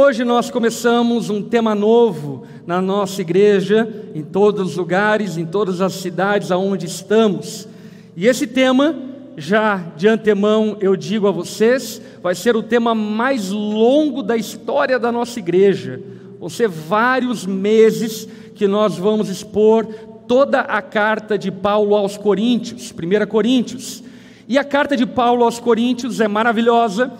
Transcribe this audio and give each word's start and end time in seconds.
Hoje 0.00 0.22
nós 0.22 0.48
começamos 0.48 1.28
um 1.28 1.42
tema 1.42 1.74
novo 1.74 2.44
na 2.64 2.80
nossa 2.80 3.20
igreja, 3.20 4.06
em 4.14 4.22
todos 4.22 4.70
os 4.70 4.76
lugares, 4.76 5.36
em 5.36 5.44
todas 5.44 5.80
as 5.80 5.94
cidades 5.94 6.52
aonde 6.52 6.86
estamos. 6.86 7.66
E 8.16 8.28
esse 8.28 8.46
tema, 8.46 8.94
já 9.36 9.76
de 9.96 10.06
antemão 10.06 10.76
eu 10.80 10.94
digo 10.94 11.26
a 11.26 11.32
vocês, 11.32 12.00
vai 12.22 12.36
ser 12.36 12.54
o 12.54 12.62
tema 12.62 12.94
mais 12.94 13.50
longo 13.50 14.22
da 14.22 14.36
história 14.36 15.00
da 15.00 15.10
nossa 15.10 15.40
igreja. 15.40 16.00
Vão 16.38 16.48
ser 16.48 16.68
vários 16.68 17.44
meses 17.44 18.28
que 18.54 18.68
nós 18.68 18.96
vamos 18.96 19.28
expor 19.28 19.84
toda 20.28 20.60
a 20.60 20.80
carta 20.80 21.36
de 21.36 21.50
Paulo 21.50 21.96
aos 21.96 22.16
Coríntios, 22.16 22.92
1 22.92 23.26
Coríntios. 23.26 24.04
E 24.46 24.58
a 24.58 24.62
carta 24.62 24.96
de 24.96 25.04
Paulo 25.04 25.42
aos 25.42 25.58
Coríntios 25.58 26.20
é 26.20 26.28
maravilhosa 26.28 27.12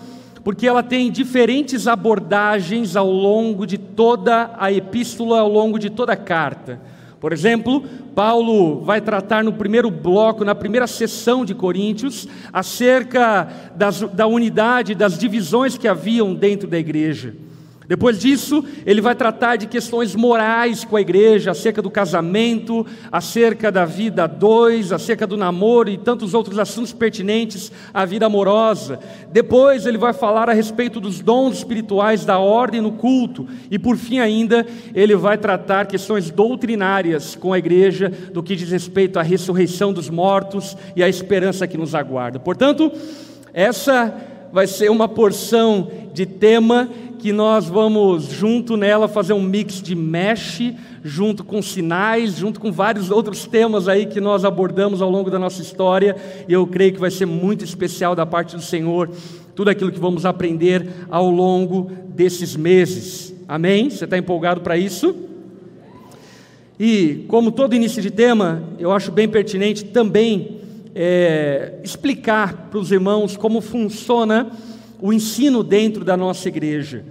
porque 0.43 0.67
ela 0.67 0.81
tem 0.81 1.11
diferentes 1.11 1.87
abordagens 1.87 2.95
ao 2.95 3.11
longo 3.11 3.65
de 3.65 3.77
toda 3.77 4.51
a 4.57 4.71
epístola, 4.71 5.39
ao 5.39 5.49
longo 5.49 5.77
de 5.77 5.89
toda 5.89 6.13
a 6.13 6.17
carta. 6.17 6.79
Por 7.19 7.33
exemplo, 7.33 7.83
Paulo 8.15 8.81
vai 8.81 9.01
tratar 9.01 9.43
no 9.43 9.51
primeiro 9.51 9.91
bloco, 9.91 10.45
na 10.45 10.55
primeira 10.55 10.87
sessão 10.87 11.43
de 11.43 11.53
Coríntios, 11.53 12.27
acerca 12.53 13.47
das, 13.75 13.99
da 13.99 14.25
unidade, 14.25 14.95
das 14.95 15.17
divisões 15.17 15.77
que 15.77 15.87
haviam 15.87 16.33
dentro 16.33 16.67
da 16.67 16.79
igreja. 16.79 17.35
Depois 17.89 18.19
disso, 18.19 18.63
ele 18.85 19.01
vai 19.01 19.15
tratar 19.15 19.55
de 19.55 19.65
questões 19.65 20.15
morais 20.15 20.85
com 20.85 20.95
a 20.95 21.01
igreja, 21.01 21.49
acerca 21.49 21.81
do 21.81 21.89
casamento, 21.89 22.85
acerca 23.11 23.71
da 23.71 23.83
vida 23.83 24.25
a 24.25 24.27
dois, 24.27 24.91
acerca 24.91 25.25
do 25.25 25.35
namoro 25.35 25.89
e 25.89 25.97
tantos 25.97 26.35
outros 26.35 26.59
assuntos 26.59 26.93
pertinentes 26.93 27.71
à 27.91 28.05
vida 28.05 28.27
amorosa. 28.27 28.99
Depois, 29.31 29.87
ele 29.87 29.97
vai 29.97 30.13
falar 30.13 30.47
a 30.47 30.53
respeito 30.53 30.99
dos 30.99 31.19
dons 31.19 31.57
espirituais 31.57 32.23
da 32.23 32.37
ordem 32.37 32.79
no 32.79 32.91
culto. 32.91 33.47
E 33.71 33.79
por 33.79 33.97
fim, 33.97 34.19
ainda, 34.19 34.67
ele 34.93 35.15
vai 35.15 35.39
tratar 35.39 35.87
questões 35.87 36.29
doutrinárias 36.29 37.35
com 37.35 37.53
a 37.53 37.57
igreja, 37.57 38.13
do 38.31 38.43
que 38.43 38.55
diz 38.55 38.69
respeito 38.69 39.17
à 39.17 39.23
ressurreição 39.23 39.91
dos 39.91 40.11
mortos 40.11 40.77
e 40.95 41.01
à 41.01 41.09
esperança 41.09 41.65
que 41.65 41.75
nos 41.75 41.95
aguarda. 41.95 42.39
Portanto, 42.39 42.91
essa 43.51 44.13
vai 44.51 44.67
ser 44.67 44.91
uma 44.91 45.07
porção 45.07 45.89
de 46.13 46.25
tema 46.25 46.89
que 47.19 47.33
nós 47.33 47.67
vamos 47.67 48.29
junto 48.29 48.77
nela 48.77 49.07
fazer 49.07 49.33
um 49.33 49.41
mix 49.41 49.81
de 49.81 49.93
mesh, 49.93 50.73
junto 51.03 51.43
com 51.43 51.61
sinais, 51.61 52.37
junto 52.37 52.61
com 52.61 52.71
vários 52.71 53.11
outros 53.11 53.45
temas 53.45 53.89
aí 53.89 54.05
que 54.05 54.21
nós 54.21 54.45
abordamos 54.45 55.01
ao 55.01 55.09
longo 55.09 55.29
da 55.29 55.37
nossa 55.37 55.61
história, 55.61 56.15
e 56.47 56.53
eu 56.53 56.65
creio 56.65 56.93
que 56.93 56.99
vai 56.99 57.11
ser 57.11 57.25
muito 57.25 57.63
especial 57.65 58.15
da 58.15 58.25
parte 58.25 58.55
do 58.55 58.61
Senhor, 58.61 59.09
tudo 59.53 59.69
aquilo 59.69 59.91
que 59.91 59.99
vamos 59.99 60.25
aprender 60.25 60.87
ao 61.11 61.29
longo 61.29 61.91
desses 62.07 62.55
meses. 62.55 63.33
Amém? 63.47 63.89
Você 63.89 64.05
está 64.05 64.17
empolgado 64.17 64.61
para 64.61 64.77
isso? 64.77 65.13
E, 66.79 67.25
como 67.27 67.51
todo 67.51 67.75
início 67.75 68.01
de 68.01 68.09
tema, 68.09 68.63
eu 68.79 68.93
acho 68.93 69.11
bem 69.11 69.27
pertinente 69.27 69.83
também 69.83 70.59
é, 70.95 71.73
explicar 71.83 72.69
para 72.71 72.79
os 72.79 72.93
irmãos 72.93 73.35
como 73.35 73.59
funciona 73.59 74.49
o 75.01 75.13
ensino 75.13 75.63
dentro 75.63 76.03
da 76.03 76.15
nossa 76.17 76.47
igreja. 76.47 77.03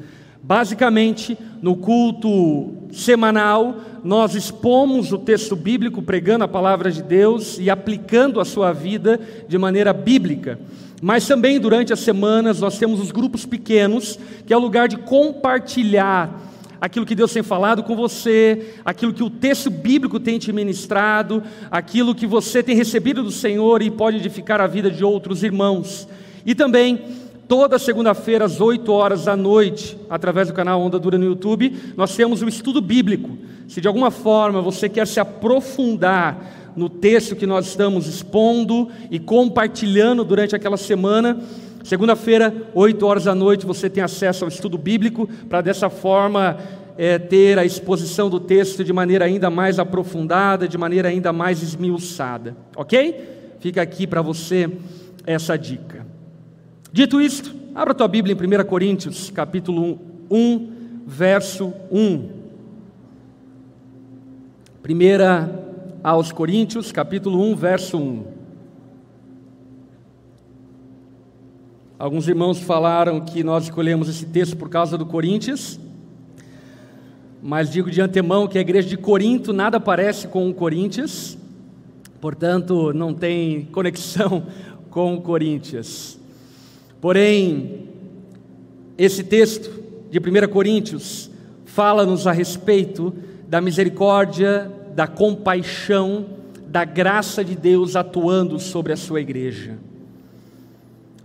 Basicamente, 0.43 1.37
no 1.61 1.77
culto 1.77 2.73
semanal, 2.93 3.77
nós 4.03 4.35
expomos 4.35 5.13
o 5.13 5.19
texto 5.19 5.55
bíblico, 5.55 6.01
pregando 6.01 6.45
a 6.45 6.49
palavra 6.49 6.91
de 6.91 7.03
Deus 7.03 7.59
e 7.59 7.69
aplicando 7.69 8.41
a 8.41 8.45
sua 8.45 8.73
vida 8.73 9.21
de 9.49 9.59
maneira 9.59 9.93
bíblica. 9.93 10.59
Mas 11.03 11.27
também 11.27 11.61
durante 11.61 11.93
as 11.93 12.01
semanas 12.01 12.61
nós 12.61 12.79
temos 12.79 13.01
os 13.01 13.11
grupos 13.11 13.45
pequenos, 13.45 14.19
que 14.47 14.53
é 14.53 14.57
o 14.57 14.61
lugar 14.61 14.89
de 14.89 14.97
compartilhar 14.97 16.49
aquilo 16.81 17.07
que 17.07 17.15
Deus 17.15 17.33
tem 17.33 17.43
falado 17.43 17.83
com 17.83 17.97
você, 17.97 18.75
aquilo 18.85 19.13
que 19.13 19.23
o 19.23 19.31
texto 19.31 19.71
bíblico 19.71 20.21
tem 20.21 20.39
te 20.39 20.53
ministrado, 20.53 21.43
aquilo 21.71 22.15
que 22.15 22.27
você 22.27 22.63
tem 22.63 22.77
recebido 22.77 23.23
do 23.23 23.31
Senhor 23.31 23.83
e 23.83 23.91
pode 23.91 24.17
edificar 24.17 24.61
a 24.61 24.67
vida 24.67 24.91
de 24.91 25.05
outros 25.05 25.43
irmãos. 25.43 26.09
E 26.47 26.55
também 26.55 27.05
Toda 27.49 27.79
segunda-feira, 27.79 28.45
às 28.45 28.61
8 28.61 28.93
horas 28.93 29.25
da 29.25 29.35
noite, 29.35 29.97
através 30.11 30.49
do 30.49 30.55
canal 30.55 30.83
Onda 30.83 30.99
Dura 30.99 31.17
no 31.17 31.25
YouTube, 31.25 31.75
nós 31.97 32.15
temos 32.15 32.43
um 32.43 32.47
estudo 32.47 32.79
bíblico. 32.83 33.39
Se 33.67 33.81
de 33.81 33.89
alguma 33.89 34.11
forma 34.11 34.61
você 34.61 34.87
quer 34.87 35.07
se 35.07 35.19
aprofundar 35.19 36.73
no 36.77 36.91
texto 36.91 37.35
que 37.35 37.47
nós 37.47 37.67
estamos 37.67 38.07
expondo 38.07 38.91
e 39.11 39.19
compartilhando 39.19 40.25
durante 40.25 40.55
aquela 40.55 40.77
semana, 40.77 41.41
segunda-feira, 41.83 42.55
8 42.75 43.07
horas 43.07 43.25
da 43.25 43.35
noite, 43.35 43.65
você 43.65 43.89
tem 43.89 44.05
acesso 44.05 44.45
ao 44.45 44.49
estudo 44.49 44.77
bíblico, 44.77 45.27
para 45.49 45.63
dessa 45.63 45.89
forma 45.89 46.59
é, 46.99 47.19
ter 47.19 47.59
a 47.59 47.65
exposição 47.65 48.29
do 48.29 48.39
texto 48.39 48.85
de 48.85 48.93
maneira 48.93 49.25
ainda 49.25 49.49
mais 49.49 49.79
aprofundada, 49.79 50.69
de 50.69 50.77
maneira 50.77 51.09
ainda 51.09 51.33
mais 51.33 51.63
esmiuçada. 51.63 52.55
Ok? 52.77 53.57
Fica 53.59 53.81
aqui 53.81 54.07
para 54.07 54.21
você 54.21 54.71
essa 55.27 55.57
dica. 55.57 56.08
Dito 56.91 57.21
isto, 57.21 57.55
abra 57.75 57.93
tua 57.95 58.09
Bíblia 58.09 58.35
em 58.35 58.63
1 58.63 58.65
Coríntios, 58.65 59.31
capítulo 59.31 59.99
1, 60.31 60.73
verso 61.07 61.75
1. 61.91 62.31
1 64.89 65.99
aos 66.03 66.33
Coríntios, 66.33 66.91
capítulo 66.91 67.43
1, 67.43 67.57
verso 67.57 67.99
1. 67.99 68.25
Alguns 71.99 72.27
irmãos 72.27 72.59
falaram 72.61 73.21
que 73.21 73.45
nós 73.45 73.65
escolhemos 73.65 74.09
esse 74.09 74.25
texto 74.25 74.57
por 74.57 74.71
causa 74.71 74.97
do 74.97 75.05
Coríntios, 75.05 75.79
mas 77.43 77.71
digo 77.71 77.91
de 77.91 78.01
antemão 78.01 78.49
que 78.49 78.57
a 78.57 78.63
igreja 78.63 78.89
de 78.89 78.97
Corinto 78.97 79.53
nada 79.53 79.79
parece 79.79 80.27
com 80.27 80.49
o 80.49 80.55
Coríntios, 80.55 81.37
portanto 82.19 82.95
não 82.95 83.13
tem 83.13 83.67
conexão 83.67 84.47
com 84.89 85.17
o 85.17 85.21
Coríntios. 85.21 86.18
Porém, 87.01 87.89
esse 88.97 89.23
texto 89.23 89.71
de 90.11 90.19
1 90.19 90.49
Coríntios 90.49 91.31
fala-nos 91.65 92.27
a 92.27 92.33
respeito 92.33 93.15
da 93.47 93.61
misericórdia, 93.61 94.71
da 94.95 95.07
compaixão, 95.07 96.27
da 96.67 96.85
graça 96.85 97.45
de 97.45 97.55
Deus 97.55 97.95
atuando 97.95 98.59
sobre 98.59 98.93
a 98.93 98.97
sua 98.97 99.21
igreja. 99.21 99.79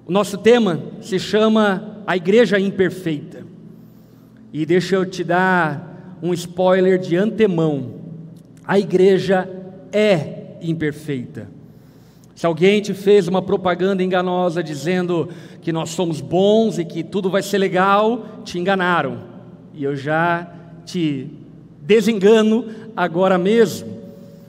O 0.05 0.11
nosso 0.11 0.37
tema 0.37 0.79
se 1.01 1.17
chama 1.17 2.01
A 2.05 2.15
Igreja 2.15 2.59
Imperfeita. 2.59 3.43
E 4.51 4.65
deixa 4.65 4.95
eu 4.95 5.05
te 5.05 5.23
dar 5.23 6.19
um 6.21 6.33
spoiler 6.33 6.99
de 6.99 7.15
antemão: 7.15 7.95
a 8.65 8.77
igreja 8.77 9.49
é 9.91 10.57
imperfeita. 10.61 11.49
Se 12.43 12.47
alguém 12.47 12.81
te 12.81 12.93
fez 12.93 13.29
uma 13.29 13.41
propaganda 13.41 14.03
enganosa 14.03 14.61
dizendo 14.61 15.29
que 15.61 15.71
nós 15.71 15.91
somos 15.91 16.19
bons 16.19 16.77
e 16.77 16.83
que 16.83 17.01
tudo 17.01 17.29
vai 17.29 17.41
ser 17.41 17.57
legal, 17.57 18.41
te 18.43 18.59
enganaram. 18.59 19.17
E 19.73 19.81
eu 19.81 19.95
já 19.95 20.51
te 20.85 21.29
desengano 21.81 22.65
agora 22.97 23.37
mesmo. 23.37 23.97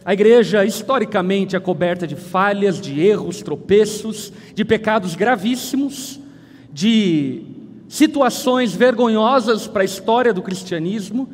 A 0.05 0.13
igreja, 0.13 0.65
historicamente, 0.65 1.55
é 1.55 1.61
coberta 1.61 2.05
de 2.05 2.17
falhas, 2.17 2.81
de 2.81 3.01
erros, 3.01 3.43
tropeços, 3.43 4.33
de 4.57 4.65
pecados 4.65 5.15
gravíssimos, 5.15 6.19
de 6.73 7.43
situações 7.89 8.75
vergonhosas 8.75 9.69
para 9.69 9.83
a 9.83 9.85
história 9.85 10.33
do 10.33 10.43
cristianismo. 10.43 11.29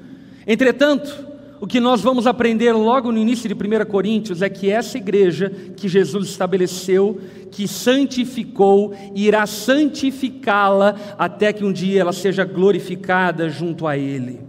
Entretanto, 0.47 1.27
o 1.61 1.67
que 1.67 1.79
nós 1.79 2.01
vamos 2.01 2.27
aprender 2.27 2.73
logo 2.73 3.13
no 3.13 3.19
início 3.19 3.47
de 3.47 3.55
1 3.55 3.85
Coríntios 3.85 4.41
é 4.41 4.49
que 4.49 4.71
essa 4.71 4.97
igreja 4.97 5.53
que 5.77 5.89
Jesus 5.89 6.31
estabeleceu, 6.31 7.21
que 7.51 7.69
santificou, 7.69 8.95
irá 9.15 9.47
santificá-la 9.47 10.97
até 11.19 11.53
que 11.53 11.63
um 11.63 11.71
dia 11.71 12.01
ela 12.01 12.15
seja 12.15 12.47
glorificada 12.47 13.51
junto 13.51 13.87
a 13.87 13.95
Ele. 13.95 14.41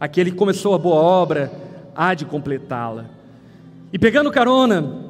Aquele 0.00 0.30
que 0.30 0.36
começou 0.38 0.74
a 0.74 0.78
boa 0.78 0.96
obra 0.96 1.52
há 1.94 2.14
de 2.14 2.24
completá-la. 2.24 3.04
E 3.92 3.98
pegando 3.98 4.30
carona 4.30 5.04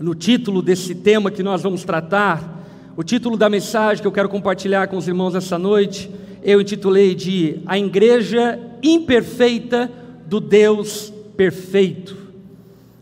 no 0.00 0.14
título 0.14 0.62
desse 0.62 0.94
tema 0.94 1.30
que 1.30 1.42
nós 1.42 1.62
vamos 1.62 1.84
tratar, 1.84 2.64
o 2.96 3.02
título 3.02 3.36
da 3.36 3.50
mensagem 3.50 4.00
que 4.00 4.08
eu 4.08 4.12
quero 4.12 4.30
compartilhar 4.30 4.88
com 4.88 4.96
os 4.96 5.06
irmãos 5.06 5.34
essa 5.34 5.58
noite, 5.58 6.10
eu 6.42 6.58
intitulei 6.58 7.14
de 7.14 7.60
A 7.66 7.78
Igreja 7.78 8.58
Imperfeita 8.82 9.90
do 10.26 10.40
Deus 10.40 11.12
perfeito. 11.36 12.16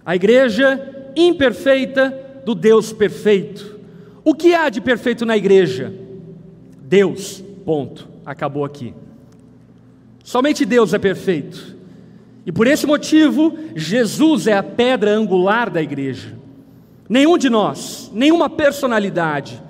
A 0.05 0.15
igreja 0.15 1.11
imperfeita 1.17 2.43
do 2.45 2.55
Deus 2.55 2.93
perfeito. 2.93 3.79
O 4.23 4.35
que 4.35 4.55
há 4.55 4.69
de 4.69 4.81
perfeito 4.81 5.25
na 5.25 5.37
igreja? 5.37 5.93
Deus. 6.83 7.43
Ponto. 7.65 8.09
Acabou 8.25 8.65
aqui. 8.65 8.95
Somente 10.23 10.65
Deus 10.65 10.95
é 10.95 10.99
perfeito. 10.99 11.75
E 12.47 12.53
por 12.53 12.67
esse 12.67 12.87
motivo, 12.87 13.57
Jesus 13.75 14.47
é 14.47 14.55
a 14.55 14.63
pedra 14.63 15.11
angular 15.11 15.71
da 15.71 15.83
igreja. 15.83 16.37
Nenhum 17.09 17.37
de 17.37 17.51
nós, 17.51 18.11
nenhuma 18.13 18.49
personalidade, 18.49 19.63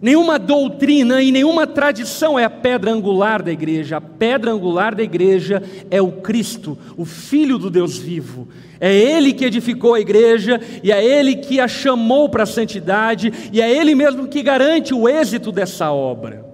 Nenhuma 0.00 0.38
doutrina 0.38 1.22
e 1.22 1.32
nenhuma 1.32 1.66
tradição 1.66 2.38
é 2.38 2.44
a 2.44 2.50
pedra 2.50 2.90
angular 2.90 3.42
da 3.42 3.50
igreja. 3.50 3.96
A 3.96 4.00
pedra 4.00 4.52
angular 4.52 4.94
da 4.94 5.02
igreja 5.02 5.62
é 5.90 6.02
o 6.02 6.12
Cristo, 6.12 6.76
o 6.96 7.04
Filho 7.04 7.58
do 7.58 7.70
Deus 7.70 7.96
vivo. 7.96 8.46
É 8.78 8.94
Ele 8.94 9.32
que 9.32 9.44
edificou 9.44 9.94
a 9.94 10.00
igreja 10.00 10.60
e 10.82 10.92
é 10.92 11.02
Ele 11.02 11.36
que 11.36 11.60
a 11.60 11.66
chamou 11.66 12.28
para 12.28 12.42
a 12.42 12.46
santidade 12.46 13.32
e 13.52 13.60
é 13.60 13.74
Ele 13.74 13.94
mesmo 13.94 14.28
que 14.28 14.42
garante 14.42 14.92
o 14.92 15.08
êxito 15.08 15.50
dessa 15.50 15.90
obra. 15.90 16.44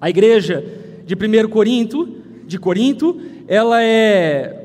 A 0.00 0.08
igreja 0.08 0.64
de 1.04 1.14
1 1.14 1.48
Corinto, 1.48 2.08
de 2.46 2.58
Corinto, 2.58 3.20
ela 3.46 3.82
é 3.82 4.56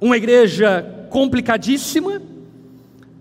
uma 0.00 0.16
igreja 0.16 1.06
complicadíssima. 1.10 2.22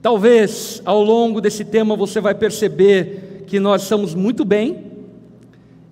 Talvez 0.03 0.81
ao 0.83 1.01
longo 1.01 1.39
desse 1.39 1.63
tema 1.63 1.95
você 1.95 2.19
vai 2.19 2.35
perceber 2.35 3.45
que 3.47 3.57
nós 3.57 3.83
estamos 3.83 4.13
muito 4.13 4.43
bem 4.43 4.91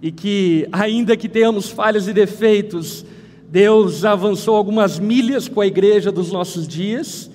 e 0.02 0.12
que, 0.12 0.68
ainda 0.70 1.16
que 1.16 1.30
tenhamos 1.30 1.70
falhas 1.70 2.10
e 2.10 2.14
defeitos, 2.14 3.06
Deus 3.50 4.04
avançou 4.04 4.58
algumas 4.58 5.00
milhas 5.00 5.48
com 5.48 5.62
a 5.62 5.66
igreja 5.66 6.12
dos 6.12 6.30
nossos 6.30 6.68
dias, 6.68 7.32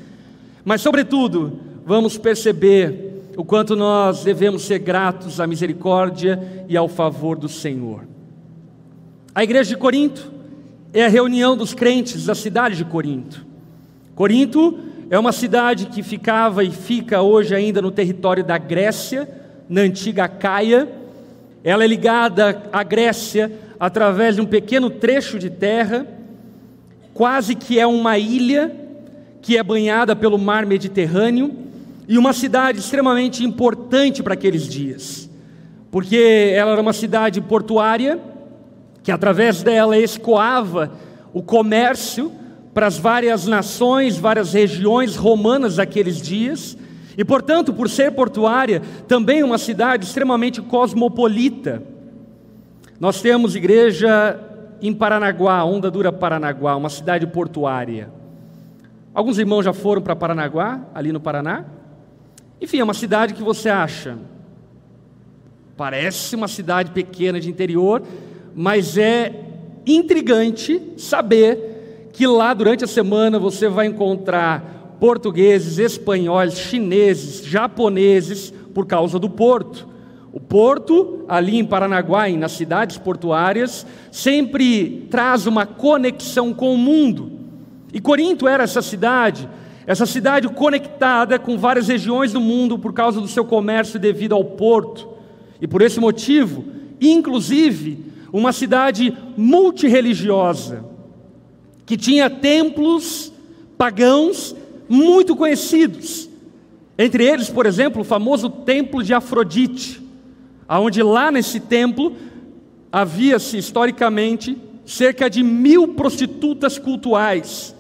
mas, 0.67 0.83
sobretudo, 0.83 1.59
vamos 1.87 2.19
perceber 2.19 3.23
o 3.39 3.45
quanto 3.45 3.75
nós 3.75 4.23
devemos 4.23 4.61
ser 4.61 4.79
gratos 4.79 5.41
à 5.41 5.47
misericórdia 5.47 6.67
e 6.69 6.77
ao 6.77 6.89
favor 6.89 7.39
do 7.39 7.49
Senhor. 7.49 8.07
A 9.35 9.43
igreja 9.43 9.71
de 9.71 9.79
Corinto 9.79 10.31
é 10.93 11.07
a 11.07 11.09
reunião 11.09 11.57
dos 11.57 11.73
crentes 11.73 12.27
da 12.27 12.35
cidade 12.35 12.77
de 12.77 12.85
Corinto. 12.85 13.47
Corinto 14.15 14.79
é 15.09 15.19
uma 15.19 15.33
cidade 15.33 15.87
que 15.87 16.03
ficava 16.03 16.65
e 16.65 16.71
fica 16.71 17.23
hoje 17.23 17.55
ainda 17.55 17.81
no 17.81 17.93
território 17.93 18.43
da 18.43 18.59
Grécia, 18.59 19.29
na 19.69 19.83
antiga 19.83 20.27
Caia. 20.27 20.89
Ela 21.63 21.85
é 21.85 21.87
ligada 21.87 22.65
à 22.73 22.83
Grécia 22.83 23.53
através 23.79 24.35
de 24.35 24.41
um 24.41 24.47
pequeno 24.47 24.91
trecho 24.91 25.39
de 25.39 25.49
terra, 25.49 26.07
quase 27.15 27.55
que 27.55 27.79
é 27.79 27.87
uma 27.87 28.19
ilha 28.19 28.75
que 29.41 29.57
é 29.57 29.63
banhada 29.63 30.17
pelo 30.17 30.39
mar 30.39 30.67
Mediterrâneo 30.67 31.55
e 32.09 32.19
uma 32.19 32.33
cidade 32.33 32.81
extremamente 32.81 33.45
importante 33.45 34.23
para 34.23 34.35
aqueles 34.35 34.67
dias, 34.67 35.31
porque 35.91 36.53
ela 36.53 36.73
era 36.73 36.81
uma 36.81 36.93
cidade 36.93 37.41
portuária 37.41 38.19
que 39.05 39.13
através 39.13 39.63
dela 39.63 39.97
escoava 39.97 40.93
o 41.33 41.43
comércio 41.43 42.33
para 42.77 42.89
as 42.89 42.99
várias 42.99 43.47
nações, 43.47 44.19
várias 44.19 44.53
regiões 44.53 45.17
romanas 45.17 45.77
daqueles 45.77 46.21
dias, 46.21 46.77
e 47.17 47.25
portanto, 47.25 47.73
por 47.73 47.89
ser 47.89 48.13
portuária, 48.13 48.83
também 49.09 49.43
uma 49.43 49.57
cidade 49.57 50.05
extremamente 50.05 50.61
cosmopolita. 50.61 51.83
Nós 53.01 53.23
temos 53.23 53.57
igreja 53.57 54.39
em 54.83 54.93
Paranaguá, 54.93 55.65
Onda 55.65 55.91
Dura 55.91 56.13
Paranaguá, 56.13 56.77
uma 56.77 56.91
cidade 56.91 57.27
portuária. 57.27 58.11
Alguns 59.15 59.39
irmãos 59.39 59.65
já 59.65 59.73
foram 59.73 60.03
para 60.03 60.15
Paranaguá, 60.15 60.83
ali 60.95 61.13
no 61.13 61.21
Paraná? 61.21 61.65
Enfim, 62.61 62.81
é 62.81 62.85
uma 62.85 62.93
cidade 62.93 63.33
que 63.33 63.43
você 63.43 63.71
acha. 63.71 64.19
Parece 65.79 66.37
uma 66.37 66.47
cidade 66.47 66.91
pequena 66.91 67.41
de 67.41 67.49
interior, 67.49 68.03
mas 68.55 68.99
é 68.99 69.33
intrigante 69.87 70.93
saber 70.99 71.76
que 72.17 72.27
lá 72.27 72.55
durante 72.55 72.83
a 72.83 72.87
semana 72.87 73.39
você 73.39 73.69
vai 73.69 73.85
encontrar 73.85 74.97
portugueses, 74.99 75.77
espanhóis, 75.77 76.55
chineses, 76.55 77.45
japoneses, 77.45 78.55
por 78.73 78.87
causa 78.87 79.19
do 79.19 79.29
porto. 79.29 79.87
O 80.33 80.41
porto, 80.41 81.27
ali 81.29 81.59
em 81.59 81.65
Paranaguá, 81.65 82.27
nas 82.31 82.53
cidades 82.53 82.97
portuárias, 82.97 83.87
sempre 84.11 85.07
traz 85.11 85.47
uma 85.47 85.67
conexão 85.67 86.55
com 86.55 86.73
o 86.73 86.79
mundo. 86.79 87.33
E 87.93 88.01
Corinto 88.01 88.49
era 88.49 88.65
essa 88.65 88.81
cidade, 88.81 89.47
essa 89.87 90.07
cidade 90.07 90.49
conectada 90.49 91.39
com 91.39 91.59
várias 91.59 91.89
regiões 91.89 92.33
do 92.33 92.41
mundo 92.41 92.79
por 92.79 92.95
causa 92.95 93.21
do 93.21 93.29
seu 93.29 93.45
comércio 93.45 94.01
devido 94.01 94.35
ao 94.35 94.43
porto. 94.43 95.07
E 95.61 95.67
por 95.67 95.83
esse 95.83 96.01
motivo, 96.01 96.65
inclusive, 96.99 98.07
uma 98.33 98.55
cidade 98.55 99.15
multirreligiosa 99.37 100.96
que 101.87 101.97
tinha 101.97 102.29
templos 102.29 103.33
pagãos 103.79 104.55
muito 104.89 105.37
conhecidos. 105.37 106.29
Entre 106.99 107.25
eles, 107.25 107.49
por 107.49 107.65
exemplo, 107.65 108.03
o 108.03 108.05
famoso 108.05 108.51
templo 108.51 109.03
de 109.03 109.15
Afrodite, 109.15 110.03
aonde 110.69 111.03
lá 111.03 111.31
nesse 111.31 111.61
templo 111.61 112.17
havia-se 112.91 113.57
historicamente 113.57 114.57
cerca 114.85 115.31
de 115.31 115.43
mil 115.43 115.89
prostitutas 115.89 116.79
cultuais, 116.79 117.75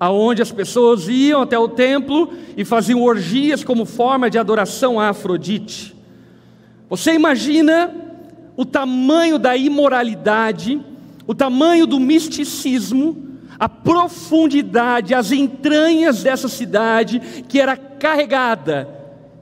aonde 0.00 0.42
as 0.42 0.50
pessoas 0.50 1.08
iam 1.08 1.42
até 1.42 1.58
o 1.58 1.68
templo 1.68 2.32
e 2.56 2.64
faziam 2.64 3.02
orgias 3.02 3.62
como 3.62 3.84
forma 3.84 4.30
de 4.30 4.38
adoração 4.38 4.98
a 4.98 5.10
Afrodite. 5.10 5.94
Você 6.88 7.12
imagina 7.12 7.94
o 8.56 8.64
tamanho 8.64 9.38
da 9.38 9.56
imoralidade, 9.56 10.80
o 11.26 11.34
tamanho 11.34 11.86
do 11.86 12.00
misticismo 12.00 13.27
a 13.58 13.68
profundidade, 13.68 15.14
as 15.14 15.32
entranhas 15.32 16.22
dessa 16.22 16.48
cidade 16.48 17.18
que 17.48 17.60
era 17.60 17.76
carregada 17.76 18.88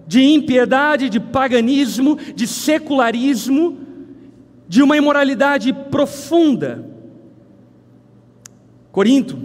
de 0.07 0.23
impiedade, 0.23 1.11
de 1.11 1.19
paganismo, 1.19 2.17
de 2.17 2.47
secularismo, 2.47 3.79
de 4.69 4.83
uma 4.83 4.97
imoralidade 4.97 5.73
profunda. 5.73 6.85
Corinto 8.91 9.37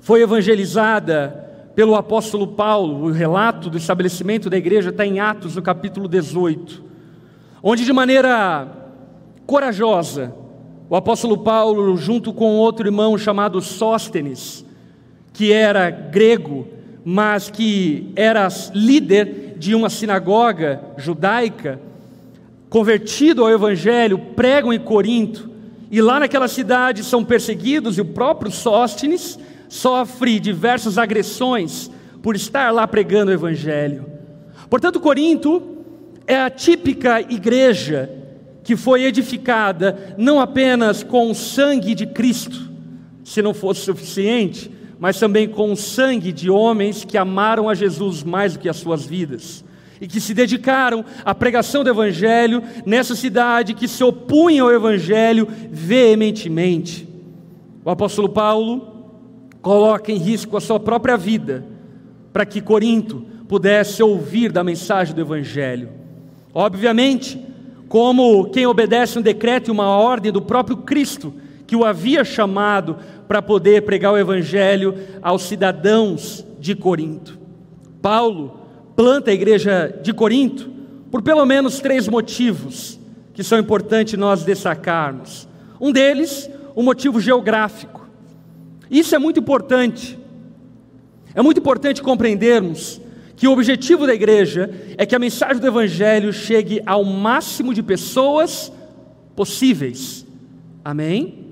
foi 0.00 0.22
evangelizada 0.22 1.46
pelo 1.74 1.94
apóstolo 1.94 2.46
Paulo, 2.46 3.04
o 3.04 3.12
relato 3.12 3.70
do 3.70 3.78
estabelecimento 3.78 4.50
da 4.50 4.56
igreja 4.56 4.90
está 4.90 5.06
em 5.06 5.20
Atos, 5.20 5.56
no 5.56 5.62
capítulo 5.62 6.08
18, 6.08 6.82
onde 7.62 7.84
de 7.84 7.92
maneira 7.92 8.68
corajosa, 9.46 10.34
o 10.90 10.96
apóstolo 10.96 11.38
Paulo, 11.38 11.96
junto 11.96 12.32
com 12.32 12.56
outro 12.56 12.86
irmão 12.86 13.18
chamado 13.18 13.60
Sóstenes, 13.60 14.64
que 15.32 15.52
era 15.52 15.90
grego, 15.90 16.66
mas 17.04 17.50
que 17.50 18.10
era 18.16 18.48
líder 18.74 19.54
de 19.58 19.74
uma 19.74 19.90
sinagoga 19.90 20.80
judaica, 20.96 21.80
convertido 22.70 23.42
ao 23.42 23.50
evangelho, 23.50 24.18
pregam 24.34 24.72
em 24.72 24.78
Corinto, 24.78 25.50
e 25.90 26.00
lá 26.00 26.20
naquela 26.20 26.48
cidade 26.48 27.04
são 27.04 27.24
perseguidos, 27.24 27.98
e 27.98 28.00
o 28.00 28.06
próprio 28.06 28.50
Sóstenes 28.50 29.38
sofre 29.68 30.40
diversas 30.40 30.96
agressões 30.96 31.90
por 32.22 32.34
estar 32.34 32.70
lá 32.70 32.86
pregando 32.86 33.30
o 33.30 33.34
evangelho. 33.34 34.06
Portanto, 34.70 35.00
Corinto 35.00 35.62
é 36.26 36.40
a 36.40 36.50
típica 36.50 37.20
igreja 37.20 38.10
que 38.68 38.76
foi 38.76 39.04
edificada 39.04 40.14
não 40.18 40.38
apenas 40.38 41.02
com 41.02 41.30
o 41.30 41.34
sangue 41.34 41.94
de 41.94 42.06
Cristo, 42.06 42.70
se 43.24 43.40
não 43.40 43.54
fosse 43.54 43.80
suficiente, 43.80 44.70
mas 45.00 45.18
também 45.18 45.48
com 45.48 45.72
o 45.72 45.76
sangue 45.76 46.30
de 46.30 46.50
homens 46.50 47.02
que 47.02 47.16
amaram 47.16 47.66
a 47.66 47.74
Jesus 47.74 48.22
mais 48.22 48.52
do 48.52 48.58
que 48.58 48.68
as 48.68 48.76
suas 48.76 49.06
vidas 49.06 49.64
e 50.02 50.06
que 50.06 50.20
se 50.20 50.34
dedicaram 50.34 51.02
à 51.24 51.34
pregação 51.34 51.82
do 51.82 51.88
Evangelho 51.88 52.62
nessa 52.84 53.16
cidade, 53.16 53.72
que 53.72 53.88
se 53.88 54.04
opunham 54.04 54.66
ao 54.66 54.74
Evangelho 54.74 55.48
veementemente. 55.70 57.08
O 57.82 57.88
apóstolo 57.88 58.28
Paulo 58.28 59.16
coloca 59.62 60.12
em 60.12 60.18
risco 60.18 60.58
a 60.58 60.60
sua 60.60 60.78
própria 60.78 61.16
vida 61.16 61.64
para 62.34 62.44
que 62.44 62.60
Corinto 62.60 63.24
pudesse 63.48 64.02
ouvir 64.02 64.52
da 64.52 64.62
mensagem 64.62 65.14
do 65.14 65.22
Evangelho. 65.22 65.88
Obviamente, 66.52 67.47
como 67.88 68.50
quem 68.50 68.66
obedece 68.66 69.18
um 69.18 69.22
decreto 69.22 69.68
e 69.68 69.70
uma 69.70 69.88
ordem 69.88 70.30
do 70.30 70.42
próprio 70.42 70.76
Cristo, 70.78 71.32
que 71.66 71.74
o 71.74 71.84
havia 71.84 72.24
chamado 72.24 72.96
para 73.26 73.42
poder 73.42 73.82
pregar 73.82 74.12
o 74.12 74.18
Evangelho 74.18 74.94
aos 75.22 75.42
cidadãos 75.42 76.44
de 76.58 76.74
Corinto. 76.74 77.38
Paulo 78.00 78.60
planta 78.96 79.30
a 79.30 79.34
igreja 79.34 79.98
de 80.02 80.12
Corinto 80.12 80.70
por 81.10 81.22
pelo 81.22 81.44
menos 81.46 81.80
três 81.80 82.08
motivos 82.08 82.98
que 83.32 83.42
são 83.42 83.58
importantes 83.58 84.18
nós 84.18 84.42
destacarmos. 84.44 85.48
Um 85.80 85.92
deles, 85.92 86.50
o 86.74 86.80
um 86.80 86.84
motivo 86.84 87.20
geográfico. 87.20 88.08
Isso 88.90 89.14
é 89.14 89.18
muito 89.18 89.38
importante. 89.38 90.18
É 91.34 91.42
muito 91.42 91.60
importante 91.60 92.02
compreendermos 92.02 93.00
que 93.38 93.46
o 93.46 93.52
objetivo 93.52 94.04
da 94.04 94.12
igreja 94.12 94.68
é 94.98 95.06
que 95.06 95.14
a 95.14 95.18
mensagem 95.18 95.60
do 95.60 95.66
Evangelho 95.68 96.32
chegue 96.32 96.82
ao 96.84 97.04
máximo 97.04 97.72
de 97.72 97.84
pessoas 97.84 98.72
possíveis. 99.36 100.26
Amém? 100.84 101.46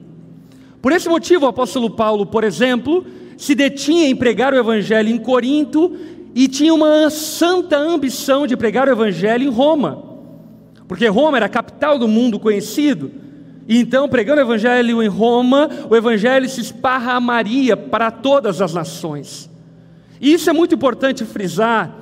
Por 0.83 0.91
esse 0.91 1.09
motivo, 1.09 1.47
o 1.47 1.49
apóstolo 1.49 1.89
Paulo, 1.89 2.27
por 2.27 2.43
exemplo, 2.43 3.07
se 3.39 3.55
detinha 3.55 4.09
em 4.09 4.17
pregar 4.17 4.53
o 4.53 4.57
Evangelho 4.57 5.09
em 5.09 5.17
Corinto 5.17 5.97
e 6.35 6.49
tinha 6.49 6.75
uma 6.75 7.09
santa 7.09 7.79
ambição 7.79 8.49
de 8.49 8.57
pregar 8.57 8.89
o 8.89 8.91
Evangelho 8.93 9.45
em 9.45 9.51
Roma. 9.51 10.03
porque 10.89 11.07
Roma 11.07 11.37
era 11.37 11.47
a 11.47 11.49
capital 11.49 12.01
do 12.01 12.09
mundo 12.09 12.41
conhecido. 12.41 13.13
E 13.69 13.79
então, 13.79 14.09
pregando 14.09 14.41
o 14.41 14.45
evangelho 14.45 15.03
em 15.03 15.09
Roma, 15.09 15.69
o 15.91 15.97
evangelho 15.97 16.49
se 16.49 16.61
esparramaria 16.61 17.77
para 17.77 18.13
todas 18.13 18.61
as 18.61 18.73
nações. 18.73 19.51
E 20.21 20.33
isso 20.33 20.49
é 20.49 20.53
muito 20.53 20.75
importante 20.75 21.25
frisar, 21.25 21.95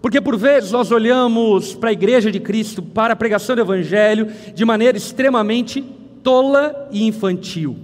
porque 0.00 0.20
por 0.20 0.36
vezes 0.36 0.72
nós 0.72 0.90
olhamos 0.90 1.74
para 1.74 1.90
a 1.90 1.92
igreja 1.92 2.30
de 2.30 2.40
Cristo, 2.40 2.82
para 2.82 3.12
a 3.12 3.16
pregação 3.16 3.54
do 3.54 3.62
evangelho, 3.62 4.28
de 4.54 4.64
maneira 4.64 4.96
extremamente 4.96 5.82
tola 6.22 6.88
e 6.90 7.06
infantil. 7.06 7.76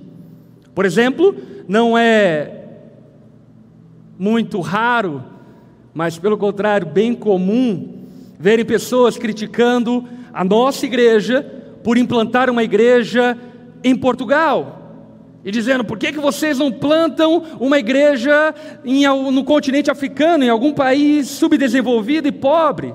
Por 0.75 0.85
exemplo, 0.85 1.35
não 1.67 1.97
é 1.97 2.65
muito 4.19 4.61
raro, 4.61 5.23
mas 5.95 6.19
pelo 6.19 6.37
contrário, 6.37 6.87
bem 6.87 7.15
comum, 7.15 8.05
verem 8.39 8.65
pessoas 8.65 9.17
criticando 9.17 10.05
a 10.33 10.45
nossa 10.45 10.87
igreja 10.87 11.43
por 11.83 11.97
implantar 11.97 12.51
uma 12.51 12.63
igreja 12.63 13.37
em 13.83 13.97
Portugal. 13.97 14.78
E 15.49 15.51
dizendo, 15.51 15.83
por 15.83 15.97
que, 15.97 16.13
que 16.13 16.21
vocês 16.21 16.59
não 16.59 16.71
plantam 16.71 17.43
uma 17.59 17.79
igreja 17.79 18.55
em, 18.85 19.07
no 19.33 19.43
continente 19.43 19.91
africano, 19.91 20.45
em 20.45 20.51
algum 20.51 20.75
país 20.75 21.27
subdesenvolvido 21.27 22.29
e 22.29 22.33
pobre? 22.33 22.95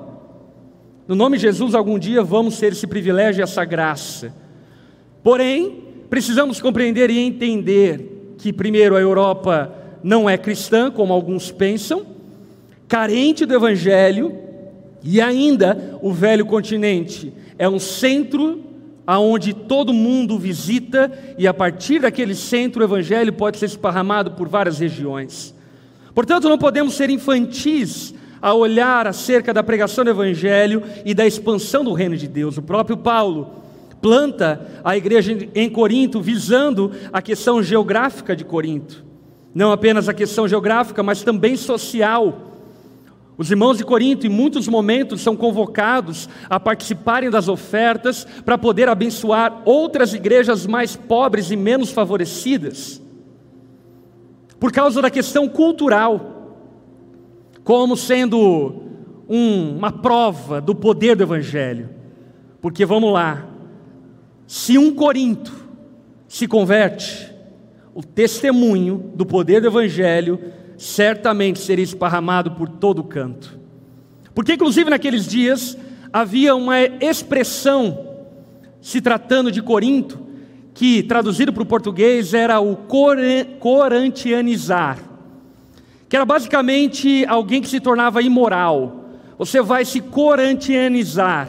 No 1.08 1.16
nome 1.16 1.38
de 1.38 1.42
Jesus, 1.42 1.74
algum 1.74 1.98
dia 1.98 2.22
vamos 2.22 2.60
ter 2.60 2.74
esse 2.74 2.86
privilégio 2.86 3.42
e 3.42 3.44
essa 3.44 3.66
graça. 3.66 4.32
Porém, 5.24 5.84
precisamos 6.12 6.62
compreender 6.62 7.10
e 7.10 7.18
entender 7.18 8.36
que, 8.38 8.54
primeiro, 8.54 8.96
a 8.96 9.02
Europa 9.02 9.74
não 10.04 10.30
é 10.30 10.38
cristã, 10.38 10.92
como 10.92 11.12
alguns 11.12 11.50
pensam, 11.50 12.06
carente 12.88 13.48
do 13.48 13.56
Evangelho, 13.56 14.32
e 15.02 15.20
ainda 15.20 15.98
o 16.04 16.14
velho 16.14 16.46
continente 16.46 17.34
é 17.58 17.68
um 17.68 17.80
centro 17.80 18.64
aonde 19.06 19.54
todo 19.54 19.94
mundo 19.94 20.38
visita, 20.38 21.12
e 21.38 21.48
a 21.48 21.54
partir 21.54 22.00
daquele 22.00 22.36
centro 22.36 22.82
o 22.82 22.86
Evangelho 22.86 23.34
pode 23.34 23.58
ser 23.58 23.66
esparramado 23.66 24.32
por 24.32 24.48
várias 24.48 24.80
regiões. 24.80 25.54
Portanto, 26.14 26.48
não 26.48 26.58
podemos 26.58 26.94
ser 26.94 27.10
infantis 27.10 28.14
a 28.42 28.54
olhar 28.54 29.08
acerca 29.08 29.54
da 29.54 29.64
pregação 29.64 30.04
do 30.04 30.10
Evangelho 30.10 30.84
e 31.06 31.14
da 31.14 31.26
expansão 31.26 31.84
do 31.84 31.94
reino 31.94 32.18
de 32.18 32.28
Deus. 32.28 32.58
O 32.58 32.62
próprio 32.62 32.98
Paulo 32.98 33.64
planta 34.02 34.82
a 34.84 34.98
igreja 34.98 35.48
em 35.56 35.70
Corinto 35.70 36.22
visando 36.22 36.92
a 37.12 37.22
questão 37.22 37.64
geográfica 37.64 38.36
de 38.36 38.44
Corinto. 38.44 39.04
Não 39.56 39.72
apenas 39.72 40.10
a 40.10 40.14
questão 40.14 40.48
geográfica, 40.48 41.02
mas 41.02 41.24
também 41.24 41.56
social. 41.56 42.53
Os 43.38 43.50
irmãos 43.50 43.78
de 43.78 43.84
Corinto, 43.84 44.28
em 44.28 44.30
muitos 44.30 44.68
momentos, 44.68 45.22
são 45.22 45.36
convocados 45.36 46.30
a 46.50 46.60
participarem 46.60 47.30
das 47.30 47.48
ofertas 47.48 48.26
para 48.46 48.58
poder 48.58 48.88
abençoar 48.88 49.62
outras 49.66 50.14
igrejas 50.14 50.68
mais 50.68 50.96
pobres 50.96 51.50
e 51.50 51.56
menos 51.56 51.92
favorecidas, 51.92 53.02
por 54.60 54.72
causa 54.72 55.02
da 55.02 55.10
questão 55.10 55.50
cultural, 55.50 56.56
como 57.64 57.98
sendo 57.98 58.84
um, 59.28 59.78
uma 59.78 59.92
prova 59.92 60.62
do 60.62 60.76
poder 60.76 61.16
do 61.16 61.24
Evangelho. 61.24 61.90
Porque 62.62 62.86
vamos 62.86 63.12
lá, 63.12 63.48
se 64.46 64.78
um 64.78 64.94
Corinto 64.94 65.52
se 66.28 66.48
converte, 66.48 67.34
o 67.96 68.02
testemunho 68.02 69.12
do 69.16 69.26
poder 69.26 69.60
do 69.60 69.68
Evangelho 69.68 70.40
certamente 70.84 71.60
seria 71.60 71.84
esparramado 71.84 72.52
por 72.52 72.68
todo 72.68 73.04
canto. 73.06 73.58
Porque, 74.36 74.54
inclusive, 74.54 74.90
naqueles 74.90 75.26
dias 75.26 75.78
havia 76.12 76.54
uma 76.54 76.82
expressão, 76.82 77.98
se 78.82 79.00
tratando 79.00 79.50
de 79.50 79.62
Corinto, 79.62 80.20
que 80.74 81.02
traduzido 81.04 81.54
para 81.54 81.64
o 81.64 81.66
português 81.66 82.34
era 82.34 82.60
o 82.60 82.76
corantianizar, 83.60 85.00
que 86.10 86.18
era 86.18 86.26
basicamente 86.26 87.26
alguém 87.28 87.62
que 87.62 87.70
se 87.70 87.80
tornava 87.80 88.22
imoral. 88.22 89.06
Você 89.38 89.62
vai 89.62 89.86
se 89.86 90.02
corantianizar 90.02 91.48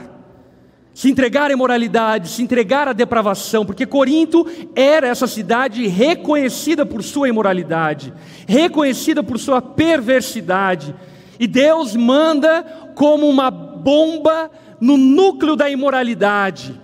se 0.95 1.11
entregar 1.11 1.51
à 1.51 1.53
imoralidade, 1.53 2.29
se 2.29 2.41
entregar 2.41 2.87
à 2.87 2.93
depravação, 2.93 3.67
porque 3.67 3.85
Corinto 3.85 4.47
era 4.77 5.09
essa 5.09 5.27
cidade 5.27 5.89
reconhecida 5.89 6.87
por 6.87 7.03
sua 7.03 7.29
imoralidade, 7.29 8.15
reconhecida 8.47 9.21
por 9.21 9.37
sua 9.41 9.61
perversidade, 9.61 10.95
e 11.39 11.49
Deus 11.49 11.97
manda 11.97 12.63
como 12.95 13.29
uma 13.29 13.51
bomba 13.51 14.49
no 14.81 14.97
núcleo 14.97 15.57
da 15.57 15.69
imoralidade, 15.69 16.81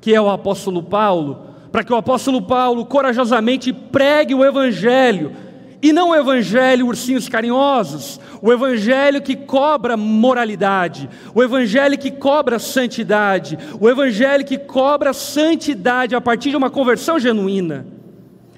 que 0.00 0.12
é 0.12 0.20
o 0.20 0.28
apóstolo 0.28 0.82
Paulo, 0.82 1.46
para 1.70 1.84
que 1.84 1.92
o 1.92 1.96
apóstolo 1.96 2.42
Paulo 2.42 2.84
corajosamente 2.84 3.72
pregue 3.72 4.34
o 4.34 4.44
evangelho, 4.44 5.32
e 5.82 5.92
não 5.92 6.10
o 6.10 6.14
evangelho 6.14 6.86
ursinhos 6.86 7.28
carinhosos, 7.28 8.20
o 8.40 8.52
evangelho 8.52 9.20
que 9.20 9.34
cobra 9.34 9.96
moralidade, 9.96 11.10
o 11.34 11.42
evangelho 11.42 11.98
que 11.98 12.10
cobra 12.10 12.60
santidade, 12.60 13.58
o 13.80 13.90
evangelho 13.90 14.44
que 14.44 14.56
cobra 14.56 15.12
santidade 15.12 16.14
a 16.14 16.20
partir 16.20 16.50
de 16.50 16.56
uma 16.56 16.70
conversão 16.70 17.18
genuína. 17.18 17.84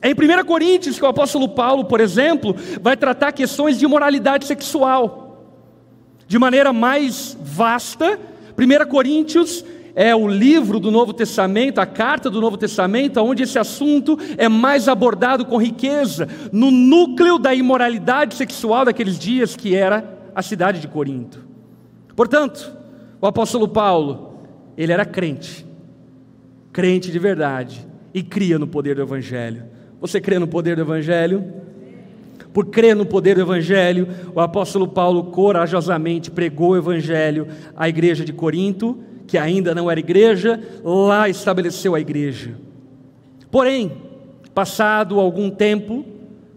É 0.03 0.11
em 0.11 0.13
1 0.13 0.45
Coríntios 0.45 0.99
que 0.99 1.05
o 1.05 1.09
apóstolo 1.09 1.49
Paulo, 1.49 1.87
por 1.87 1.99
exemplo, 1.99 2.55
vai 2.83 2.95
tratar 2.95 3.33
questões 3.33 3.79
de 3.79 3.87
moralidade 3.87 4.45
sexual 4.45 5.25
de 6.27 6.39
maneira 6.39 6.73
mais 6.75 7.37
vasta. 7.41 8.19
1 8.59 8.87
Coríntios 8.89 9.65
é 9.95 10.15
o 10.15 10.27
livro 10.27 10.81
do 10.81 10.91
Novo 10.91 11.13
Testamento, 11.13 11.79
a 11.79 11.87
carta 11.87 12.29
do 12.29 12.41
Novo 12.41 12.57
Testamento, 12.57 13.21
onde 13.21 13.45
esse 13.45 13.59
assunto 13.59 14.19
é 14.37 14.49
mais 14.49 14.89
abordado 14.89 15.45
com 15.45 15.57
riqueza, 15.57 16.29
no 16.53 16.71
núcleo 16.71 17.39
da 17.39 17.55
imoralidade 17.55 18.35
sexual 18.35 18.85
daqueles 18.85 19.19
dias, 19.19 19.55
que 19.55 19.75
era 19.75 20.19
a 20.35 20.43
cidade 20.43 20.81
de 20.81 20.89
Corinto. 20.89 21.45
Portanto, 22.17 22.77
o 23.21 23.27
apóstolo 23.27 23.69
Paulo, 23.69 24.39
ele 24.77 24.93
era 24.93 25.05
crente, 25.05 25.65
crente 26.73 27.13
de 27.13 27.19
verdade, 27.19 27.87
e 28.13 28.23
cria 28.23 28.59
no 28.59 28.67
poder 28.67 28.97
do 28.97 29.03
Evangelho. 29.03 29.65
Você 30.01 30.21
crê 30.21 30.39
no 30.39 30.49
poder 30.49 30.75
do 30.77 30.83
Evangelho? 30.83 31.45
Por 32.53 32.67
crer 32.67 32.95
no 32.95 33.07
poder 33.07 33.37
do 33.37 33.41
Evangelho, 33.41 34.09
o 34.35 34.41
apóstolo 34.41 34.87
Paulo 34.87 35.25
corajosamente 35.25 36.31
pregou 36.31 36.71
o 36.71 36.77
Evangelho 36.77 37.49
à 37.77 37.89
igreja 37.89 38.25
de 38.25 38.33
Corinto 38.33 38.99
que 39.27 39.39
ainda 39.39 39.75
não 39.75 39.91
era 39.91 40.01
igreja, 40.01 40.61
lá 40.83 41.29
estabeleceu 41.29 41.95
a 41.95 42.01
igreja. 42.01 42.55
Porém, 43.51 43.93
passado 44.55 45.19
algum 45.19 45.51
tempo, 45.51 46.05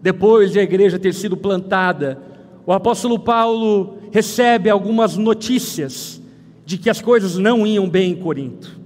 depois 0.00 0.52
de 0.52 0.58
a 0.58 0.62
igreja 0.62 0.98
ter 0.98 1.12
sido 1.14 1.36
plantada, 1.36 2.18
o 2.66 2.72
apóstolo 2.72 3.18
Paulo 3.18 3.98
recebe 4.12 4.68
algumas 4.68 5.16
notícias 5.16 6.20
de 6.64 6.76
que 6.76 6.90
as 6.90 7.00
coisas 7.00 7.38
não 7.38 7.66
iam 7.66 7.88
bem 7.88 8.12
em 8.12 8.16
Corinto, 8.16 8.78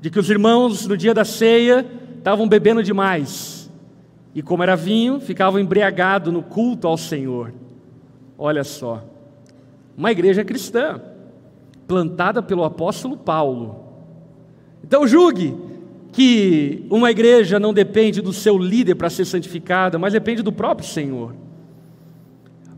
de 0.00 0.08
que 0.08 0.18
os 0.18 0.30
irmãos 0.30 0.86
no 0.86 0.96
dia 0.96 1.12
da 1.12 1.24
ceia 1.24 1.84
estavam 2.16 2.48
bebendo 2.48 2.82
demais 2.82 3.70
e, 4.34 4.42
como 4.42 4.62
era 4.62 4.76
vinho, 4.76 5.18
ficavam 5.18 5.58
embriagados 5.58 6.32
no 6.32 6.42
culto 6.42 6.86
ao 6.86 6.96
Senhor. 6.96 7.52
Olha 8.38 8.62
só, 8.62 9.02
uma 9.96 10.12
igreja 10.12 10.44
cristã 10.44 11.00
plantada 11.86 12.42
pelo 12.42 12.64
apóstolo 12.64 13.16
Paulo. 13.16 13.84
Então 14.82 15.06
julgue 15.06 15.54
que 16.12 16.86
uma 16.90 17.10
igreja 17.10 17.60
não 17.60 17.74
depende 17.74 18.20
do 18.22 18.32
seu 18.32 18.56
líder 18.56 18.94
para 18.94 19.10
ser 19.10 19.24
santificada, 19.24 19.98
mas 19.98 20.12
depende 20.12 20.42
do 20.42 20.52
próprio 20.52 20.88
Senhor. 20.88 21.34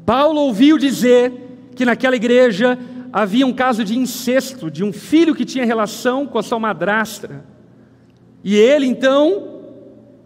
Paulo 0.04 0.40
ouviu 0.40 0.78
dizer 0.78 1.32
que 1.74 1.84
naquela 1.84 2.16
igreja 2.16 2.78
havia 3.12 3.46
um 3.46 3.52
caso 3.52 3.84
de 3.84 3.96
incesto, 3.96 4.70
de 4.70 4.82
um 4.82 4.92
filho 4.92 5.34
que 5.34 5.44
tinha 5.44 5.64
relação 5.64 6.26
com 6.26 6.38
a 6.38 6.42
sua 6.42 6.58
madrastra. 6.58 7.44
E 8.42 8.56
ele 8.56 8.86
então, 8.86 9.60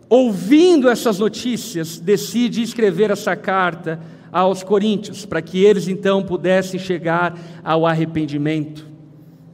ouvindo 0.09 0.89
essas 0.89 1.19
notícias, 1.19 1.99
decide 1.99 2.63
escrever 2.63 3.11
essa 3.11 3.37
carta 3.37 4.01
aos 4.33 4.63
coríntios, 4.63 5.27
para 5.27 5.43
que 5.43 5.63
eles 5.63 5.87
então 5.87 6.23
pudessem 6.23 6.81
chegar 6.81 7.39
ao 7.63 7.87
arrependimento. 7.87 8.87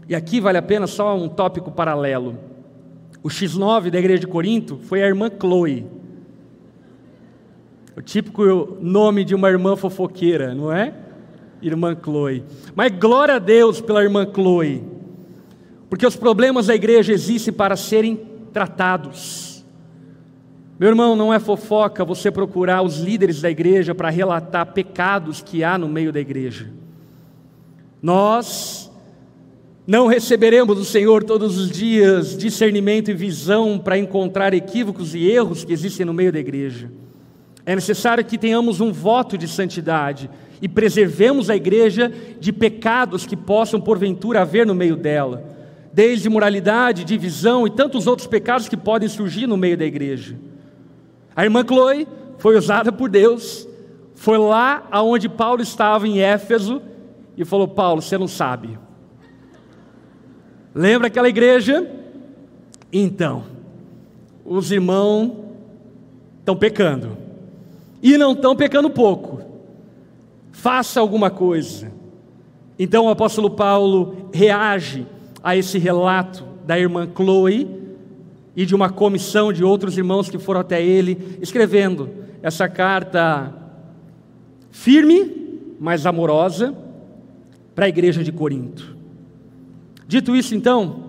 E 0.09 0.15
aqui 0.15 0.41
vale 0.41 0.57
a 0.57 0.63
pena 0.63 0.87
só 0.87 1.17
um 1.17 1.29
tópico 1.29 1.73
paralelo. 1.73 2.39
O 3.23 3.29
X9 3.29 3.91
da 3.91 3.99
igreja 3.99 4.21
de 4.21 4.27
Corinto 4.29 4.79
foi 4.85 5.03
a 5.03 5.07
irmã 5.07 5.29
Chloe. 5.29 5.85
O 7.97 8.01
típico 8.01 8.79
nome 8.81 9.25
de 9.25 9.35
uma 9.35 9.51
irmã 9.51 9.75
fofoqueira, 9.75 10.55
não 10.55 10.73
é? 10.73 10.95
Irmã 11.61 11.97
Chloe. 12.01 12.45
Mas 12.77 12.93
glória 12.93 13.35
a 13.35 13.39
Deus 13.41 13.81
pela 13.81 14.03
irmã 14.03 14.27
Chloe. 14.33 14.85
Porque 15.91 16.07
os 16.07 16.15
problemas 16.15 16.69
da 16.69 16.75
igreja 16.77 17.13
existem 17.13 17.53
para 17.53 17.75
serem 17.75 18.17
tratados. 18.53 19.48
Meu 20.79 20.91
irmão, 20.91 21.17
não 21.17 21.35
é 21.35 21.41
fofoca 21.41 22.05
você 22.05 22.31
procurar 22.31 22.83
os 22.83 22.99
líderes 22.99 23.41
da 23.41 23.51
igreja 23.51 23.95
para 23.95 24.11
relatar 24.11 24.73
pecados 24.73 25.43
que 25.43 25.65
há 25.65 25.77
no 25.77 25.89
meio 25.89 26.13
da 26.13 26.21
igreja. 26.21 26.71
Nós 28.01 28.89
Não 29.85 30.07
receberemos 30.07 30.77
do 30.77 30.85
Senhor 30.85 31.25
todos 31.25 31.57
os 31.57 31.71
dias 31.71 32.37
discernimento 32.37 33.11
e 33.11 33.15
visão 33.15 33.79
para 33.79 33.97
encontrar 33.97 34.53
equívocos 34.53 35.15
e 35.15 35.27
erros 35.27 35.65
que 35.65 35.73
existem 35.73 36.05
no 36.05 36.13
meio 36.13 36.31
da 36.31 36.39
igreja. 36.39 36.91
É 37.65 37.75
necessário 37.75 38.23
que 38.23 38.37
tenhamos 38.37 38.83
um 38.83 38.93
voto 38.93 39.39
de 39.39 39.49
santidade 39.49 40.29
e 40.61 40.69
preservemos 40.69 41.49
a 41.49 41.57
igreja 41.57 42.13
de 42.39 42.53
pecados 42.53 43.25
que 43.25 43.35
possam 43.35 43.81
porventura 43.81 44.43
haver 44.43 44.67
no 44.67 44.75
meio 44.75 44.95
dela, 44.95 45.43
desde 45.91 46.29
moralidade, 46.29 47.03
divisão 47.03 47.67
e 47.67 47.71
tantos 47.71 48.07
outros 48.07 48.29
pecados 48.29 48.69
que 48.69 48.77
podem 48.77 49.09
surgir 49.09 49.47
no 49.47 49.57
meio 49.57 49.77
da 49.79 49.87
igreja. 49.87 50.37
A 51.39 51.45
irmã 51.45 51.65
Chloe 51.65 52.09
foi 52.39 52.57
usada 52.57 52.91
por 52.91 53.09
Deus, 53.09 53.69
foi 54.17 54.37
lá 54.37 54.89
aonde 54.91 55.29
Paulo 55.29 55.63
estava 55.63 56.05
em 56.09 56.19
Éfeso 56.19 56.83
e 57.37 57.45
falou: 57.45 57.69
Paulo, 57.69 58.03
você 58.03 58.19
não 58.19 58.27
sabe 58.27 58.77
Lembra 60.75 61.07
aquela 61.07 61.29
igreja? 61.29 61.89
Então, 62.93 63.45
os 64.45 64.73
irmãos 64.73 65.37
estão 66.41 66.57
pecando. 66.57 67.17
E 68.03 68.19
não 68.19 68.33
estão 68.33 68.57
pecando 68.57 68.91
pouco. 68.91 69.41
Faça 70.51 70.99
alguma 70.99 71.31
coisa. 71.31 71.93
Então 72.77 73.07
o 73.07 73.11
apóstolo 73.11 73.51
Paulo 73.51 74.29
reage 74.35 75.07
a 75.41 75.57
esse 75.57 75.79
relato 75.79 76.45
da 76.67 76.77
irmã 76.77 77.09
Chloe 77.15 77.88
e 78.59 78.67
de 78.67 78.75
uma 78.75 78.91
comissão 78.91 79.53
de 79.53 79.63
outros 79.63 79.97
irmãos 79.97 80.29
que 80.29 80.37
foram 80.37 80.59
até 80.59 80.83
ele, 80.85 81.39
escrevendo 81.41 82.11
essa 82.43 82.69
carta 82.69 83.55
firme, 84.73 85.77
mas 85.79 86.05
amorosa, 86.05 86.75
para 87.73 87.85
a 87.87 87.89
igreja 87.89 88.25
de 88.25 88.33
Corinto. 88.33 88.97
Dito 90.09 90.35
isso, 90.35 90.57
então, 90.57 91.05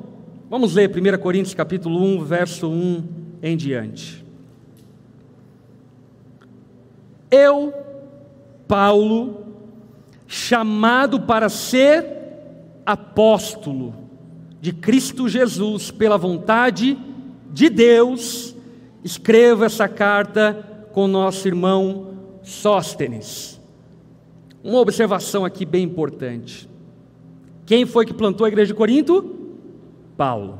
vamos 0.47 0.75
ler 0.75 0.91
1 0.91 1.17
Coríntios 1.17 1.55
capítulo 1.55 1.99
1, 1.99 2.23
verso 2.23 2.69
1 2.69 3.03
em 3.41 3.57
diante. 3.57 4.23
Eu, 7.31 7.73
Paulo, 8.67 9.55
chamado 10.27 11.21
para 11.21 11.49
ser 11.49 12.05
apóstolo 12.85 13.95
de 14.61 14.71
Cristo 14.71 15.27
Jesus 15.27 15.89
pela 15.89 16.15
vontade 16.15 16.95
de 16.95 17.08
Deus, 17.69 18.55
escrevo 19.03 19.63
essa 19.63 19.87
carta 19.87 20.87
com 20.91 21.07
nosso 21.07 21.47
irmão 21.47 22.13
Sóstenes. 22.43 23.59
Uma 24.63 24.79
observação 24.79 25.45
aqui 25.45 25.65
bem 25.65 25.83
importante. 25.83 26.69
Quem 27.65 27.85
foi 27.85 28.05
que 28.05 28.13
plantou 28.13 28.45
a 28.45 28.47
igreja 28.47 28.73
de 28.73 28.77
Corinto? 28.77 29.35
Paulo. 30.17 30.59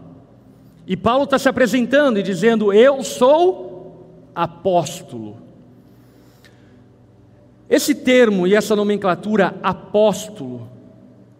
E 0.88 0.96
Paulo 0.96 1.26
está 1.26 1.38
se 1.38 1.50
apresentando 1.50 2.18
e 2.18 2.24
dizendo: 2.24 2.72
Eu 2.72 3.04
sou 3.04 4.30
apóstolo. 4.34 5.38
Esse 7.70 7.94
termo 7.94 8.48
e 8.48 8.56
essa 8.56 8.76
nomenclatura 8.76 9.56
apóstolo 9.62 10.68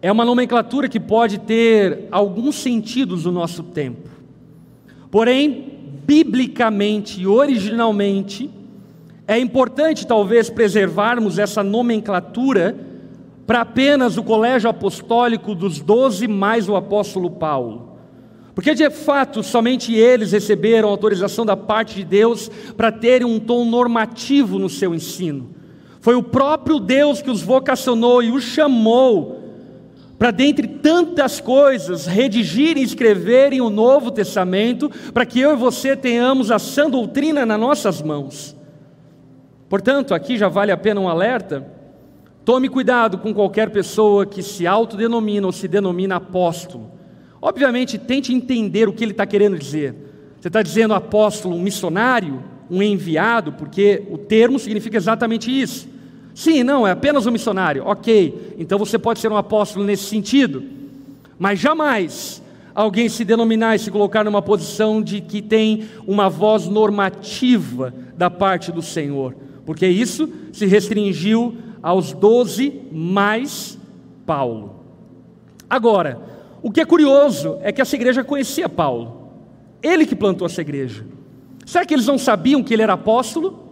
é 0.02 0.10
uma 0.10 0.24
nomenclatura 0.24 0.88
que 0.88 1.00
pode 1.00 1.38
ter 1.38 2.06
alguns 2.10 2.56
sentidos 2.56 3.24
no 3.24 3.32
nosso 3.32 3.62
tempo. 3.64 4.08
Porém, 5.10 6.00
biblicamente 6.06 7.20
e 7.20 7.26
originalmente, 7.26 8.50
é 9.26 9.38
importante 9.38 10.06
talvez 10.06 10.50
preservarmos 10.50 11.38
essa 11.38 11.62
nomenclatura 11.62 12.76
para 13.46 13.62
apenas 13.62 14.16
o 14.16 14.22
colégio 14.22 14.70
apostólico 14.70 15.54
dos 15.54 15.80
doze 15.80 16.28
mais 16.28 16.68
o 16.68 16.76
apóstolo 16.76 17.30
Paulo. 17.30 17.98
Porque 18.54 18.74
de 18.74 18.90
fato 18.90 19.42
somente 19.42 19.94
eles 19.94 20.32
receberam 20.32 20.88
autorização 20.88 21.46
da 21.46 21.56
parte 21.56 21.96
de 21.96 22.04
Deus 22.04 22.50
para 22.76 22.92
terem 22.92 23.26
um 23.26 23.40
tom 23.40 23.64
normativo 23.64 24.58
no 24.58 24.68
seu 24.68 24.94
ensino. 24.94 25.50
Foi 26.00 26.14
o 26.14 26.22
próprio 26.22 26.78
Deus 26.78 27.22
que 27.22 27.30
os 27.30 27.42
vocacionou 27.42 28.22
e 28.22 28.30
os 28.30 28.44
chamou 28.44 29.39
para, 30.20 30.30
dentre 30.30 30.68
tantas 30.68 31.40
coisas, 31.40 32.06
redigirem 32.06 32.84
e 32.84 32.86
escreverem 32.86 33.60
o 33.60 33.70
Novo 33.70 34.12
Testamento, 34.12 34.88
para 35.12 35.26
que 35.26 35.40
eu 35.40 35.54
e 35.54 35.56
você 35.56 35.96
tenhamos 35.96 36.52
a 36.52 36.60
sã 36.60 36.88
doutrina 36.88 37.44
nas 37.44 37.58
nossas 37.58 38.00
mãos. 38.00 38.54
Portanto, 39.68 40.14
aqui 40.14 40.38
já 40.38 40.46
vale 40.46 40.70
a 40.70 40.76
pena 40.76 41.00
um 41.00 41.08
alerta 41.08 41.80
Tome 42.44 42.68
cuidado 42.68 43.18
com 43.18 43.34
qualquer 43.34 43.70
pessoa 43.70 44.24
que 44.24 44.42
se 44.42 44.66
autodenomina 44.66 45.46
ou 45.46 45.52
se 45.52 45.68
denomina 45.68 46.16
apóstolo. 46.16 46.90
Obviamente, 47.40 47.98
tente 47.98 48.34
entender 48.34 48.88
o 48.88 48.92
que 48.92 49.04
ele 49.04 49.12
está 49.12 49.26
querendo 49.26 49.58
dizer. 49.58 49.94
Você 50.40 50.48
está 50.48 50.62
dizendo 50.62 50.94
apóstolo, 50.94 51.54
um 51.54 51.60
missionário, 51.60 52.42
um 52.70 52.82
enviado, 52.82 53.52
porque 53.52 54.04
o 54.10 54.16
termo 54.16 54.58
significa 54.58 54.96
exatamente 54.96 55.48
isso. 55.50 55.86
Sim, 56.40 56.62
não, 56.62 56.86
é 56.86 56.92
apenas 56.92 57.26
um 57.26 57.30
missionário. 57.30 57.82
Ok, 57.84 58.54
então 58.56 58.78
você 58.78 58.98
pode 58.98 59.20
ser 59.20 59.30
um 59.30 59.36
apóstolo 59.36 59.84
nesse 59.84 60.04
sentido, 60.04 60.64
mas 61.38 61.60
jamais 61.60 62.42
alguém 62.74 63.10
se 63.10 63.26
denominar 63.26 63.76
e 63.76 63.78
se 63.78 63.90
colocar 63.90 64.24
numa 64.24 64.40
posição 64.40 65.02
de 65.02 65.20
que 65.20 65.42
tem 65.42 65.84
uma 66.06 66.30
voz 66.30 66.66
normativa 66.66 67.92
da 68.16 68.30
parte 68.30 68.72
do 68.72 68.80
Senhor, 68.80 69.36
porque 69.66 69.86
isso 69.86 70.30
se 70.50 70.64
restringiu 70.64 71.56
aos 71.82 72.14
doze 72.14 72.80
mais 72.90 73.78
Paulo. 74.24 74.76
Agora, 75.68 76.22
o 76.62 76.70
que 76.70 76.80
é 76.80 76.86
curioso 76.86 77.58
é 77.60 77.70
que 77.70 77.82
essa 77.82 77.96
igreja 77.96 78.24
conhecia 78.24 78.66
Paulo, 78.66 79.28
ele 79.82 80.06
que 80.06 80.16
plantou 80.16 80.46
essa 80.46 80.62
igreja. 80.62 81.04
Será 81.66 81.84
que 81.84 81.92
eles 81.92 82.06
não 82.06 82.16
sabiam 82.16 82.62
que 82.62 82.72
ele 82.72 82.80
era 82.80 82.94
apóstolo? 82.94 83.69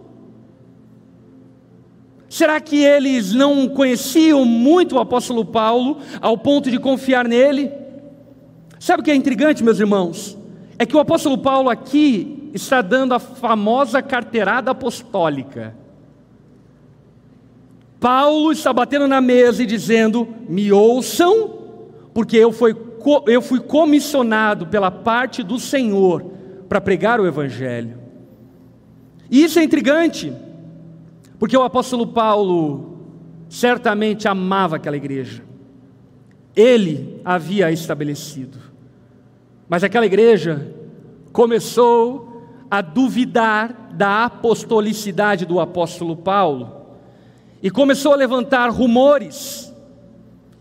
Será 2.29 2.61
que 2.61 2.83
eles 2.83 3.33
não 3.33 3.67
conheciam 3.67 4.45
muito 4.45 4.95
o 4.95 4.99
apóstolo 4.99 5.43
Paulo 5.43 5.97
ao 6.21 6.37
ponto 6.37 6.69
de 6.69 6.79
confiar 6.79 7.27
nele? 7.27 7.71
Sabe 8.79 9.01
o 9.01 9.03
que 9.03 9.09
é 9.11 9.15
intrigante, 9.15 9.63
meus 9.63 9.79
irmãos? 9.79 10.37
É 10.77 10.85
que 10.85 10.95
o 10.95 10.99
apóstolo 10.99 11.37
Paulo 11.39 11.69
aqui 11.69 12.51
está 12.53 12.81
dando 12.81 13.13
a 13.13 13.19
famosa 13.19 14.01
carteirada 14.01 14.71
apostólica. 14.71 15.75
Paulo 17.99 18.51
está 18.51 18.71
batendo 18.71 19.07
na 19.07 19.19
mesa 19.19 19.63
e 19.63 19.65
dizendo: 19.65 20.27
me 20.47 20.71
ouçam, 20.71 21.51
porque 22.13 22.37
eu 22.37 22.51
fui, 22.51 22.75
eu 23.27 23.41
fui 23.41 23.59
comissionado 23.59 24.67
pela 24.67 24.91
parte 24.91 25.43
do 25.43 25.59
Senhor 25.59 26.23
para 26.69 26.79
pregar 26.79 27.19
o 27.19 27.27
Evangelho. 27.27 27.97
E 29.29 29.43
isso 29.43 29.59
é 29.59 29.63
intrigante, 29.63 30.31
porque 31.39 31.55
o 31.55 31.63
apóstolo 31.63 32.05
Paulo 32.05 32.99
certamente 33.47 34.27
amava 34.27 34.75
aquela 34.75 34.97
igreja, 34.97 35.41
ele 36.55 37.21
havia 37.23 37.71
estabelecido, 37.71 38.59
mas 39.67 39.83
aquela 39.83 40.05
igreja 40.05 40.75
começou 41.31 42.43
a 42.69 42.81
duvidar 42.81 43.89
da 43.93 44.25
apostolicidade 44.25 45.45
do 45.45 45.59
apóstolo 45.59 46.15
Paulo 46.15 46.79
e 47.63 47.71
começou 47.71 48.13
a 48.13 48.15
levantar 48.15 48.69
rumores 48.69 49.73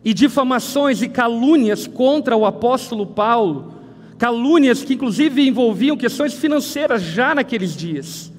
e 0.04 0.14
difamações 0.14 1.02
e 1.02 1.08
calúnias 1.08 1.86
contra 1.86 2.36
o 2.36 2.46
apóstolo 2.46 3.06
Paulo, 3.06 3.74
calúnias 4.16 4.82
que 4.82 4.94
inclusive 4.94 5.46
envolviam 5.46 5.96
questões 5.96 6.34
financeiras 6.34 7.02
já 7.02 7.34
naqueles 7.34 7.76
dias. 7.76 8.32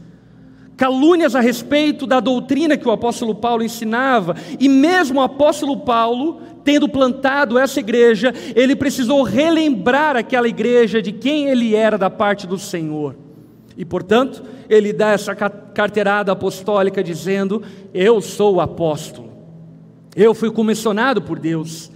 Calúnias 0.80 1.36
a 1.36 1.42
respeito 1.42 2.08
da 2.08 2.22
doutrina 2.22 2.78
que 2.78 2.88
o 2.88 2.92
apóstolo 2.92 3.36
Paulo 3.36 3.62
ensinava, 3.62 4.34
e 4.58 4.70
mesmo 4.70 5.20
o 5.20 5.22
apóstolo 5.22 5.76
Paulo, 5.82 6.40
tendo 6.64 6.88
plantado 6.88 7.60
essa 7.60 7.82
igreja, 7.82 8.34
ele 8.56 8.78
precisou 8.78 9.24
relembrar 9.24 10.16
aquela 10.16 10.48
igreja 10.48 11.02
de 11.02 11.12
quem 11.12 11.50
ele 11.50 11.76
era 11.76 11.98
da 11.98 12.10
parte 12.10 12.48
do 12.48 12.58
Senhor. 12.58 13.14
E 13.76 13.84
portanto, 13.84 14.42
ele 14.70 14.94
dá 14.94 15.10
essa 15.10 15.36
carteirada 15.36 16.32
apostólica 16.32 17.04
dizendo: 17.04 17.62
Eu 17.94 18.22
sou 18.22 18.56
o 18.56 18.62
apóstolo, 18.62 19.34
eu 20.16 20.34
fui 20.34 20.50
comissionado 20.50 21.22
por 21.22 21.40
Deus. 21.40 21.92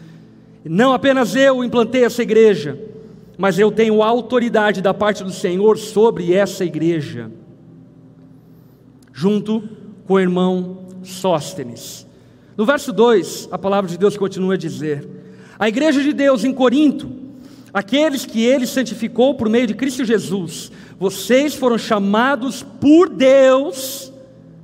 Não 0.61 0.91
apenas 0.91 1.37
eu 1.37 1.63
implantei 1.63 2.03
essa 2.03 2.21
igreja, 2.21 2.77
mas 3.37 3.57
eu 3.57 3.71
tenho 3.71 4.03
autoridade 4.03 4.81
da 4.81 4.93
parte 4.93 5.23
do 5.23 5.31
Senhor 5.31 5.77
sobre 5.77 6.33
essa 6.33 6.65
igreja, 6.65 7.31
junto 9.13 9.69
com 10.06 10.15
o 10.15 10.19
irmão 10.19 10.88
Sóstenes. 11.04 12.06
No 12.58 12.65
verso 12.65 12.91
2, 12.91 13.49
a 13.52 13.58
palavra 13.58 13.89
de 13.89 13.97
Deus 13.97 14.17
continua 14.17 14.56
a 14.56 14.58
dizer: 14.58 15.08
A 15.58 15.69
igreja 15.69 16.02
de 16.02 16.12
Deus 16.12 16.43
em 16.43 16.54
Corinto, 16.54 17.10
aqueles 17.73 18.26
que 18.26 18.43
ele 18.43 18.65
santificou 18.65 19.36
por 19.36 19.47
meio 19.47 19.67
de 19.67 19.76
Cristo 19.76 20.04
Jesus, 20.04 20.71
vocês 20.99 21.54
foram 21.54 21.78
chamados 21.78 22.63
por 22.82 23.10
Deus 23.10 24.12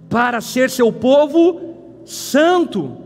para 0.10 0.42
ser 0.42 0.70
seu 0.70 0.92
povo 0.92 2.02
santo, 2.06 2.98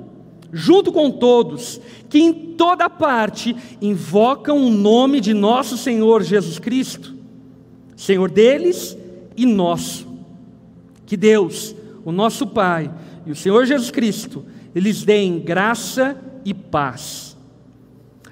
junto 0.52 0.92
com 0.92 1.12
todos 1.12 1.82
que 2.14 2.20
em 2.20 2.32
toda 2.32 2.88
parte 2.88 3.56
invocam 3.82 4.68
o 4.68 4.70
nome 4.70 5.20
de 5.20 5.34
nosso 5.34 5.76
Senhor 5.76 6.22
Jesus 6.22 6.60
Cristo, 6.60 7.16
Senhor 7.98 8.30
deles 8.30 8.96
e 9.36 9.48
nosso. 9.48 10.13
Que 11.14 11.18
Deus, 11.18 11.76
o 12.04 12.12
nosso 12.12 12.48
Pai 12.48 12.92
e 13.24 13.32
o 13.32 13.36
Senhor 13.36 13.64
Jesus 13.68 13.92
Cristo, 13.92 14.44
eles 14.74 15.04
deem 15.04 15.38
graça 15.38 16.18
e 16.44 16.56
paz. 16.56 17.38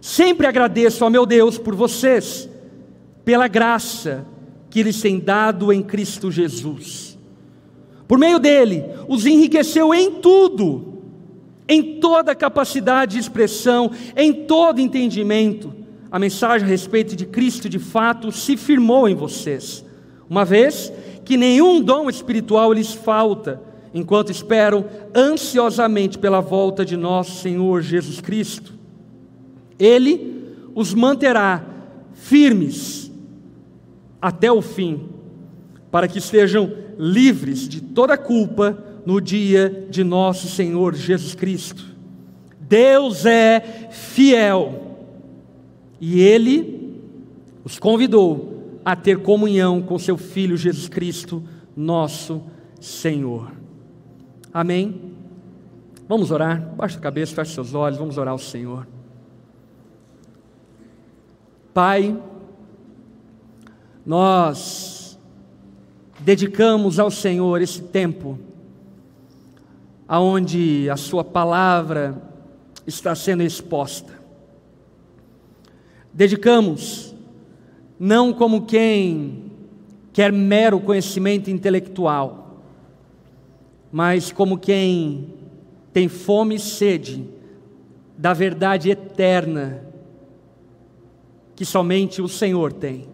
Sempre 0.02 0.48
agradeço 0.48 1.04
ao 1.04 1.12
meu 1.12 1.24
Deus 1.24 1.60
por 1.60 1.76
vocês, 1.76 2.50
pela 3.24 3.48
graça 3.48 4.26
que 4.68 4.80
eles 4.80 5.00
têm 5.00 5.20
dado 5.20 5.72
em 5.72 5.84
Cristo 5.84 6.32
Jesus. 6.32 7.20
Por 8.08 8.18
meio 8.18 8.40
dele, 8.40 8.84
os 9.08 9.28
enriqueceu 9.28 9.94
em 9.94 10.14
tudo 10.14 11.04
em 11.70 12.00
toda 12.00 12.34
capacidade 12.34 13.12
de 13.12 13.20
expressão, 13.20 13.92
em 14.18 14.34
todo 14.34 14.82
entendimento, 14.82 15.72
a 16.10 16.18
mensagem 16.18 16.66
a 16.66 16.72
respeito 16.72 17.16
de 17.16 17.28
Cristo 17.28 17.70
de 17.70 17.78
fato 17.78 18.32
se 18.32 18.58
firmou 18.58 19.08
em 19.08 19.14
vocês, 19.14 19.86
uma 20.28 20.44
vez 20.44 20.92
que 21.24 21.38
nenhum 21.38 21.82
dom 21.82 22.10
espiritual 22.10 22.74
lhes 22.74 22.94
falta, 22.94 23.62
enquanto 23.94 24.32
esperam 24.32 24.86
ansiosamente 25.16 26.18
pela 26.18 26.40
volta 26.40 26.86
de 26.86 26.96
nosso 26.96 27.42
Senhor 27.42 27.82
Jesus 27.82 28.22
Cristo. 28.22 28.74
Ele 29.78 30.44
os 30.74 30.94
manterá 30.94 31.66
firmes 32.14 33.12
até 34.22 34.52
o 34.52 34.62
fim, 34.62 35.10
para 35.90 36.08
que 36.08 36.20
estejam 36.20 36.72
livres 36.98 37.68
de 37.68 37.82
toda 37.82 38.18
culpa 38.18 38.78
no 39.06 39.20
dia 39.20 39.88
de 39.90 40.04
nosso 40.04 40.48
Senhor 40.48 40.94
Jesus 40.96 41.36
Cristo. 41.36 41.84
Deus 42.60 43.26
é 43.26 43.90
fiel 43.92 44.98
e 46.00 46.22
Ele 46.22 47.02
os 47.66 47.78
convidou 47.78 48.51
a 48.84 48.96
ter 48.96 49.20
comunhão 49.22 49.82
com 49.82 49.98
Seu 50.00 50.18
Filho 50.18 50.58
Jesus 50.58 50.88
Cristo, 50.88 51.44
nosso 51.76 52.44
Senhor. 52.80 53.52
Amém? 54.54 55.14
Vamos 56.08 56.32
orar? 56.32 56.62
Baixa 56.76 56.98
a 56.98 57.02
cabeça, 57.02 57.36
feche 57.36 57.54
seus 57.54 57.74
olhos, 57.74 57.98
vamos 57.98 58.18
orar 58.18 58.34
ao 58.34 58.38
Senhor. 58.38 58.88
Pai, 61.74 62.22
nós 64.06 65.18
dedicamos 66.20 67.00
ao 67.00 67.10
Senhor 67.10 67.62
esse 67.62 67.82
tempo 67.82 68.38
aonde 70.08 70.90
a 70.90 70.98
sua 70.98 71.24
palavra 71.24 72.22
está 72.86 73.16
sendo 73.16 73.44
exposta. 73.44 74.20
Dedicamos 76.14 77.11
não 78.02 78.34
como 78.34 78.64
quem 78.64 79.52
quer 80.12 80.32
mero 80.32 80.80
conhecimento 80.80 81.52
intelectual, 81.52 82.58
mas 83.92 84.32
como 84.32 84.58
quem 84.58 85.36
tem 85.94 86.08
fome 86.08 86.56
e 86.56 86.60
sede 86.60 87.30
da 88.18 88.34
verdade 88.34 88.90
eterna 88.90 89.86
que 91.56 91.64
somente 91.64 92.22
o 92.22 92.28
Senhor 92.28 92.74
tem. 92.74 93.08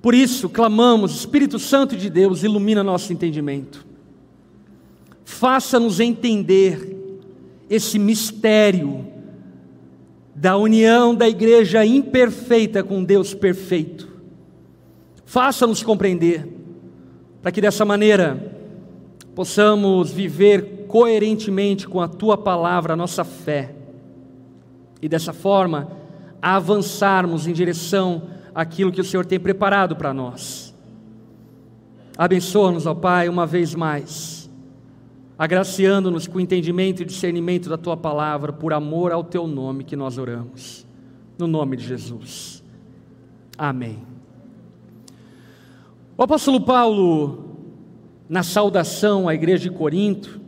Por 0.00 0.14
isso, 0.14 0.48
clamamos, 0.48 1.16
Espírito 1.16 1.58
Santo 1.58 1.94
de 1.96 2.08
Deus, 2.08 2.42
ilumina 2.42 2.82
nosso 2.82 3.12
entendimento 3.12 3.86
faça-nos 5.28 6.00
entender 6.00 6.96
esse 7.68 7.98
mistério 7.98 9.06
da 10.38 10.56
união 10.56 11.16
da 11.16 11.28
igreja 11.28 11.84
imperfeita 11.84 12.84
com 12.84 13.02
Deus 13.02 13.34
perfeito. 13.34 14.06
Faça-nos 15.26 15.82
compreender, 15.82 16.46
para 17.42 17.50
que 17.50 17.60
dessa 17.60 17.84
maneira 17.84 18.54
possamos 19.34 20.12
viver 20.12 20.86
coerentemente 20.86 21.88
com 21.88 22.00
a 22.00 22.06
tua 22.06 22.38
palavra, 22.38 22.92
a 22.92 22.96
nossa 22.96 23.24
fé, 23.24 23.74
e 25.02 25.08
dessa 25.08 25.32
forma 25.32 25.90
avançarmos 26.40 27.48
em 27.48 27.52
direção 27.52 28.22
àquilo 28.54 28.92
que 28.92 29.00
o 29.00 29.04
Senhor 29.04 29.26
tem 29.26 29.40
preparado 29.40 29.96
para 29.96 30.14
nós. 30.14 30.72
Abençoa-nos, 32.16 32.86
ó 32.86 32.94
Pai, 32.94 33.28
uma 33.28 33.44
vez 33.44 33.74
mais 33.74 34.37
agraciando-nos 35.38 36.26
com 36.26 36.38
o 36.38 36.40
entendimento 36.40 37.00
e 37.00 37.04
discernimento 37.04 37.68
da 37.68 37.78
tua 37.78 37.96
palavra, 37.96 38.52
por 38.52 38.72
amor 38.72 39.12
ao 39.12 39.22
teu 39.22 39.46
nome 39.46 39.84
que 39.84 39.94
nós 39.94 40.18
oramos. 40.18 40.84
No 41.38 41.46
nome 41.46 41.76
de 41.76 41.86
Jesus. 41.86 42.64
Amém. 43.56 43.98
O 46.16 46.22
apóstolo 46.24 46.60
Paulo, 46.60 47.56
na 48.28 48.42
saudação 48.42 49.28
à 49.28 49.34
igreja 49.34 49.70
de 49.70 49.70
Corinto, 49.70 50.40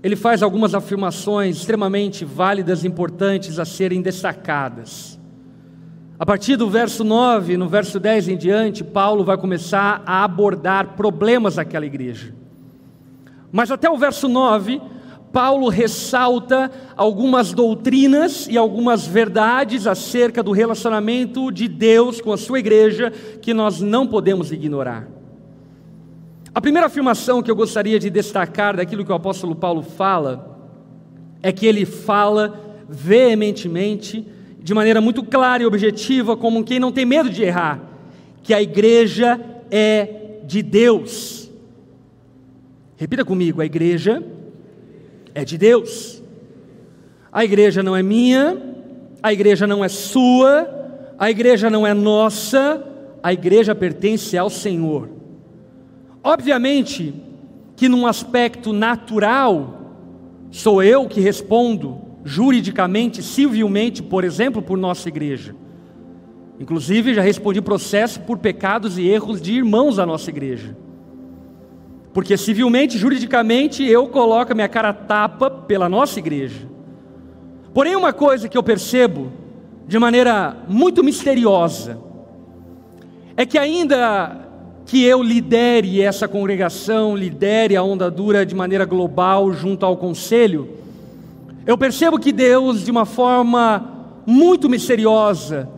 ele 0.00 0.14
faz 0.14 0.44
algumas 0.44 0.74
afirmações 0.74 1.56
extremamente 1.56 2.24
válidas 2.24 2.84
e 2.84 2.86
importantes 2.86 3.58
a 3.58 3.64
serem 3.64 4.00
destacadas. 4.00 5.18
A 6.16 6.24
partir 6.24 6.56
do 6.56 6.70
verso 6.70 7.02
9, 7.02 7.56
no 7.56 7.68
verso 7.68 7.98
10 7.98 8.28
em 8.28 8.36
diante, 8.36 8.84
Paulo 8.84 9.24
vai 9.24 9.36
começar 9.36 10.02
a 10.06 10.22
abordar 10.22 10.94
problemas 10.94 11.56
daquela 11.56 11.86
igreja. 11.86 12.32
Mas 13.50 13.70
até 13.70 13.90
o 13.90 13.96
verso 13.96 14.28
9, 14.28 14.80
Paulo 15.32 15.68
ressalta 15.68 16.70
algumas 16.96 17.52
doutrinas 17.52 18.46
e 18.48 18.56
algumas 18.56 19.06
verdades 19.06 19.86
acerca 19.86 20.42
do 20.42 20.52
relacionamento 20.52 21.50
de 21.50 21.68
Deus 21.68 22.20
com 22.20 22.32
a 22.32 22.36
sua 22.36 22.58
igreja 22.58 23.12
que 23.42 23.52
nós 23.52 23.80
não 23.80 24.06
podemos 24.06 24.50
ignorar. 24.52 25.08
A 26.54 26.60
primeira 26.60 26.86
afirmação 26.86 27.42
que 27.42 27.50
eu 27.50 27.56
gostaria 27.56 27.98
de 27.98 28.10
destacar 28.10 28.76
daquilo 28.76 29.04
que 29.04 29.12
o 29.12 29.14
apóstolo 29.14 29.54
Paulo 29.54 29.82
fala 29.82 30.58
é 31.42 31.52
que 31.52 31.66
ele 31.66 31.84
fala 31.84 32.58
veementemente, 32.88 34.26
de 34.60 34.74
maneira 34.74 35.00
muito 35.00 35.22
clara 35.22 35.62
e 35.62 35.66
objetiva, 35.66 36.36
como 36.36 36.64
quem 36.64 36.80
não 36.80 36.90
tem 36.90 37.04
medo 37.04 37.30
de 37.30 37.44
errar, 37.44 37.80
que 38.42 38.52
a 38.52 38.62
igreja 38.62 39.38
é 39.70 40.40
de 40.44 40.62
Deus. 40.62 41.37
Repita 42.98 43.24
comigo: 43.24 43.62
a 43.62 43.64
igreja 43.64 44.22
é 45.34 45.44
de 45.44 45.56
Deus. 45.56 46.20
A 47.32 47.44
igreja 47.44 47.82
não 47.82 47.94
é 47.94 48.02
minha, 48.02 48.60
a 49.22 49.32
igreja 49.32 49.66
não 49.66 49.84
é 49.84 49.88
sua, 49.88 50.68
a 51.16 51.30
igreja 51.30 51.70
não 51.70 51.86
é 51.86 51.94
nossa, 51.94 52.84
a 53.22 53.32
igreja 53.32 53.74
pertence 53.74 54.36
ao 54.36 54.50
Senhor. 54.50 55.08
Obviamente 56.24 57.14
que, 57.76 57.88
num 57.88 58.06
aspecto 58.06 58.72
natural, 58.72 59.94
sou 60.50 60.82
eu 60.82 61.06
que 61.06 61.20
respondo 61.20 62.00
juridicamente, 62.24 63.22
civilmente, 63.22 64.02
por 64.02 64.24
exemplo, 64.24 64.60
por 64.60 64.76
nossa 64.76 65.08
igreja. 65.08 65.54
Inclusive, 66.58 67.14
já 67.14 67.22
respondi 67.22 67.60
processo 67.60 68.20
por 68.22 68.38
pecados 68.38 68.98
e 68.98 69.06
erros 69.06 69.40
de 69.40 69.52
irmãos 69.52 69.96
da 69.96 70.04
nossa 70.04 70.28
igreja. 70.30 70.76
Porque 72.18 72.36
civilmente, 72.36 72.98
juridicamente, 72.98 73.84
eu 73.84 74.08
coloco 74.08 74.50
a 74.50 74.54
minha 74.56 74.68
cara 74.68 74.92
tapa 74.92 75.48
pela 75.48 75.88
nossa 75.88 76.18
igreja. 76.18 76.68
Porém, 77.72 77.94
uma 77.94 78.12
coisa 78.12 78.48
que 78.48 78.58
eu 78.58 78.62
percebo 78.64 79.30
de 79.86 80.00
maneira 80.00 80.56
muito 80.68 81.04
misteriosa 81.04 81.96
é 83.36 83.46
que 83.46 83.56
ainda 83.56 84.48
que 84.84 85.04
eu 85.04 85.22
lidere 85.22 86.02
essa 86.02 86.26
congregação, 86.26 87.16
lidere 87.16 87.76
a 87.76 87.84
onda 87.84 88.10
dura 88.10 88.44
de 88.44 88.52
maneira 88.52 88.84
global 88.84 89.52
junto 89.52 89.86
ao 89.86 89.96
conselho, 89.96 90.70
eu 91.64 91.78
percebo 91.78 92.18
que 92.18 92.32
Deus, 92.32 92.84
de 92.84 92.90
uma 92.90 93.06
forma 93.06 94.10
muito 94.26 94.68
misteriosa, 94.68 95.68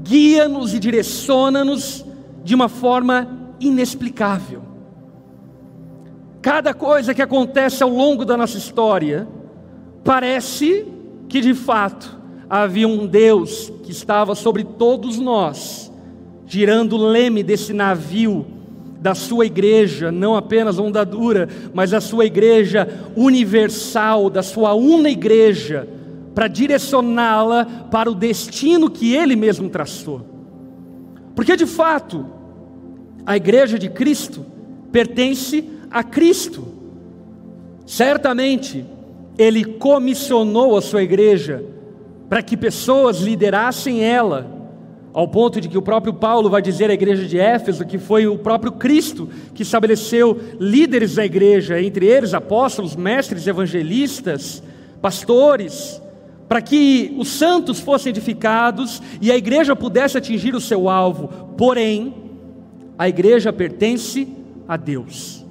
guia-nos 0.00 0.74
e 0.74 0.78
direciona-nos 0.78 2.04
de 2.44 2.54
uma 2.54 2.68
forma 2.68 3.26
inexplicável. 3.58 4.70
Cada 6.42 6.74
coisa 6.74 7.14
que 7.14 7.22
acontece 7.22 7.84
ao 7.84 7.88
longo 7.88 8.24
da 8.24 8.36
nossa 8.36 8.58
história, 8.58 9.28
parece 10.02 10.84
que 11.28 11.40
de 11.40 11.54
fato 11.54 12.18
havia 12.50 12.88
um 12.88 13.06
Deus 13.06 13.72
que 13.84 13.92
estava 13.92 14.34
sobre 14.34 14.64
todos 14.64 15.18
nós, 15.18 15.90
girando 16.44 16.96
o 16.96 17.06
leme 17.06 17.44
desse 17.44 17.72
navio 17.72 18.44
da 19.00 19.14
sua 19.14 19.46
igreja, 19.46 20.10
não 20.10 20.36
apenas 20.36 20.80
onda 20.80 21.04
dura, 21.04 21.48
mas 21.72 21.94
a 21.94 22.00
sua 22.00 22.24
igreja 22.24 22.88
universal, 23.16 24.28
da 24.28 24.42
sua 24.42 24.74
una 24.74 25.10
igreja, 25.10 25.88
para 26.34 26.48
direcioná-la 26.48 27.64
para 27.88 28.10
o 28.10 28.14
destino 28.14 28.90
que 28.90 29.14
ele 29.14 29.36
mesmo 29.36 29.68
traçou. 29.68 30.22
Porque 31.36 31.56
de 31.56 31.66
fato, 31.66 32.26
a 33.24 33.36
igreja 33.36 33.78
de 33.78 33.88
Cristo 33.88 34.44
pertence 34.90 35.64
a 35.92 36.02
Cristo. 36.02 36.66
Certamente, 37.86 38.84
ele 39.36 39.64
comissionou 39.64 40.76
a 40.76 40.82
sua 40.82 41.02
igreja 41.02 41.64
para 42.28 42.42
que 42.42 42.56
pessoas 42.56 43.20
liderassem 43.20 44.02
ela, 44.02 44.50
ao 45.12 45.28
ponto 45.28 45.60
de 45.60 45.68
que 45.68 45.76
o 45.76 45.82
próprio 45.82 46.14
Paulo 46.14 46.48
vai 46.48 46.62
dizer 46.62 46.90
à 46.90 46.94
igreja 46.94 47.26
de 47.26 47.38
Éfeso 47.38 47.84
que 47.84 47.98
foi 47.98 48.26
o 48.26 48.38
próprio 48.38 48.72
Cristo 48.72 49.28
que 49.54 49.62
estabeleceu 49.62 50.40
líderes 50.58 51.16
da 51.16 51.24
igreja, 51.26 51.80
entre 51.80 52.06
eles 52.06 52.32
apóstolos, 52.32 52.96
mestres, 52.96 53.46
evangelistas, 53.46 54.62
pastores, 55.02 56.00
para 56.48 56.62
que 56.62 57.14
os 57.18 57.28
santos 57.28 57.80
fossem 57.80 58.10
edificados 58.10 59.02
e 59.20 59.30
a 59.30 59.36
igreja 59.36 59.76
pudesse 59.76 60.16
atingir 60.16 60.54
o 60.54 60.60
seu 60.60 60.88
alvo. 60.88 61.28
Porém, 61.58 62.14
a 62.98 63.08
igreja 63.08 63.52
pertence 63.52 64.28
a 64.66 64.76
Deus. 64.76 65.41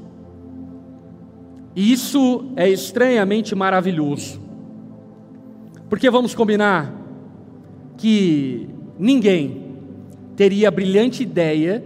E 1.76 1.92
isso 1.92 2.52
é 2.56 2.70
estranhamente 2.70 3.56
maravilhoso. 3.56 4.40
Porque 5.90 6.10
vamos 6.10 6.36
combinar 6.36 6.94
que 7.98 8.68
ninguém 8.98 9.76
teria 10.36 10.68
a 10.68 10.72
brilhante 10.72 11.24
ideia 11.24 11.84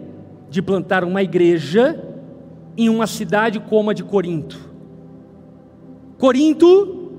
de 0.50 0.62
plantar 0.62 1.04
uma 1.04 1.22
igreja 1.22 2.02
em 2.78 2.90
uma 2.90 3.08
cidade 3.08 3.60
como 3.60 3.90
a 3.90 3.94
de 3.94 4.04
Corinto. 4.04 4.60
Corinto 6.18 7.12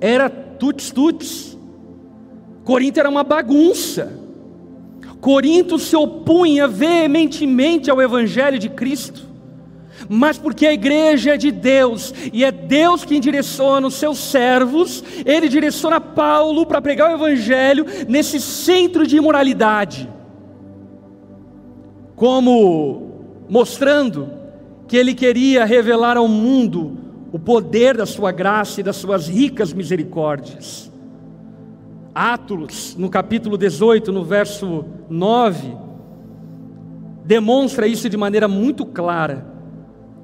era 0.00 0.28
tuts 0.30 0.90
tuts. 0.90 1.58
Corinto 2.64 3.00
era 3.00 3.08
uma 3.08 3.24
bagunça. 3.24 4.18
Corinto 5.20 5.78
se 5.78 5.94
opunha 5.94 6.66
veementemente 6.66 7.90
ao 7.90 8.00
evangelho 8.00 8.58
de 8.58 8.68
Cristo 8.68 9.31
mas 10.08 10.38
porque 10.38 10.66
a 10.66 10.72
igreja 10.72 11.34
é 11.34 11.36
de 11.36 11.50
Deus 11.50 12.12
e 12.32 12.44
é 12.44 12.52
Deus 12.52 13.04
quem 13.04 13.20
direciona 13.20 13.86
os 13.86 13.94
seus 13.94 14.18
servos, 14.18 15.02
ele 15.24 15.48
direciona 15.48 16.00
Paulo 16.00 16.66
para 16.66 16.82
pregar 16.82 17.10
o 17.10 17.14
evangelho 17.14 17.86
nesse 18.08 18.40
centro 18.40 19.06
de 19.06 19.16
imoralidade, 19.16 20.08
como 22.16 23.10
mostrando 23.48 24.30
que 24.86 24.96
ele 24.96 25.14
queria 25.14 25.64
revelar 25.64 26.16
ao 26.16 26.28
mundo 26.28 26.98
o 27.32 27.38
poder 27.38 27.96
da 27.96 28.06
sua 28.06 28.30
graça 28.30 28.80
e 28.80 28.84
das 28.84 28.96
suas 28.96 29.28
ricas 29.28 29.72
misericórdias. 29.72 30.90
Atos, 32.14 32.94
no 32.94 33.08
capítulo 33.08 33.56
18, 33.56 34.12
no 34.12 34.22
verso 34.22 34.84
9, 35.08 35.74
demonstra 37.24 37.86
isso 37.86 38.08
de 38.10 38.18
maneira 38.18 38.46
muito 38.46 38.84
clara 38.84 39.51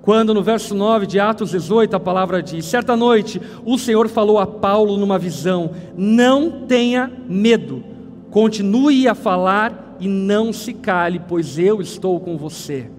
quando 0.09 0.33
no 0.33 0.42
verso 0.42 0.75
9 0.75 1.07
de 1.07 1.21
Atos 1.21 1.51
18 1.51 1.94
a 1.94 2.01
palavra 2.01 2.42
diz: 2.42 2.64
Certa 2.64 2.97
noite 2.97 3.38
o 3.62 3.77
Senhor 3.77 4.09
falou 4.09 4.38
a 4.38 4.47
Paulo 4.47 4.97
numa 4.97 5.18
visão: 5.18 5.73
Não 5.94 6.62
tenha 6.62 7.12
medo, 7.29 7.85
continue 8.31 9.07
a 9.07 9.14
falar 9.14 9.99
e 10.01 10.09
não 10.09 10.51
se 10.51 10.73
cale, 10.73 11.21
pois 11.29 11.59
eu 11.59 11.83
estou 11.83 12.18
com 12.21 12.38
você. 12.38 12.90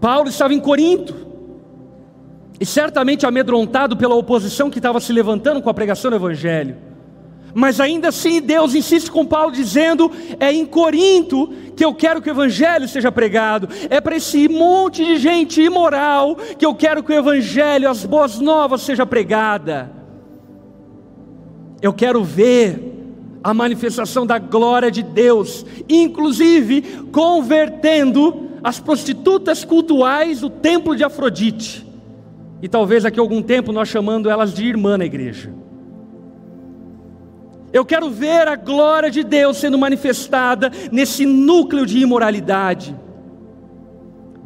Paulo 0.00 0.28
estava 0.28 0.52
em 0.52 0.58
Corinto, 0.58 1.14
e 2.58 2.66
certamente 2.66 3.24
amedrontado 3.24 3.96
pela 3.96 4.16
oposição 4.16 4.68
que 4.68 4.80
estava 4.80 4.98
se 4.98 5.12
levantando 5.12 5.62
com 5.62 5.70
a 5.70 5.74
pregação 5.74 6.10
do 6.10 6.16
Evangelho. 6.16 6.74
Mas 7.54 7.80
ainda 7.80 8.08
assim, 8.08 8.40
Deus 8.40 8.74
insiste 8.74 9.10
com 9.10 9.26
Paulo, 9.26 9.52
dizendo: 9.52 10.10
é 10.40 10.52
em 10.52 10.64
Corinto 10.64 11.52
que 11.76 11.84
eu 11.84 11.94
quero 11.94 12.20
que 12.20 12.30
o 12.30 12.32
Evangelho 12.32 12.88
seja 12.88 13.10
pregado, 13.10 13.68
é 13.88 14.00
para 14.00 14.16
esse 14.16 14.48
monte 14.48 15.04
de 15.04 15.16
gente 15.16 15.60
imoral 15.60 16.36
que 16.36 16.64
eu 16.64 16.74
quero 16.74 17.02
que 17.02 17.12
o 17.12 17.16
Evangelho, 17.16 17.88
as 17.88 18.04
boas 18.04 18.38
novas, 18.38 18.82
seja 18.82 19.04
pregada. 19.04 19.90
Eu 21.80 21.92
quero 21.92 22.22
ver 22.22 22.92
a 23.42 23.52
manifestação 23.52 24.24
da 24.24 24.38
glória 24.38 24.90
de 24.90 25.02
Deus, 25.02 25.66
inclusive 25.88 26.82
convertendo 27.10 28.50
as 28.62 28.78
prostitutas 28.78 29.64
cultuais 29.64 30.40
do 30.40 30.48
templo 30.48 30.94
de 30.94 31.02
Afrodite, 31.02 31.84
e 32.62 32.68
talvez 32.68 33.02
daqui 33.02 33.18
a 33.18 33.22
algum 33.22 33.42
tempo 33.42 33.72
nós 33.72 33.88
chamando 33.88 34.30
elas 34.30 34.54
de 34.54 34.64
irmã 34.64 34.96
na 34.96 35.04
igreja. 35.04 35.52
Eu 37.72 37.84
quero 37.84 38.10
ver 38.10 38.46
a 38.46 38.54
glória 38.54 39.10
de 39.10 39.24
Deus 39.24 39.56
sendo 39.56 39.78
manifestada 39.78 40.70
nesse 40.90 41.24
núcleo 41.24 41.86
de 41.86 41.98
imoralidade. 41.98 42.94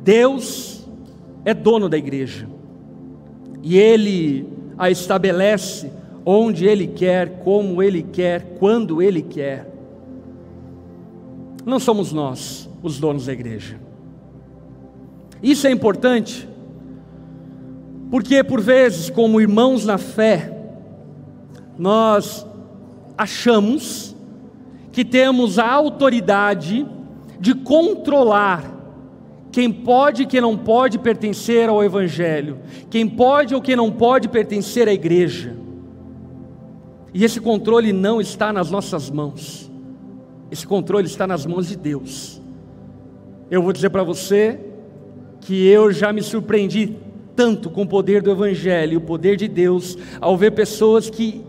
Deus 0.03 0.89
é 1.45 1.53
dono 1.53 1.89
da 1.89 1.99
igreja, 1.99 2.49
e 3.63 3.77
Ele 3.77 4.49
a 4.79 4.91
estabelece 4.91 5.91
onde 6.25 6.67
Ele 6.67 6.87
quer, 6.87 7.41
como 7.41 7.83
Ele 7.83 8.03
quer, 8.03 8.57
quando 8.59 9.03
Ele 9.03 9.23
quer. 9.23 9.69
Não 11.65 11.81
somos 11.81 12.13
nós 12.13 12.71
os 12.83 13.01
donos 13.01 13.27
da 13.27 13.33
igreja. 13.33 13.81
Isso 15.43 15.67
é 15.67 15.71
importante, 15.71 16.49
porque 18.11 18.45
por 18.45 18.61
vezes, 18.61 19.11
como 19.11 19.41
irmãos 19.41 19.85
na 19.85 19.99
fé, 19.99 20.53
nós 21.77 22.47
achamos 23.17 24.15
que 24.93 25.05
temos 25.05 25.59
a 25.59 25.71
autoridade 25.71 26.87
de 27.39 27.55
controlar 27.55 28.75
quem 29.53 29.73
pode 29.73 30.23
e 30.23 30.27
quem 30.27 30.41
não 30.41 30.57
pode 30.57 30.99
pertencer 30.99 31.69
ao 31.69 31.83
Evangelho, 31.83 32.59
quem 32.91 33.09
pode 33.09 33.55
ou 33.55 33.63
quem 33.63 33.77
não 33.77 33.91
pode 33.91 34.29
pertencer 34.29 34.89
à 34.89 34.93
igreja. 34.93 35.57
E 37.15 37.25
esse 37.25 37.41
controle 37.41 37.93
não 37.93 38.21
está 38.21 38.53
nas 38.53 38.71
nossas 38.71 39.11
mãos, 39.11 39.71
esse 40.51 40.67
controle 40.67 41.07
está 41.07 41.27
nas 41.27 41.47
mãos 41.47 41.69
de 41.69 41.77
Deus. 41.77 42.41
Eu 43.51 43.63
vou 43.63 43.73
dizer 43.73 43.91
para 43.91 44.03
você 44.03 44.61
que 45.41 45.67
eu 45.67 45.93
já 45.93 46.13
me 46.13 46.23
surpreendi 46.23 46.97
tanto 47.35 47.71
com 47.71 47.83
o 47.83 47.87
poder 47.87 48.23
do 48.23 48.31
Evangelho, 48.31 48.99
o 48.99 49.03
poder 49.03 49.37
de 49.37 49.47
Deus, 49.47 49.97
ao 50.21 50.37
ver 50.37 50.53
pessoas 50.53 51.09
que 51.09 51.45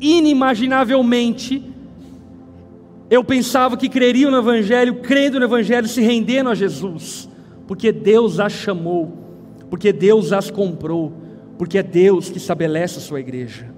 inimaginavelmente, 0.00 1.62
eu 3.10 3.24
pensava 3.24 3.76
que 3.76 3.88
creriam 3.88 4.30
no 4.30 4.38
Evangelho, 4.38 4.96
crendo 4.96 5.38
no 5.38 5.46
Evangelho, 5.46 5.88
se 5.88 6.00
rendendo 6.00 6.50
a 6.50 6.54
Jesus, 6.54 7.28
porque 7.66 7.90
Deus 7.90 8.38
as 8.38 8.52
chamou, 8.52 9.12
porque 9.70 9.92
Deus 9.92 10.32
as 10.32 10.50
comprou, 10.50 11.12
porque 11.56 11.78
é 11.78 11.82
Deus 11.82 12.28
que 12.28 12.38
estabelece 12.38 12.98
a 12.98 13.02
sua 13.02 13.20
igreja. 13.20 13.72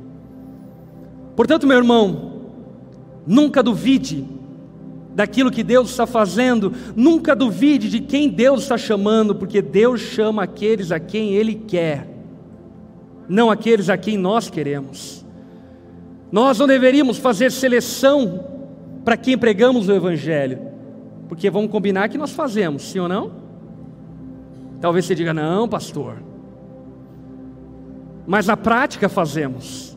Portanto, 1.36 1.66
meu 1.66 1.76
irmão, 1.76 2.32
nunca 3.26 3.62
duvide 3.62 4.24
daquilo 5.14 5.50
que 5.50 5.62
Deus 5.62 5.90
está 5.90 6.06
fazendo, 6.06 6.72
nunca 6.96 7.34
duvide 7.34 7.88
de 7.88 8.00
quem 8.00 8.28
Deus 8.28 8.62
está 8.62 8.76
chamando, 8.76 9.34
porque 9.34 9.62
Deus 9.62 10.00
chama 10.00 10.42
aqueles 10.42 10.92
a 10.92 11.00
quem 11.00 11.34
Ele 11.34 11.54
quer, 11.54 12.08
não 13.28 13.50
aqueles 13.50 13.88
a 13.88 13.96
quem 13.96 14.16
nós 14.16 14.50
queremos. 14.50 15.19
Nós 16.30 16.58
não 16.58 16.66
deveríamos 16.66 17.18
fazer 17.18 17.50
seleção 17.50 18.44
para 19.04 19.16
quem 19.16 19.36
pregamos 19.36 19.88
o 19.88 19.92
Evangelho, 19.92 20.60
porque 21.28 21.50
vamos 21.50 21.70
combinar 21.70 22.08
que 22.08 22.18
nós 22.18 22.30
fazemos, 22.30 22.82
sim 22.90 22.98
ou 22.98 23.08
não? 23.08 23.32
Talvez 24.80 25.04
você 25.04 25.14
diga, 25.14 25.34
não, 25.34 25.68
pastor, 25.68 26.22
mas 28.26 28.46
na 28.46 28.56
prática 28.56 29.08
fazemos. 29.08 29.96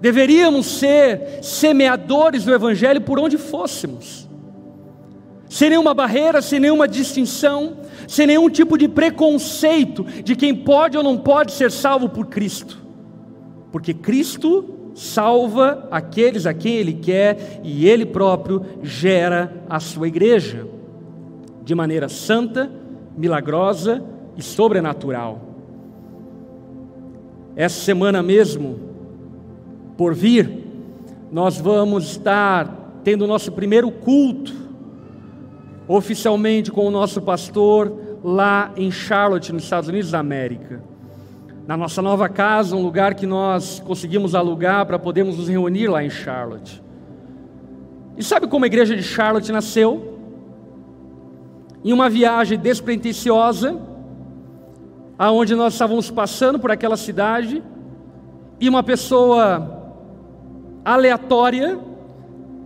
Deveríamos 0.00 0.66
ser 0.66 1.42
semeadores 1.42 2.44
do 2.44 2.52
Evangelho 2.52 3.00
por 3.00 3.18
onde 3.18 3.38
fôssemos, 3.38 4.28
sem 5.48 5.70
nenhuma 5.70 5.94
barreira, 5.94 6.42
sem 6.42 6.58
nenhuma 6.58 6.88
distinção, 6.88 7.78
sem 8.08 8.26
nenhum 8.26 8.48
tipo 8.48 8.76
de 8.76 8.88
preconceito 8.88 10.04
de 10.04 10.34
quem 10.34 10.54
pode 10.54 10.96
ou 10.96 11.02
não 11.02 11.16
pode 11.18 11.52
ser 11.52 11.70
salvo 11.70 12.08
por 12.08 12.26
Cristo, 12.26 12.78
porque 13.70 13.94
Cristo 13.94 14.83
salva 14.94 15.88
aqueles 15.90 16.46
a 16.46 16.54
quem 16.54 16.76
Ele 16.76 16.94
quer 16.94 17.60
e 17.62 17.86
Ele 17.88 18.06
próprio 18.06 18.64
gera 18.82 19.64
a 19.68 19.80
sua 19.80 20.06
igreja 20.06 20.66
de 21.64 21.74
maneira 21.74 22.08
santa, 22.08 22.70
milagrosa 23.16 24.02
e 24.36 24.42
sobrenatural. 24.42 25.40
Essa 27.56 27.80
semana 27.80 28.22
mesmo, 28.22 28.78
por 29.96 30.14
vir, 30.14 30.64
nós 31.32 31.58
vamos 31.58 32.04
estar 32.10 33.00
tendo 33.02 33.24
o 33.24 33.28
nosso 33.28 33.52
primeiro 33.52 33.90
culto, 33.90 34.52
oficialmente 35.86 36.70
com 36.70 36.86
o 36.86 36.90
nosso 36.90 37.20
pastor, 37.20 37.92
lá 38.22 38.72
em 38.76 38.90
Charlotte, 38.90 39.52
nos 39.52 39.64
Estados 39.64 39.88
Unidos 39.88 40.10
da 40.10 40.18
América 40.18 40.93
na 41.66 41.76
nossa 41.76 42.02
nova 42.02 42.28
casa, 42.28 42.76
um 42.76 42.82
lugar 42.82 43.14
que 43.14 43.26
nós 43.26 43.80
conseguimos 43.80 44.34
alugar 44.34 44.84
para 44.84 44.98
podermos 44.98 45.38
nos 45.38 45.48
reunir 45.48 45.88
lá 45.88 46.04
em 46.04 46.10
Charlotte. 46.10 46.82
E 48.16 48.22
sabe 48.22 48.46
como 48.46 48.64
a 48.64 48.68
igreja 48.68 48.94
de 48.94 49.02
Charlotte 49.02 49.50
nasceu? 49.50 50.18
Em 51.82 51.92
uma 51.92 52.10
viagem 52.10 52.58
despretensiosa, 52.58 53.80
aonde 55.18 55.54
nós 55.54 55.72
estávamos 55.72 56.10
passando 56.10 56.58
por 56.58 56.70
aquela 56.70 56.96
cidade 56.96 57.62
e 58.60 58.68
uma 58.68 58.82
pessoa 58.82 59.92
aleatória 60.84 61.78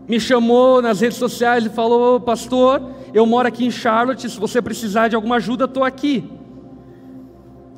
me 0.09 0.19
chamou 0.19 0.83
nas 0.83 1.01
redes 1.01 1.19
sociais 1.19 1.65
e 1.65 1.69
falou: 1.69 2.21
Pastor, 2.21 2.83
eu 3.15 3.27
moro 3.27 3.47
aqui 3.47 3.65
em 3.65 3.71
Charlotte, 3.71 4.29
se 4.29 4.41
você 4.41 4.61
precisar 4.61 5.09
de 5.09 5.15
alguma 5.15 5.37
ajuda, 5.37 5.67
estou 5.67 5.85
aqui. 5.85 6.38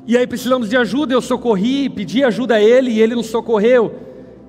E 0.05 0.17
aí 0.17 0.25
precisamos 0.25 0.69
de 0.69 0.77
ajuda, 0.77 1.13
eu 1.13 1.21
socorri, 1.21 1.89
pedi 1.89 2.23
ajuda 2.23 2.55
a 2.55 2.61
ele 2.61 2.91
e 2.91 3.01
ele 3.01 3.15
nos 3.15 3.27
socorreu. 3.27 3.93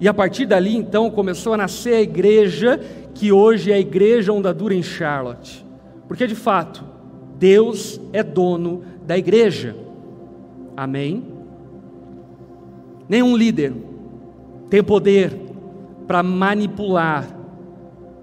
E 0.00 0.08
a 0.08 0.14
partir 0.14 0.46
dali 0.46 0.76
então 0.76 1.10
começou 1.10 1.52
a 1.52 1.56
nascer 1.56 1.94
a 1.94 2.00
igreja, 2.00 2.80
que 3.14 3.30
hoje 3.30 3.70
é 3.70 3.74
a 3.74 3.80
igreja 3.80 4.32
Ondadura 4.32 4.74
em 4.74 4.82
Charlotte. 4.82 5.64
Porque 6.08 6.26
de 6.26 6.34
fato, 6.34 6.84
Deus 7.38 8.00
é 8.12 8.22
dono 8.22 8.82
da 9.06 9.16
igreja. 9.16 9.76
Amém? 10.76 11.24
Nenhum 13.08 13.36
líder 13.36 13.74
tem 14.70 14.82
poder 14.82 15.38
para 16.06 16.22
manipular 16.22 17.28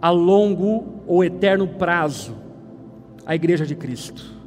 a 0.02 0.10
longo 0.10 1.02
ou 1.06 1.24
eterno 1.24 1.68
prazo 1.68 2.36
a 3.26 3.36
igreja 3.36 3.66
de 3.66 3.76
Cristo. 3.76 4.39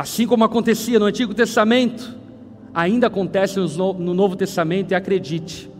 Assim 0.00 0.26
como 0.26 0.42
acontecia 0.44 0.98
no 0.98 1.04
Antigo 1.04 1.34
Testamento, 1.34 2.16
ainda 2.72 3.08
acontece 3.08 3.60
no 3.60 4.14
Novo 4.14 4.34
Testamento, 4.34 4.92
e 4.92 4.94
acredite, 4.94 5.70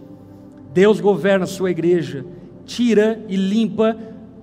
Deus 0.75 1.01
governa 1.01 1.45
a 1.45 1.49
sua 1.49 1.71
igreja, 1.71 2.27
tira 2.67 3.25
e 3.31 3.35
limpa 3.37 3.97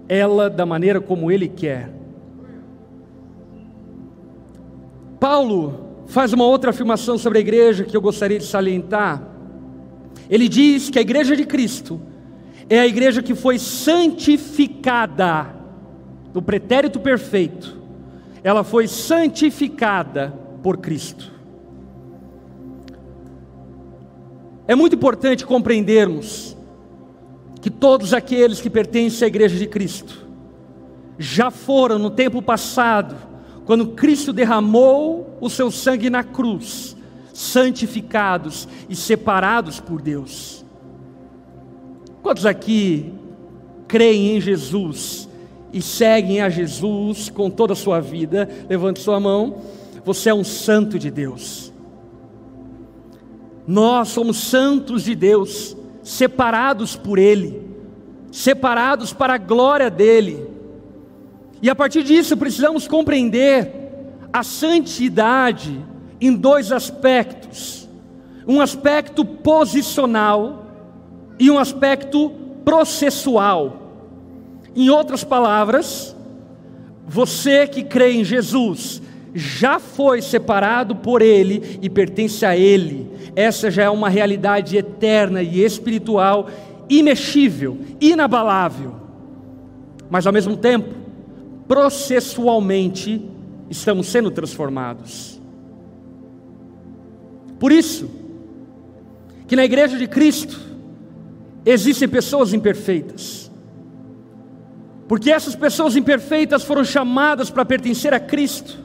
ela 0.10 0.50
da 0.50 0.66
maneira 0.66 1.00
como 1.00 1.32
Ele 1.32 1.48
quer. 1.48 1.94
Paulo 5.20 6.02
faz 6.08 6.34
uma 6.34 6.48
outra 6.48 6.72
afirmação 6.72 7.16
sobre 7.16 7.38
a 7.38 7.42
igreja 7.42 7.84
que 7.84 7.96
eu 7.96 8.02
gostaria 8.02 8.40
de 8.40 8.46
salientar. 8.46 9.22
Ele 10.28 10.50
diz 10.50 10.90
que 10.90 10.98
a 10.98 11.04
igreja 11.04 11.36
de 11.36 11.46
Cristo 11.46 12.02
é 12.68 12.80
a 12.80 12.88
igreja 12.88 13.22
que 13.22 13.36
foi 13.36 13.60
santificada, 13.60 15.56
no 16.34 16.42
pretérito 16.42 17.00
perfeito, 17.00 17.78
ela 18.48 18.64
foi 18.64 18.88
santificada 18.88 20.34
por 20.64 20.78
Cristo. 20.78 21.34
É 24.66 24.74
muito 24.74 24.96
importante 24.96 25.46
compreendermos 25.46 26.56
que 27.62 27.70
todos 27.70 28.14
aqueles 28.14 28.62
que 28.62 28.70
pertencem 28.70 29.26
à 29.26 29.28
igreja 29.28 29.58
de 29.58 29.68
Cristo 29.68 30.26
já 31.20 31.52
foram 31.52 32.00
no 32.00 32.10
tempo 32.10 32.42
passado, 32.42 33.18
quando 33.66 33.90
Cristo 33.90 34.32
derramou 34.32 35.38
o 35.42 35.50
seu 35.50 35.70
sangue 35.70 36.10
na 36.10 36.24
cruz, 36.24 36.96
santificados 37.34 38.66
e 38.88 38.96
separados 38.96 39.82
por 39.82 40.02
Deus. 40.02 40.66
Quantos 42.24 42.46
aqui 42.46 43.12
creem 43.90 44.38
em 44.38 44.40
Jesus 44.40 45.27
e 45.72 45.82
seguem 45.82 46.42
a 46.42 46.50
Jesus 46.50 47.30
com 47.30 47.50
toda 47.50 47.74
a 47.74 47.76
sua 47.76 48.00
vida? 48.00 48.48
Levante 48.70 49.00
sua 49.00 49.20
mão. 49.20 49.62
Você 50.06 50.30
é 50.30 50.34
um 50.34 50.44
santo 50.44 50.98
de 50.98 51.12
Deus. 51.12 51.74
Nós 53.68 54.08
somos 54.10 54.38
santos 54.38 55.04
de 55.04 55.14
Deus, 55.14 55.76
separados 56.02 56.96
por 56.96 57.20
Ele, 57.20 57.68
separados 58.32 59.12
para 59.12 59.34
a 59.34 59.38
glória 59.38 59.90
dEle. 59.90 60.48
E 61.62 61.70
a 61.70 61.76
partir 61.76 62.04
disso 62.04 62.38
precisamos 62.38 62.88
compreender 62.88 63.74
a 64.32 64.44
santidade 64.44 65.84
em 66.22 66.34
dois 66.34 66.72
aspectos: 66.72 67.90
um 68.48 68.62
aspecto 68.62 69.26
posicional 69.26 70.66
e 71.38 71.52
um 71.52 71.60
aspecto 71.60 72.32
processual. 72.64 73.87
Em 74.76 74.90
outras 74.90 75.24
palavras, 75.24 76.16
você 77.08 77.68
que 77.68 77.84
crê 77.84 78.12
em 78.12 78.24
Jesus 78.24 79.02
já 79.34 79.80
foi 79.80 80.22
separado 80.22 80.96
por 80.96 81.22
Ele 81.22 81.80
e 81.82 81.90
pertence 81.90 82.46
a 82.46 82.56
Ele. 82.58 83.08
Essa 83.36 83.70
já 83.70 83.84
é 83.84 83.90
uma 83.90 84.10
realidade 84.10 84.76
eterna 84.78 85.44
e 85.44 85.64
espiritual, 85.64 86.50
imexível, 86.90 87.78
inabalável. 88.02 88.96
Mas 90.10 90.26
ao 90.26 90.34
mesmo 90.34 90.58
tempo, 90.58 90.96
processualmente, 91.68 93.22
estamos 93.70 94.08
sendo 94.08 94.32
transformados. 94.32 95.40
Por 97.60 97.72
isso, 97.72 98.10
que 99.48 99.56
na 99.56 99.66
igreja 99.66 99.98
de 99.98 100.08
Cristo, 100.08 100.60
existem 101.66 102.08
pessoas 102.08 102.54
imperfeitas. 102.54 103.47
Porque 105.08 105.32
essas 105.32 105.56
pessoas 105.56 105.96
imperfeitas 105.96 106.64
foram 106.64 106.84
chamadas 106.84 107.50
para 107.50 107.64
pertencer 107.64 108.14
a 108.14 108.20
Cristo. 108.20 108.78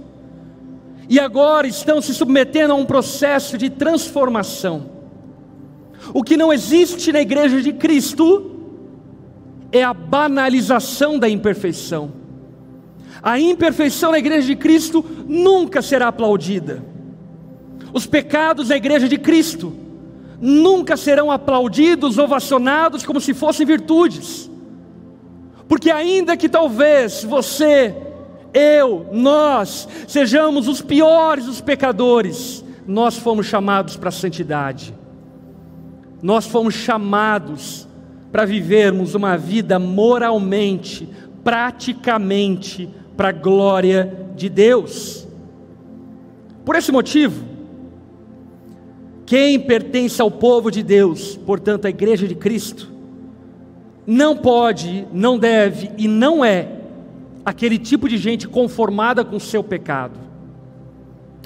E 1.08 1.18
agora 1.18 1.66
estão 1.66 2.00
se 2.00 2.14
submetendo 2.14 2.72
a 2.72 2.76
um 2.76 2.86
processo 2.86 3.58
de 3.58 3.68
transformação. 3.68 4.90
O 6.14 6.22
que 6.22 6.36
não 6.36 6.52
existe 6.52 7.12
na 7.12 7.20
igreja 7.20 7.60
de 7.60 7.72
Cristo 7.72 8.50
é 9.72 9.82
a 9.82 9.92
banalização 9.92 11.18
da 11.18 11.28
imperfeição. 11.28 12.12
A 13.22 13.38
imperfeição 13.38 14.12
na 14.12 14.18
igreja 14.18 14.46
de 14.46 14.56
Cristo 14.56 15.04
nunca 15.26 15.82
será 15.82 16.08
aplaudida. 16.08 16.84
Os 17.92 18.06
pecados 18.06 18.68
na 18.68 18.76
igreja 18.76 19.08
de 19.08 19.18
Cristo 19.18 19.72
nunca 20.40 20.96
serão 20.96 21.30
aplaudidos, 21.30 22.18
ovacionados 22.18 23.04
como 23.04 23.20
se 23.20 23.34
fossem 23.34 23.66
virtudes. 23.66 24.50
Porque 25.72 25.90
ainda 25.90 26.36
que 26.36 26.50
talvez 26.50 27.24
você, 27.24 27.96
eu, 28.52 29.06
nós 29.10 29.88
sejamos 30.06 30.68
os 30.68 30.82
piores 30.82 31.46
dos 31.46 31.62
pecadores, 31.62 32.62
nós 32.86 33.16
fomos 33.16 33.46
chamados 33.46 33.96
para 33.96 34.10
a 34.10 34.12
santidade. 34.12 34.94
Nós 36.22 36.46
fomos 36.46 36.74
chamados 36.74 37.88
para 38.30 38.44
vivermos 38.44 39.14
uma 39.14 39.38
vida 39.38 39.78
moralmente, 39.78 41.08
praticamente 41.42 42.90
para 43.16 43.30
a 43.30 43.32
glória 43.32 44.28
de 44.36 44.50
Deus. 44.50 45.26
Por 46.66 46.76
esse 46.76 46.92
motivo, 46.92 47.46
quem 49.24 49.58
pertence 49.58 50.20
ao 50.20 50.30
povo 50.30 50.70
de 50.70 50.82
Deus, 50.82 51.34
portanto, 51.46 51.86
a 51.86 51.88
igreja 51.88 52.28
de 52.28 52.34
Cristo, 52.34 52.91
não 54.06 54.36
pode, 54.36 55.06
não 55.12 55.38
deve 55.38 55.90
e 55.96 56.08
não 56.08 56.44
é 56.44 56.80
aquele 57.44 57.78
tipo 57.78 58.08
de 58.08 58.16
gente 58.16 58.48
conformada 58.48 59.24
com 59.24 59.36
o 59.36 59.40
seu 59.40 59.62
pecado. 59.62 60.18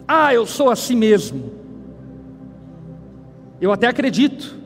Ah, 0.07 0.33
eu 0.33 0.47
sou 0.47 0.71
assim 0.71 0.95
mesmo. 0.95 1.53
Eu 3.61 3.73
até 3.73 3.87
acredito, 3.87 4.57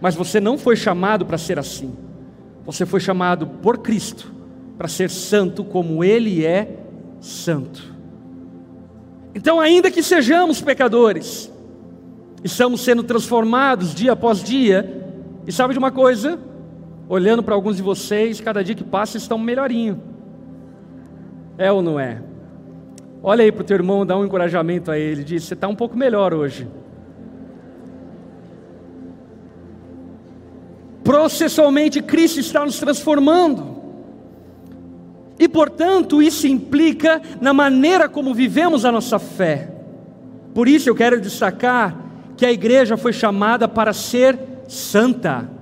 mas 0.00 0.14
você 0.14 0.40
não 0.40 0.58
foi 0.58 0.76
chamado 0.76 1.24
para 1.24 1.38
ser 1.38 1.58
assim. 1.58 1.94
Você 2.64 2.84
foi 2.84 3.00
chamado 3.00 3.46
por 3.46 3.78
Cristo 3.78 4.32
para 4.76 4.88
ser 4.88 5.08
santo 5.08 5.64
como 5.64 6.04
Ele 6.04 6.44
é 6.44 6.76
santo. 7.20 7.94
Então, 9.34 9.60
ainda 9.60 9.90
que 9.90 10.02
sejamos 10.02 10.60
pecadores, 10.60 11.52
estamos 12.42 12.80
sendo 12.80 13.02
transformados 13.02 13.94
dia 13.94 14.12
após 14.12 14.42
dia. 14.42 15.04
E 15.46 15.52
sabe 15.52 15.74
de 15.74 15.78
uma 15.78 15.90
coisa? 15.90 16.38
Olhando 17.08 17.42
para 17.42 17.54
alguns 17.54 17.76
de 17.76 17.82
vocês, 17.82 18.40
cada 18.40 18.64
dia 18.64 18.74
que 18.74 18.84
passa 18.84 19.16
estão 19.16 19.38
melhorinho. 19.38 20.00
É 21.56 21.70
ou 21.70 21.80
não 21.80 21.98
é? 21.98 22.20
Olha 23.22 23.44
aí 23.44 23.52
para 23.52 23.62
o 23.62 23.64
teu 23.64 23.76
irmão, 23.76 24.04
dá 24.04 24.16
um 24.16 24.24
encorajamento 24.24 24.90
a 24.90 24.98
ele, 24.98 25.22
diz: 25.22 25.44
Você 25.44 25.54
está 25.54 25.68
um 25.68 25.74
pouco 25.74 25.96
melhor 25.96 26.34
hoje. 26.34 26.68
Processualmente, 31.02 32.02
Cristo 32.02 32.40
está 32.40 32.64
nos 32.64 32.78
transformando. 32.78 33.76
E 35.38 35.48
portanto, 35.48 36.22
isso 36.22 36.46
implica 36.46 37.22
na 37.40 37.52
maneira 37.52 38.08
como 38.08 38.34
vivemos 38.34 38.84
a 38.84 38.90
nossa 38.90 39.18
fé. 39.18 39.70
Por 40.54 40.66
isso 40.66 40.88
eu 40.88 40.94
quero 40.94 41.20
destacar 41.20 41.96
que 42.36 42.44
a 42.44 42.50
igreja 42.50 42.96
foi 42.96 43.12
chamada 43.12 43.68
para 43.68 43.92
ser 43.92 44.38
santa. 44.66 45.55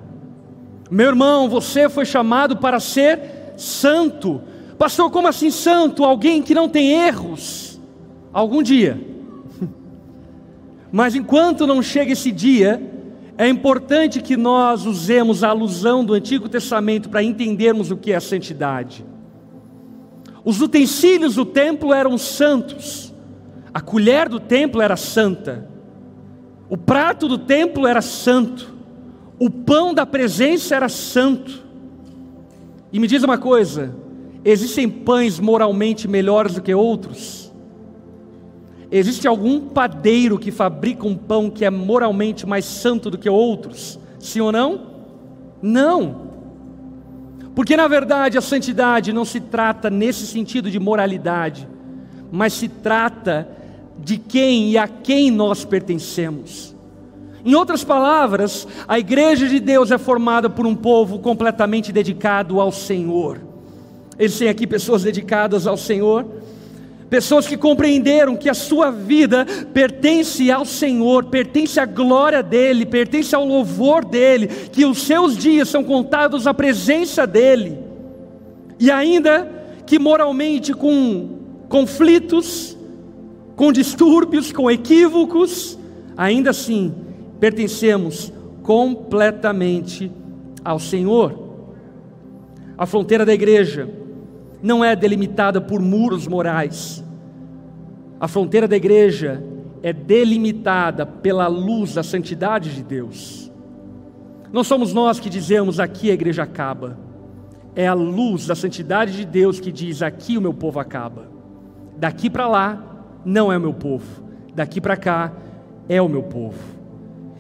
Meu 0.91 1.09
irmão, 1.09 1.49
você 1.49 1.89
foi 1.89 2.05
chamado 2.05 2.57
para 2.57 2.79
ser 2.79 3.55
santo. 3.57 4.41
Pastor, 4.79 5.11
como 5.11 5.29
assim 5.29 5.51
santo? 5.51 6.05
Alguém 6.05 6.43
que 6.43 6.55
não 6.55 6.69
tem 6.69 6.93
erros. 6.93 7.81
Algum 8.33 8.63
dia. 8.63 9.01
Mas 10.93 11.15
enquanto 11.15 11.67
não 11.67 11.83
chega 11.83 12.13
esse 12.13 12.31
dia, 12.31 12.83
é 13.37 13.49
importante 13.49 14.21
que 14.21 14.37
nós 14.37 14.87
usemos 14.87 15.43
a 15.43 15.49
alusão 15.49 16.05
do 16.05 16.15
Antigo 16.15 16.49
Testamento 16.49 17.09
para 17.09 17.23
entendermos 17.23 17.91
o 17.91 17.97
que 17.97 18.13
é 18.13 18.17
a 18.17 18.21
santidade. 18.21 19.05
Os 20.45 20.61
utensílios 20.61 21.37
do 21.37 21.45
templo 21.45 21.93
eram 21.93 22.19
santos, 22.19 23.13
A 23.73 23.81
colher 23.81 24.29
do 24.29 24.39
templo 24.39 24.81
era 24.81 24.97
santa, 24.97 25.69
o 26.69 26.77
prato 26.77 27.27
do 27.27 27.39
templo 27.39 27.89
era 27.89 28.01
santo, 28.01 28.74
o 29.45 29.51
pão 29.51 29.93
da 29.93 30.07
presença 30.07 30.75
era 30.75 30.89
santo. 30.89 31.63
E 32.91 32.99
me 32.99 33.07
diz 33.07 33.23
uma 33.23 33.37
coisa: 33.37 33.95
existem 34.43 34.89
pães 34.89 35.39
moralmente 35.39 36.09
melhores 36.09 36.55
do 36.55 36.63
que 36.63 36.75
outros? 36.75 37.53
Existe 38.91 39.29
algum 39.29 39.61
padeiro 39.61 40.39
que 40.39 40.51
fabrica 40.51 41.07
um 41.07 41.15
pão 41.15 41.51
que 41.51 41.63
é 41.63 41.69
moralmente 41.69 42.47
mais 42.47 42.65
santo 42.65 43.11
do 43.11 43.19
que 43.19 43.29
outros? 43.29 43.99
Sim 44.19 44.41
ou 44.41 44.51
não? 44.51 44.81
Não. 45.61 46.23
Porque 47.55 47.77
na 47.77 47.87
verdade 47.87 48.39
a 48.39 48.41
santidade 48.41 49.13
não 49.13 49.27
se 49.27 49.41
trata 49.41 49.91
nesse 49.91 50.27
sentido 50.27 50.71
de 50.71 50.81
moralidade, 50.81 51.69
mas 52.33 52.55
se 52.55 52.67
trata 52.67 53.47
de 53.99 54.17
quem 54.17 54.71
e 54.71 54.79
a 54.79 54.89
quem 54.89 55.31
nós 55.31 55.67
pertencemos. 55.67 56.74
Em 57.45 57.55
outras 57.55 57.85
palavras, 57.85 58.67
a 58.89 58.99
igreja 58.99 59.47
de 59.47 59.61
Deus 59.61 59.91
é 59.91 59.99
formada 59.99 60.49
por 60.49 60.67
um 60.67 60.75
povo 60.75 61.19
completamente 61.19 61.93
dedicado 61.93 62.59
ao 62.59 62.73
Senhor. 62.73 63.39
Eles 64.19 64.39
têm 64.39 64.49
aqui 64.49 64.67
pessoas 64.67 65.03
dedicadas 65.03 65.67
ao 65.67 65.77
Senhor, 65.77 66.25
pessoas 67.11 67.47
que 67.47 67.59
compreenderam 67.59 68.35
que 68.35 68.49
a 68.49 68.55
sua 68.55 68.91
vida 68.91 69.45
pertence 69.75 70.51
ao 70.51 70.65
Senhor, 70.65 71.25
pertence 71.27 71.79
à 71.79 71.85
glória 71.85 72.43
dEle, 72.43 72.87
pertence 72.87 73.35
ao 73.35 73.45
louvor 73.45 74.07
dEle, 74.07 74.47
que 74.47 74.87
os 74.87 75.03
seus 75.03 75.37
dias 75.37 75.69
são 75.69 75.85
contados 75.85 76.47
à 76.47 76.55
presença 76.55 77.27
dEle, 77.27 77.79
e 78.81 78.91
ainda 78.91 79.51
que 79.85 79.99
moralmente 79.99 80.73
com 80.73 81.41
conflitos, 81.69 82.75
com 83.55 83.71
distúrbios, 83.71 84.51
com 84.51 84.71
equívocos, 84.71 85.79
ainda 86.17 86.51
assim 86.51 87.04
pertencemos 87.41 88.33
completamente 88.63 90.11
ao 90.65 90.79
Senhor. 90.79 91.45
A 92.77 92.87
fronteira 92.87 93.25
da 93.25 93.35
igreja 93.35 93.89
não 94.63 94.85
é 94.85 94.97
delimitada 94.97 95.61
por 95.61 95.81
muros 95.81 96.27
morais. 96.27 97.05
A 98.19 98.27
fronteira 98.27 98.67
da 98.67 98.77
igreja 98.77 99.45
é 99.83 99.93
delimitada 99.93 101.05
pela 101.05 101.47
luz 101.47 101.95
da 101.95 102.03
santidade 102.03 102.75
de 102.75 102.83
Deus. 102.83 103.53
Não 104.51 104.65
somos 104.65 104.95
nós 104.95 105.21
que 105.21 105.29
dizemos 105.29 105.79
aqui 105.79 106.11
a 106.11 106.15
igreja 106.15 106.45
acaba. 106.45 106.97
É 107.77 107.87
a 107.87 107.93
luz 107.93 108.47
da 108.47 108.55
santidade 108.55 109.17
de 109.17 109.25
Deus 109.25 109.61
que 109.61 109.71
diz 109.71 110.01
aqui 110.01 110.39
o 110.39 110.41
meu 110.41 110.55
povo 110.55 110.81
acaba. 110.81 111.29
Daqui 111.97 112.31
para 112.31 112.49
lá 112.49 113.07
não 113.25 113.53
é 113.53 113.59
o 113.59 113.61
meu 113.61 113.75
povo, 113.75 114.25
daqui 114.55 114.81
para 114.81 114.97
cá 114.97 115.33
é 115.89 116.01
o 116.01 116.09
meu 116.09 116.23
povo. 116.23 116.74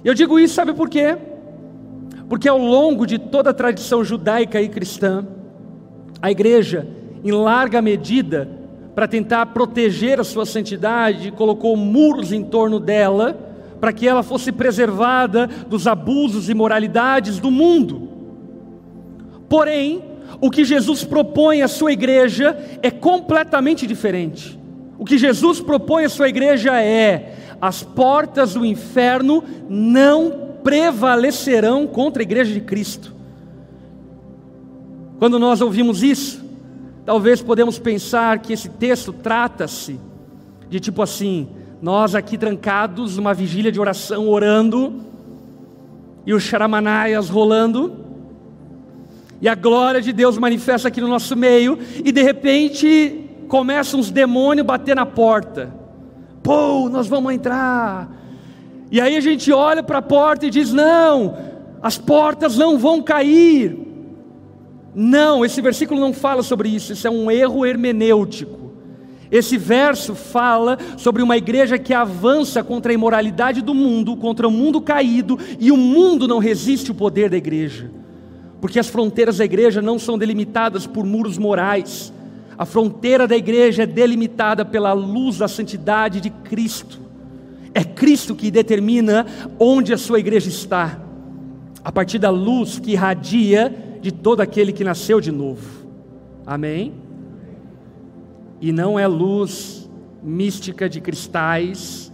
Eu 0.04 0.12
digo 0.12 0.38
isso, 0.38 0.54
sabe 0.54 0.74
por 0.74 0.88
quê? 0.90 1.16
Porque 2.28 2.48
ao 2.48 2.58
longo 2.58 3.06
de 3.06 3.18
toda 3.18 3.50
a 3.50 3.54
tradição 3.54 4.04
judaica 4.04 4.60
e 4.60 4.68
cristã, 4.68 5.26
a 6.20 6.30
igreja, 6.30 6.86
em 7.24 7.30
larga 7.30 7.80
medida, 7.80 8.48
para 8.94 9.08
tentar 9.08 9.46
proteger 9.46 10.20
a 10.20 10.24
sua 10.24 10.46
santidade, 10.46 11.32
colocou 11.32 11.76
muros 11.76 12.32
em 12.32 12.44
torno 12.44 12.78
dela, 12.78 13.36
para 13.80 13.92
que 13.92 14.06
ela 14.06 14.22
fosse 14.22 14.52
preservada 14.52 15.46
dos 15.46 15.86
abusos 15.86 16.48
e 16.48 16.54
moralidades 16.54 17.38
do 17.38 17.50
mundo. 17.50 18.08
Porém, 19.48 20.02
o 20.40 20.50
que 20.50 20.64
Jesus 20.64 21.04
propõe 21.04 21.62
à 21.62 21.68
sua 21.68 21.92
igreja 21.92 22.56
é 22.82 22.90
completamente 22.90 23.86
diferente. 23.86 24.58
O 24.98 25.04
que 25.04 25.18
Jesus 25.18 25.60
propõe 25.60 26.04
à 26.04 26.08
sua 26.08 26.28
igreja 26.28 26.80
é: 26.80 27.34
as 27.60 27.82
portas 27.82 28.54
do 28.54 28.64
inferno 28.64 29.42
não 29.68 30.56
prevalecerão 30.62 31.86
contra 31.86 32.22
a 32.22 32.24
igreja 32.24 32.52
de 32.52 32.60
Cristo. 32.60 33.12
Quando 35.18 35.38
nós 35.38 35.60
ouvimos 35.60 36.02
isso, 36.02 36.44
talvez 37.04 37.40
podemos 37.40 37.78
pensar 37.78 38.38
que 38.38 38.52
esse 38.52 38.68
texto 38.68 39.12
trata-se 39.12 39.98
de 40.68 40.80
tipo 40.80 41.02
assim, 41.02 41.48
nós 41.80 42.14
aqui 42.14 42.36
trancados 42.36 43.16
numa 43.16 43.34
vigília 43.34 43.70
de 43.70 43.78
oração 43.78 44.28
orando 44.28 45.02
e 46.26 46.32
os 46.32 46.42
charamanaias 46.42 47.28
rolando, 47.28 47.92
e 49.40 49.48
a 49.48 49.54
glória 49.54 50.00
de 50.00 50.12
Deus 50.12 50.38
manifesta 50.38 50.88
aqui 50.88 51.00
no 51.00 51.08
nosso 51.08 51.36
meio, 51.36 51.78
e 52.02 52.10
de 52.10 52.22
repente 52.22 53.28
começam 53.46 54.00
os 54.00 54.10
demônios 54.10 54.66
bater 54.66 54.96
na 54.96 55.04
porta. 55.04 55.83
Pô, 56.44 56.90
nós 56.90 57.08
vamos 57.08 57.32
entrar. 57.32 58.06
E 58.90 59.00
aí 59.00 59.16
a 59.16 59.20
gente 59.20 59.50
olha 59.50 59.82
para 59.82 59.98
a 59.98 60.02
porta 60.02 60.44
e 60.44 60.50
diz: 60.50 60.72
não, 60.72 61.36
as 61.82 61.96
portas 61.96 62.58
não 62.58 62.78
vão 62.78 63.02
cair. 63.02 63.76
Não, 64.94 65.42
esse 65.42 65.60
versículo 65.62 65.98
não 65.98 66.12
fala 66.12 66.42
sobre 66.42 66.68
isso, 66.68 66.92
isso 66.92 67.06
é 67.06 67.10
um 67.10 67.30
erro 67.30 67.64
hermenêutico. 67.64 68.72
Esse 69.32 69.56
verso 69.56 70.14
fala 70.14 70.78
sobre 70.98 71.22
uma 71.22 71.36
igreja 71.36 71.78
que 71.78 71.94
avança 71.94 72.62
contra 72.62 72.92
a 72.92 72.94
imoralidade 72.94 73.62
do 73.62 73.74
mundo, 73.74 74.14
contra 74.14 74.46
o 74.46 74.50
mundo 74.50 74.82
caído, 74.82 75.38
e 75.58 75.72
o 75.72 75.76
mundo 75.78 76.28
não 76.28 76.38
resiste 76.38 76.90
ao 76.90 76.96
poder 76.96 77.30
da 77.30 77.38
igreja, 77.38 77.90
porque 78.60 78.78
as 78.78 78.86
fronteiras 78.86 79.38
da 79.38 79.44
igreja 79.46 79.80
não 79.80 79.98
são 79.98 80.18
delimitadas 80.18 80.86
por 80.86 81.04
muros 81.04 81.38
morais, 81.38 82.12
a 82.56 82.64
fronteira 82.64 83.26
da 83.26 83.36
igreja 83.36 83.82
é 83.82 83.86
delimitada 83.86 84.64
pela 84.64 84.92
luz 84.92 85.38
da 85.38 85.48
santidade 85.48 86.20
de 86.20 86.30
Cristo. 86.30 87.00
É 87.72 87.82
Cristo 87.82 88.34
que 88.34 88.50
determina 88.50 89.26
onde 89.58 89.92
a 89.92 89.98
sua 89.98 90.20
igreja 90.20 90.48
está, 90.48 91.00
a 91.84 91.90
partir 91.90 92.18
da 92.18 92.30
luz 92.30 92.78
que 92.78 92.92
irradia 92.92 93.98
de 94.00 94.12
todo 94.12 94.40
aquele 94.40 94.72
que 94.72 94.84
nasceu 94.84 95.20
de 95.20 95.32
novo. 95.32 95.86
Amém? 96.46 96.94
E 98.60 98.70
não 98.70 98.98
é 98.98 99.06
luz 99.06 99.90
mística 100.22 100.88
de 100.88 101.00
cristais 101.00 102.12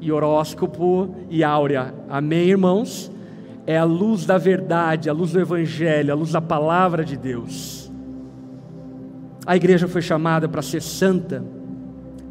e 0.00 0.10
horóscopo 0.12 1.14
e 1.28 1.42
áurea. 1.42 1.94
Amém, 2.08 2.48
irmãos? 2.48 3.10
É 3.66 3.76
a 3.76 3.84
luz 3.84 4.24
da 4.24 4.38
verdade, 4.38 5.10
a 5.10 5.12
luz 5.12 5.32
do 5.32 5.40
Evangelho, 5.40 6.12
a 6.12 6.16
luz 6.16 6.32
da 6.32 6.40
palavra 6.40 7.04
de 7.04 7.16
Deus. 7.16 7.79
A 9.46 9.56
igreja 9.56 9.88
foi 9.88 10.02
chamada 10.02 10.48
para 10.48 10.62
ser 10.62 10.82
santa. 10.82 11.44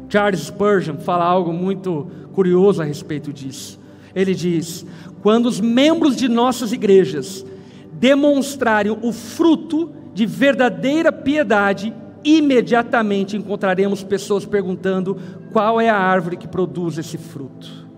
Charles 0.08 0.42
Spurgeon 0.42 0.98
fala 0.98 1.24
algo 1.24 1.52
muito 1.52 2.10
curioso 2.32 2.82
a 2.82 2.84
respeito 2.84 3.32
disso. 3.32 3.78
Ele 4.14 4.34
diz: 4.34 4.86
quando 5.22 5.46
os 5.46 5.60
membros 5.60 6.16
de 6.16 6.28
nossas 6.28 6.72
igrejas 6.72 7.44
demonstrarem 7.92 8.96
o 9.02 9.12
fruto 9.12 9.92
de 10.14 10.26
verdadeira 10.26 11.12
piedade, 11.12 11.94
imediatamente 12.24 13.36
encontraremos 13.36 14.02
pessoas 14.02 14.44
perguntando 14.44 15.16
qual 15.52 15.80
é 15.80 15.88
a 15.88 15.96
árvore 15.96 16.36
que 16.36 16.48
produz 16.48 16.98
esse 16.98 17.18
fruto. 17.18 17.88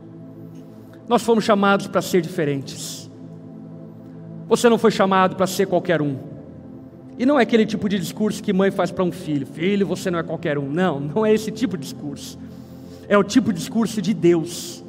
Nós 1.09 1.23
fomos 1.23 1.45
chamados 1.45 1.87
para 1.87 2.03
ser 2.03 2.21
diferentes. 2.21 3.11
Você 4.49 4.69
não 4.69 4.79
foi 4.79 4.91
chamado 4.91 5.37
para 5.37 5.47
ser 5.47 5.67
qualquer 5.67 6.03
um. 6.03 6.32
E 7.19 7.27
não 7.27 7.39
é 7.39 7.43
aquele 7.43 7.67
tipo 7.67 7.89
de 7.89 7.99
discurso 7.99 8.43
que 8.43 8.53
mãe 8.53 8.71
faz 8.71 8.91
para 8.91 9.05
um 9.05 9.13
filho: 9.13 9.47
Filho, 9.47 9.87
você 9.87 10.11
não 10.11 10.19
é 10.19 10.23
qualquer 10.23 10.59
um. 10.59 10.69
Não, 10.71 10.99
não 11.01 11.27
é 11.27 11.33
esse 11.33 11.51
tipo 11.51 11.77
de 11.77 11.85
discurso. 11.85 12.39
É 13.09 13.17
o 13.19 13.25
tipo 13.25 13.53
de 13.53 13.59
discurso 13.59 14.01
de 14.01 14.15
Deus, 14.15 14.83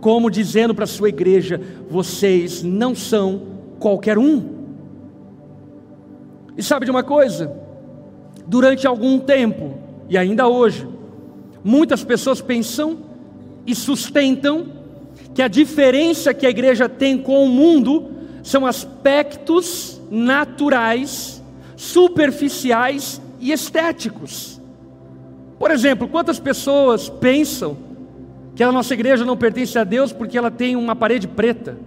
como 0.00 0.30
dizendo 0.30 0.74
para 0.74 0.84
a 0.84 0.88
sua 0.88 1.08
igreja: 1.08 1.60
Vocês 1.90 2.62
não 2.62 2.94
são 2.94 3.42
qualquer 3.78 4.18
um. 4.18 4.56
E 6.56 6.62
sabe 6.62 6.86
de 6.86 6.90
uma 6.90 7.02
coisa? 7.02 7.52
Durante 8.46 8.86
algum 8.86 9.18
tempo, 9.18 9.74
e 10.08 10.16
ainda 10.16 10.46
hoje, 10.46 10.88
muitas 11.64 12.04
pessoas 12.04 12.40
pensam 12.40 12.98
e 13.66 13.74
sustentam 13.74 14.66
que 15.34 15.42
a 15.42 15.48
diferença 15.48 16.32
que 16.32 16.46
a 16.46 16.50
igreja 16.50 16.88
tem 16.88 17.18
com 17.18 17.44
o 17.44 17.48
mundo 17.48 18.10
são 18.42 18.64
aspectos 18.64 20.00
naturais 20.08 21.35
superficiais 21.76 23.20
e 23.38 23.52
estéticos. 23.52 24.60
Por 25.58 25.70
exemplo, 25.70 26.08
quantas 26.08 26.40
pessoas 26.40 27.08
pensam 27.08 27.76
que 28.54 28.62
a 28.62 28.72
nossa 28.72 28.94
igreja 28.94 29.24
não 29.24 29.36
pertence 29.36 29.78
a 29.78 29.84
Deus 29.84 30.12
porque 30.12 30.36
ela 30.36 30.50
tem 30.50 30.74
uma 30.74 30.96
parede 30.96 31.28
preta? 31.28 31.78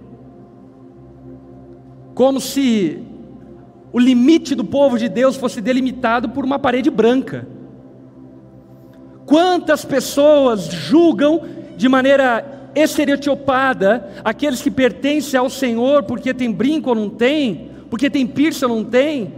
Como 2.14 2.40
se 2.40 3.04
o 3.92 4.00
limite 4.00 4.56
do 4.56 4.64
povo 4.64 4.98
de 4.98 5.10
Deus 5.10 5.36
fosse 5.36 5.62
delimitado 5.62 6.30
por 6.30 6.46
uma 6.46 6.60
parede 6.60 6.90
branca. 6.90 7.48
Quantas 9.26 9.84
pessoas 9.84 10.68
julgam 10.68 11.42
de 11.76 11.88
maneira 11.90 12.72
estereotipada 12.76 14.10
aqueles 14.24 14.62
que 14.62 14.70
pertencem 14.70 15.40
ao 15.40 15.50
Senhor 15.50 16.04
porque 16.04 16.34
tem 16.34 16.52
brinco 16.52 16.90
ou 16.90 16.96
não 16.96 17.10
tem, 17.10 17.72
porque 17.90 18.10
tem 18.10 18.28
piercing 18.28 18.66
ou 18.66 18.76
não 18.76 18.84
tem, 18.84 19.34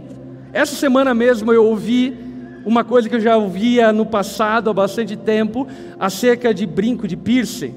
essa 0.52 0.74
semana 0.74 1.14
mesmo 1.14 1.52
eu 1.52 1.64
ouvi 1.64 2.16
uma 2.64 2.84
coisa 2.84 3.08
que 3.08 3.16
eu 3.16 3.20
já 3.20 3.36
ouvia 3.36 3.92
no 3.92 4.06
passado 4.06 4.70
há 4.70 4.74
bastante 4.74 5.16
tempo 5.16 5.66
acerca 5.98 6.52
de 6.52 6.66
brinco 6.66 7.08
de 7.08 7.16
piercing. 7.16 7.74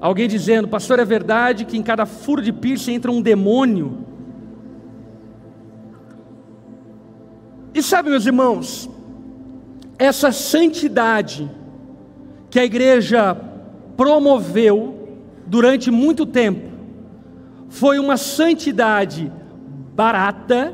Alguém 0.00 0.28
dizendo, 0.28 0.68
pastor, 0.68 0.98
é 0.98 1.04
verdade 1.04 1.64
que 1.64 1.76
em 1.76 1.82
cada 1.82 2.06
furo 2.06 2.40
de 2.40 2.52
piercing 2.52 2.94
entra 2.94 3.10
um 3.10 3.20
demônio. 3.20 3.98
E 7.74 7.82
sabe, 7.82 8.10
meus 8.10 8.26
irmãos, 8.26 8.88
essa 9.98 10.32
santidade 10.32 11.50
que 12.50 12.58
a 12.58 12.64
igreja 12.64 13.36
promoveu 13.96 15.18
durante 15.46 15.90
muito 15.90 16.24
tempo 16.24 16.68
foi 17.68 17.98
uma 17.98 18.16
santidade 18.16 19.30
barata, 19.94 20.72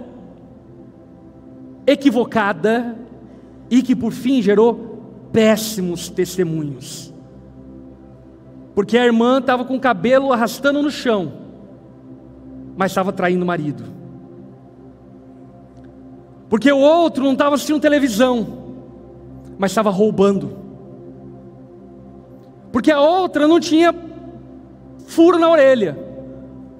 equivocada 1.86 2.96
e 3.70 3.82
que 3.82 3.94
por 3.94 4.12
fim 4.12 4.40
gerou 4.40 5.28
péssimos 5.32 6.08
testemunhos. 6.08 7.12
Porque 8.74 8.98
a 8.98 9.04
irmã 9.04 9.38
estava 9.38 9.64
com 9.64 9.76
o 9.76 9.80
cabelo 9.80 10.32
arrastando 10.32 10.82
no 10.82 10.90
chão, 10.90 11.32
mas 12.76 12.90
estava 12.90 13.12
traindo 13.12 13.44
o 13.44 13.46
marido. 13.46 13.84
Porque 16.48 16.70
o 16.70 16.78
outro 16.78 17.24
não 17.24 17.32
estava 17.32 17.54
assistindo 17.54 17.80
televisão, 17.80 18.46
mas 19.58 19.70
estava 19.70 19.90
roubando. 19.90 20.56
Porque 22.72 22.90
a 22.90 23.00
outra 23.00 23.46
não 23.46 23.60
tinha 23.60 23.94
furo 25.06 25.38
na 25.38 25.48
orelha, 25.48 25.96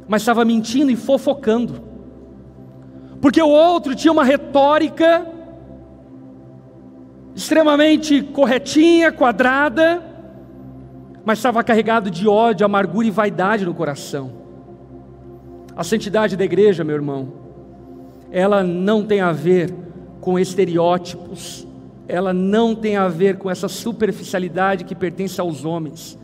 mas 0.09 0.23
estava 0.23 0.45
mentindo 0.45 0.91
e 0.91 0.97
fofocando. 0.97 1.81
Porque 3.25 3.41
o 3.41 3.49
outro 3.49 3.95
tinha 3.95 4.13
uma 4.13 4.23
retórica 4.23 5.27
extremamente 7.35 8.21
corretinha, 8.21 9.11
quadrada, 9.11 10.03
mas 11.25 11.39
estava 11.39 11.65
carregado 11.65 12.11
de 12.11 12.29
ódio, 12.29 12.67
amargura 12.67 13.07
e 13.07 13.11
vaidade 13.11 13.65
no 13.65 13.73
coração. 13.73 14.31
A 15.75 15.83
santidade 15.83 16.37
da 16.37 16.45
igreja, 16.45 16.85
meu 16.85 16.97
irmão, 16.97 17.33
ela 18.31 18.63
não 18.63 19.03
tem 19.03 19.23
a 19.23 19.33
ver 19.33 19.75
com 20.21 20.39
estereótipos, 20.39 21.67
ela 22.07 22.35
não 22.35 22.75
tem 22.75 22.99
a 22.99 23.09
ver 23.09 23.39
com 23.39 23.51
essa 23.51 23.69
superficialidade 23.69 24.85
que 24.85 24.95
pertence 24.95 25.41
aos 25.41 25.65
homens, 25.65 26.19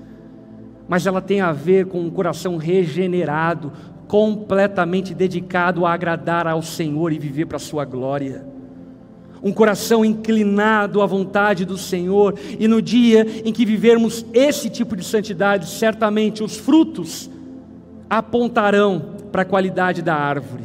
mas 0.86 1.06
ela 1.06 1.22
tem 1.22 1.40
a 1.40 1.50
ver 1.50 1.86
com 1.86 1.98
um 1.98 2.10
coração 2.10 2.58
regenerado, 2.58 3.72
completamente 4.10 5.14
dedicado 5.14 5.86
a 5.86 5.92
agradar 5.92 6.44
ao 6.48 6.62
Senhor 6.62 7.12
e 7.12 7.18
viver 7.18 7.46
para 7.46 7.58
a 7.58 7.60
sua 7.60 7.84
glória 7.84 8.44
um 9.40 9.52
coração 9.52 10.04
inclinado 10.04 11.00
à 11.00 11.06
vontade 11.06 11.64
do 11.64 11.78
Senhor, 11.78 12.34
e 12.58 12.66
no 12.66 12.82
dia 12.82 13.24
em 13.44 13.52
que 13.52 13.64
vivermos 13.64 14.26
esse 14.34 14.68
tipo 14.68 14.96
de 14.96 15.04
santidade, 15.04 15.66
certamente 15.66 16.42
os 16.42 16.56
frutos 16.56 17.30
apontarão 18.10 19.14
para 19.30 19.42
a 19.42 19.46
qualidade 19.46 20.02
da 20.02 20.14
árvore. 20.14 20.64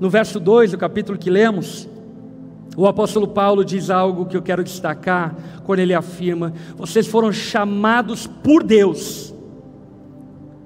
No 0.00 0.08
verso 0.08 0.38
2 0.40 0.70
do 0.70 0.78
capítulo 0.78 1.18
que 1.18 1.28
lemos, 1.28 1.88
o 2.76 2.86
apóstolo 2.86 3.28
Paulo 3.28 3.64
diz 3.64 3.90
algo 3.90 4.26
que 4.26 4.36
eu 4.36 4.42
quero 4.42 4.64
destacar, 4.64 5.34
quando 5.64 5.80
ele 5.80 5.92
afirma: 5.92 6.54
Vocês 6.76 7.06
foram 7.06 7.32
chamados 7.32 8.26
por 8.26 8.62
Deus. 8.62 9.33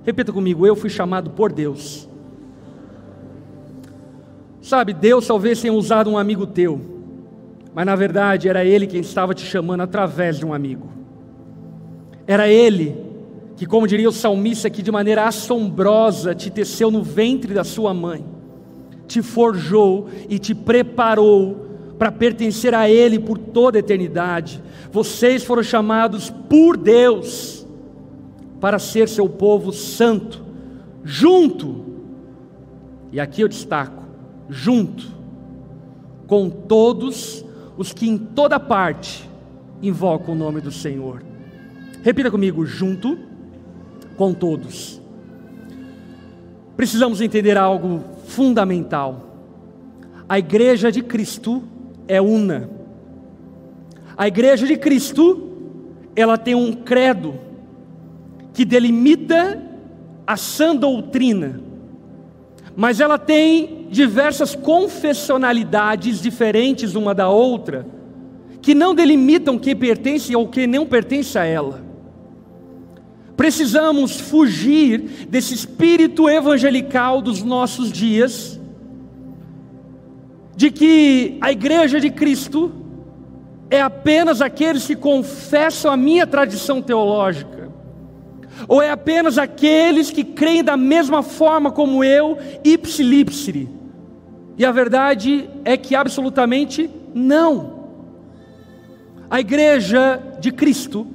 Repita 0.08 0.32
comigo, 0.32 0.66
eu 0.66 0.74
fui 0.74 0.88
chamado 0.88 1.28
por 1.32 1.52
Deus 1.52 2.08
Sabe, 4.62 4.94
Deus 4.94 5.26
talvez 5.26 5.60
tenha 5.60 5.74
usado 5.74 6.08
um 6.08 6.16
amigo 6.16 6.46
teu, 6.46 6.80
mas 7.74 7.84
na 7.84 7.94
verdade 7.94 8.48
era 8.48 8.64
Ele 8.64 8.86
quem 8.86 9.02
estava 9.02 9.34
te 9.34 9.44
chamando 9.44 9.82
através 9.82 10.38
de 10.38 10.46
um 10.46 10.54
amigo. 10.54 10.88
Era 12.26 12.48
Ele 12.48 12.96
que, 13.54 13.66
como 13.66 13.86
diria 13.86 14.08
o 14.08 14.12
salmista, 14.12 14.70
que 14.70 14.80
de 14.80 14.90
maneira 14.90 15.24
assombrosa 15.24 16.34
te 16.34 16.50
teceu 16.50 16.90
no 16.90 17.02
ventre 17.02 17.52
da 17.52 17.62
sua 17.62 17.92
mãe, 17.92 18.24
te 19.06 19.20
forjou 19.20 20.08
e 20.26 20.38
te 20.38 20.54
preparou 20.54 21.66
para 21.98 22.10
pertencer 22.10 22.74
a 22.74 22.88
Ele 22.88 23.18
por 23.18 23.36
toda 23.36 23.76
a 23.76 23.80
eternidade. 23.80 24.62
Vocês 24.90 25.44
foram 25.44 25.62
chamados 25.62 26.30
por 26.48 26.78
Deus 26.78 27.57
para 28.60 28.78
ser 28.78 29.08
seu 29.08 29.28
povo 29.28 29.72
santo, 29.72 30.42
junto, 31.04 31.84
e 33.12 33.20
aqui 33.20 33.40
eu 33.40 33.48
destaco, 33.48 34.02
junto 34.48 35.06
com 36.26 36.50
todos 36.50 37.44
os 37.76 37.92
que 37.92 38.08
em 38.08 38.18
toda 38.18 38.58
parte 38.60 39.28
invocam 39.80 40.34
o 40.34 40.38
nome 40.38 40.60
do 40.60 40.70
Senhor. 40.70 41.22
Repita 42.02 42.30
comigo: 42.30 42.66
junto 42.66 43.18
com 44.16 44.34
todos. 44.34 45.00
Precisamos 46.76 47.20
entender 47.20 47.56
algo 47.56 48.02
fundamental. 48.26 49.26
A 50.28 50.38
igreja 50.38 50.92
de 50.92 51.02
Cristo 51.02 51.62
é 52.06 52.20
una. 52.20 52.68
A 54.16 54.28
igreja 54.28 54.66
de 54.66 54.76
Cristo, 54.76 55.48
ela 56.14 56.36
tem 56.36 56.54
um 56.54 56.72
credo 56.72 57.47
que 58.58 58.64
delimita 58.64 59.62
a 60.26 60.36
sã 60.36 60.74
doutrina 60.74 61.60
mas 62.74 62.98
ela 62.98 63.18
tem 63.18 63.86
diversas 63.88 64.56
confessionalidades 64.56 66.20
diferentes 66.20 66.94
uma 66.94 67.12
da 67.12 67.28
outra, 67.28 67.86
que 68.62 68.72
não 68.72 68.94
delimitam 68.94 69.58
quem 69.58 69.74
pertence 69.74 70.34
ou 70.34 70.46
quem 70.46 70.68
não 70.68 70.86
pertence 70.86 71.36
a 71.36 71.44
ela. 71.44 71.84
Precisamos 73.36 74.20
fugir 74.20 75.26
desse 75.28 75.54
espírito 75.54 76.28
evangelical 76.28 77.20
dos 77.20 77.42
nossos 77.42 77.90
dias, 77.90 78.60
de 80.56 80.70
que 80.70 81.36
a 81.40 81.50
igreja 81.50 82.00
de 82.00 82.10
Cristo 82.10 82.72
é 83.68 83.80
apenas 83.80 84.40
aqueles 84.40 84.86
que 84.86 84.94
confessam 84.94 85.90
a 85.90 85.96
minha 85.96 86.28
tradição 86.28 86.80
teológica 86.80 87.57
ou 88.66 88.82
é 88.82 88.90
apenas 88.90 89.38
aqueles 89.38 90.10
que 90.10 90.24
creem 90.24 90.64
da 90.64 90.76
mesma 90.76 91.22
forma 91.22 91.70
como 91.70 92.02
eu, 92.02 92.38
ipsilipsiri? 92.64 93.68
E 94.56 94.64
a 94.64 94.72
verdade 94.72 95.48
é 95.64 95.76
que 95.76 95.94
absolutamente 95.94 96.90
não. 97.14 97.78
A 99.30 99.40
igreja 99.40 100.20
de 100.40 100.50
Cristo, 100.50 101.06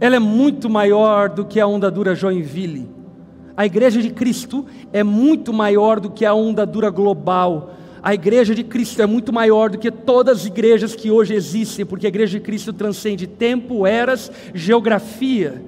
ela 0.00 0.16
é 0.16 0.18
muito 0.18 0.68
maior 0.68 1.28
do 1.28 1.44
que 1.44 1.60
a 1.60 1.66
onda 1.66 1.90
dura 1.90 2.14
Joinville. 2.14 2.88
A 3.56 3.66
igreja 3.66 4.00
de 4.00 4.10
Cristo 4.10 4.64
é 4.92 5.02
muito 5.02 5.52
maior 5.52 6.00
do 6.00 6.10
que 6.10 6.24
a 6.24 6.32
onda 6.32 6.64
dura 6.64 6.90
global. 6.90 7.74
A 8.02 8.14
igreja 8.14 8.54
de 8.54 8.64
Cristo 8.64 9.02
é 9.02 9.06
muito 9.06 9.32
maior 9.32 9.70
do 9.70 9.78
que 9.78 9.90
todas 9.90 10.40
as 10.40 10.46
igrejas 10.46 10.94
que 10.94 11.10
hoje 11.10 11.34
existem, 11.34 11.84
porque 11.84 12.06
a 12.06 12.08
igreja 12.08 12.38
de 12.38 12.44
Cristo 12.44 12.72
transcende 12.72 13.26
tempo, 13.26 13.86
eras, 13.86 14.30
geografia. 14.54 15.62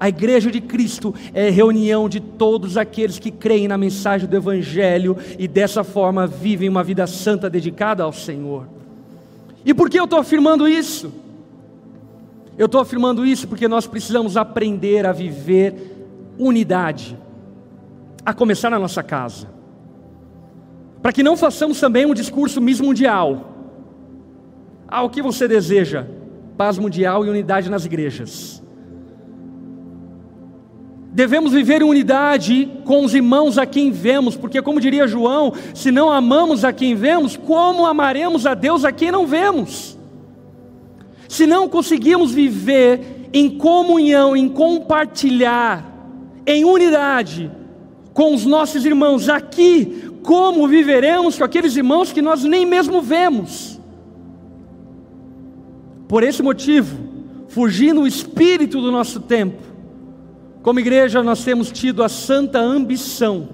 A 0.00 0.08
igreja 0.08 0.50
de 0.50 0.62
Cristo 0.62 1.14
é 1.34 1.50
reunião 1.50 2.08
de 2.08 2.20
todos 2.20 2.78
aqueles 2.78 3.18
que 3.18 3.30
creem 3.30 3.68
na 3.68 3.76
mensagem 3.76 4.26
do 4.26 4.34
Evangelho 4.34 5.14
e 5.38 5.46
dessa 5.46 5.84
forma 5.84 6.26
vivem 6.26 6.70
uma 6.70 6.82
vida 6.82 7.06
santa 7.06 7.50
dedicada 7.50 8.02
ao 8.02 8.10
Senhor. 8.10 8.66
E 9.62 9.74
por 9.74 9.90
que 9.90 10.00
eu 10.00 10.04
estou 10.04 10.18
afirmando 10.18 10.66
isso? 10.66 11.12
Eu 12.56 12.64
estou 12.64 12.80
afirmando 12.80 13.26
isso 13.26 13.46
porque 13.46 13.68
nós 13.68 13.86
precisamos 13.86 14.38
aprender 14.38 15.04
a 15.04 15.12
viver 15.12 15.74
unidade, 16.38 17.14
a 18.24 18.32
começar 18.32 18.70
na 18.70 18.78
nossa 18.78 19.02
casa, 19.02 19.48
para 21.02 21.12
que 21.12 21.22
não 21.22 21.36
façamos 21.36 21.78
também 21.78 22.06
um 22.06 22.14
discurso 22.14 22.58
miss 22.58 22.80
mundial. 22.80 23.52
Ah, 24.88 25.02
o 25.02 25.10
que 25.10 25.20
você 25.20 25.46
deseja? 25.46 26.06
Paz 26.56 26.78
mundial 26.78 27.26
e 27.26 27.28
unidade 27.28 27.68
nas 27.68 27.84
igrejas. 27.84 28.62
Devemos 31.12 31.52
viver 31.52 31.82
em 31.82 31.84
unidade 31.84 32.70
com 32.84 33.04
os 33.04 33.14
irmãos 33.14 33.58
a 33.58 33.66
quem 33.66 33.90
vemos, 33.90 34.36
porque, 34.36 34.62
como 34.62 34.80
diria 34.80 35.08
João, 35.08 35.52
se 35.74 35.90
não 35.90 36.10
amamos 36.10 36.64
a 36.64 36.72
quem 36.72 36.94
vemos, 36.94 37.36
como 37.36 37.84
amaremos 37.84 38.46
a 38.46 38.54
Deus 38.54 38.84
a 38.84 38.92
quem 38.92 39.10
não 39.10 39.26
vemos? 39.26 39.98
Se 41.28 41.46
não 41.46 41.68
conseguimos 41.68 42.30
viver 42.30 43.28
em 43.32 43.50
comunhão, 43.50 44.36
em 44.36 44.48
compartilhar, 44.48 45.84
em 46.46 46.64
unidade 46.64 47.50
com 48.14 48.34
os 48.34 48.44
nossos 48.44 48.84
irmãos 48.84 49.28
aqui, 49.28 50.10
como 50.22 50.66
viveremos 50.68 51.38
com 51.38 51.44
aqueles 51.44 51.76
irmãos 51.76 52.12
que 52.12 52.22
nós 52.22 52.44
nem 52.44 52.64
mesmo 52.64 53.00
vemos? 53.00 53.80
Por 56.06 56.22
esse 56.22 56.42
motivo, 56.42 56.98
fugindo 57.48 58.02
o 58.02 58.06
espírito 58.06 58.80
do 58.80 58.92
nosso 58.92 59.20
tempo, 59.20 59.69
como 60.62 60.78
igreja, 60.78 61.22
nós 61.22 61.42
temos 61.42 61.72
tido 61.72 62.02
a 62.02 62.08
santa 62.08 62.58
ambição 62.58 63.48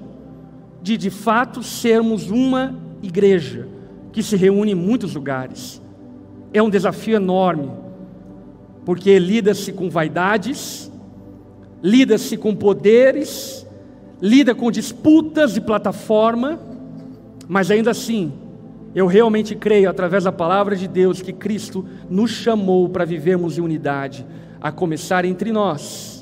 de, 0.82 0.96
de 0.96 1.10
fato, 1.10 1.62
sermos 1.62 2.30
uma 2.30 2.74
igreja 3.02 3.68
que 4.12 4.22
se 4.22 4.36
reúne 4.36 4.72
em 4.72 4.74
muitos 4.74 5.14
lugares, 5.14 5.80
é 6.52 6.60
um 6.62 6.70
desafio 6.70 7.16
enorme, 7.16 7.70
porque 8.84 9.18
lida-se 9.18 9.72
com 9.72 9.88
vaidades, 9.88 10.90
lida-se 11.82 12.36
com 12.36 12.54
poderes, 12.54 13.66
lida 14.20 14.54
com 14.54 14.70
disputas 14.70 15.54
de 15.54 15.60
plataforma, 15.60 16.58
mas 17.46 17.70
ainda 17.70 17.90
assim, 17.90 18.32
eu 18.94 19.06
realmente 19.06 19.54
creio, 19.54 19.90
através 19.90 20.24
da 20.24 20.32
palavra 20.32 20.74
de 20.74 20.88
Deus, 20.88 21.20
que 21.22 21.32
Cristo 21.32 21.84
nos 22.08 22.30
chamou 22.30 22.88
para 22.88 23.04
vivermos 23.04 23.58
em 23.58 23.60
unidade, 23.60 24.26
a 24.60 24.72
começar 24.72 25.24
entre 25.24 25.52
nós 25.52 26.15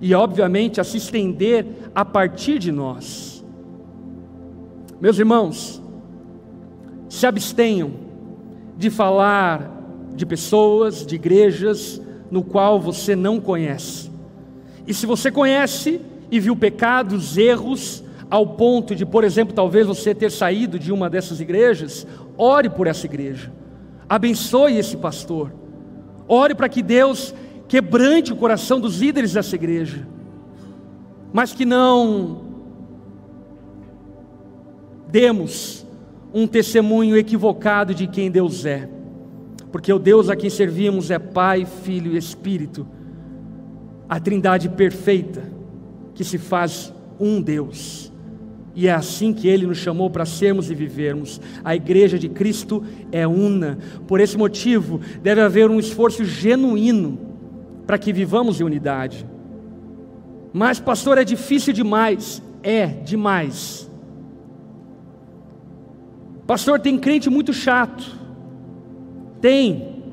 e, 0.00 0.14
obviamente, 0.14 0.80
a 0.80 0.84
se 0.84 0.96
estender 0.96 1.66
a 1.94 2.04
partir 2.04 2.58
de 2.58 2.70
nós. 2.70 3.44
Meus 5.00 5.18
irmãos, 5.18 5.82
se 7.08 7.26
abstenham 7.26 7.92
de 8.76 8.90
falar 8.90 9.76
de 10.14 10.26
pessoas, 10.26 11.06
de 11.06 11.14
igrejas, 11.14 12.00
no 12.30 12.42
qual 12.42 12.80
você 12.80 13.16
não 13.16 13.40
conhece. 13.40 14.10
E 14.86 14.92
se 14.92 15.06
você 15.06 15.30
conhece 15.30 16.00
e 16.30 16.40
viu 16.40 16.56
pecados, 16.56 17.36
erros, 17.36 18.02
ao 18.30 18.46
ponto 18.46 18.94
de, 18.94 19.06
por 19.06 19.24
exemplo, 19.24 19.54
talvez 19.54 19.86
você 19.86 20.14
ter 20.14 20.30
saído 20.30 20.78
de 20.78 20.92
uma 20.92 21.08
dessas 21.08 21.40
igrejas, 21.40 22.06
ore 22.36 22.68
por 22.68 22.86
essa 22.86 23.06
igreja, 23.06 23.50
abençoe 24.08 24.76
esse 24.76 24.96
pastor, 24.96 25.52
ore 26.26 26.54
para 26.54 26.68
que 26.68 26.82
Deus 26.82 27.34
quebrante 27.68 28.32
o 28.32 28.36
coração 28.36 28.80
dos 28.80 28.98
líderes 28.98 29.34
dessa 29.34 29.54
igreja, 29.54 30.08
mas 31.32 31.52
que 31.52 31.66
não 31.66 32.40
demos 35.08 35.86
um 36.32 36.46
testemunho 36.46 37.16
equivocado 37.16 37.94
de 37.94 38.06
quem 38.06 38.30
Deus 38.30 38.64
é, 38.64 38.88
porque 39.70 39.92
o 39.92 39.98
Deus 39.98 40.30
a 40.30 40.36
quem 40.36 40.48
servimos 40.48 41.10
é 41.10 41.18
Pai, 41.18 41.66
Filho 41.66 42.12
e 42.12 42.16
Espírito, 42.16 42.86
a 44.08 44.18
trindade 44.18 44.70
perfeita 44.70 45.42
que 46.14 46.24
se 46.24 46.38
faz 46.38 46.92
um 47.20 47.40
Deus. 47.42 48.10
E 48.74 48.86
é 48.86 48.92
assim 48.92 49.32
que 49.32 49.48
Ele 49.48 49.66
nos 49.66 49.78
chamou 49.78 50.08
para 50.08 50.24
sermos 50.24 50.70
e 50.70 50.74
vivermos. 50.74 51.40
A 51.64 51.74
igreja 51.74 52.18
de 52.18 52.28
Cristo 52.28 52.82
é 53.10 53.26
una. 53.26 53.76
Por 54.06 54.20
esse 54.20 54.38
motivo, 54.38 55.00
deve 55.20 55.40
haver 55.40 55.68
um 55.68 55.80
esforço 55.80 56.24
genuíno 56.24 57.27
para 57.88 57.96
que 57.96 58.12
vivamos 58.12 58.60
em 58.60 58.64
unidade. 58.64 59.26
Mas, 60.52 60.78
pastor, 60.78 61.16
é 61.16 61.24
difícil 61.24 61.72
demais. 61.72 62.42
É 62.62 62.84
demais. 62.86 63.90
Pastor, 66.46 66.78
tem 66.80 66.98
crente 66.98 67.30
muito 67.30 67.50
chato. 67.50 68.04
Tem. 69.40 70.04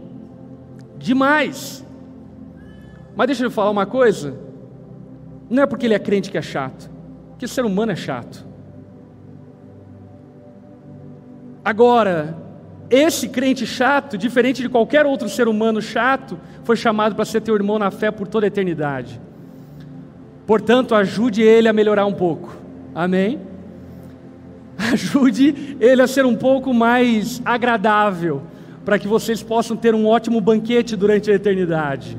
Demais. 0.97 1.85
Mas 3.13 3.27
deixa 3.27 3.43
eu 3.43 3.51
falar 3.51 3.71
uma 3.71 3.85
coisa. 3.85 4.39
Não 5.49 5.61
é 5.61 5.65
porque 5.65 5.85
ele 5.85 5.95
é 5.95 5.99
crente 5.99 6.31
que 6.31 6.37
é 6.37 6.41
chato. 6.41 6.89
Porque 7.31 7.43
o 7.43 7.49
ser 7.49 7.65
humano 7.65 7.91
é 7.91 7.95
chato. 7.97 8.47
Agora, 11.61 12.37
esse 12.89 13.29
crente 13.29 13.65
chato, 13.65 14.17
diferente 14.17 14.61
de 14.61 14.69
qualquer 14.69 15.05
outro 15.05 15.27
ser 15.27 15.47
humano 15.47 15.81
chato, 15.81 16.39
foi 16.63 16.75
chamado 16.75 17.15
para 17.15 17.25
ser 17.25 17.41
teu 17.41 17.55
irmão 17.55 17.79
na 17.79 17.89
fé 17.89 18.11
por 18.11 18.27
toda 18.27 18.45
a 18.45 18.47
eternidade. 18.47 19.19
Portanto, 20.45 20.93
ajude 20.93 21.41
ele 21.41 21.67
a 21.67 21.73
melhorar 21.73 22.05
um 22.05 22.13
pouco. 22.13 22.55
Amém? 22.93 23.39
Ajude 24.77 25.77
ele 25.79 26.01
a 26.01 26.07
ser 26.07 26.25
um 26.25 26.35
pouco 26.35 26.73
mais 26.73 27.41
agradável, 27.43 28.43
para 28.83 28.99
que 28.99 29.07
vocês 29.07 29.41
possam 29.41 29.75
ter 29.75 29.95
um 29.95 30.05
ótimo 30.05 30.39
banquete 30.39 30.95
durante 30.95 31.31
a 31.31 31.33
eternidade. 31.33 32.17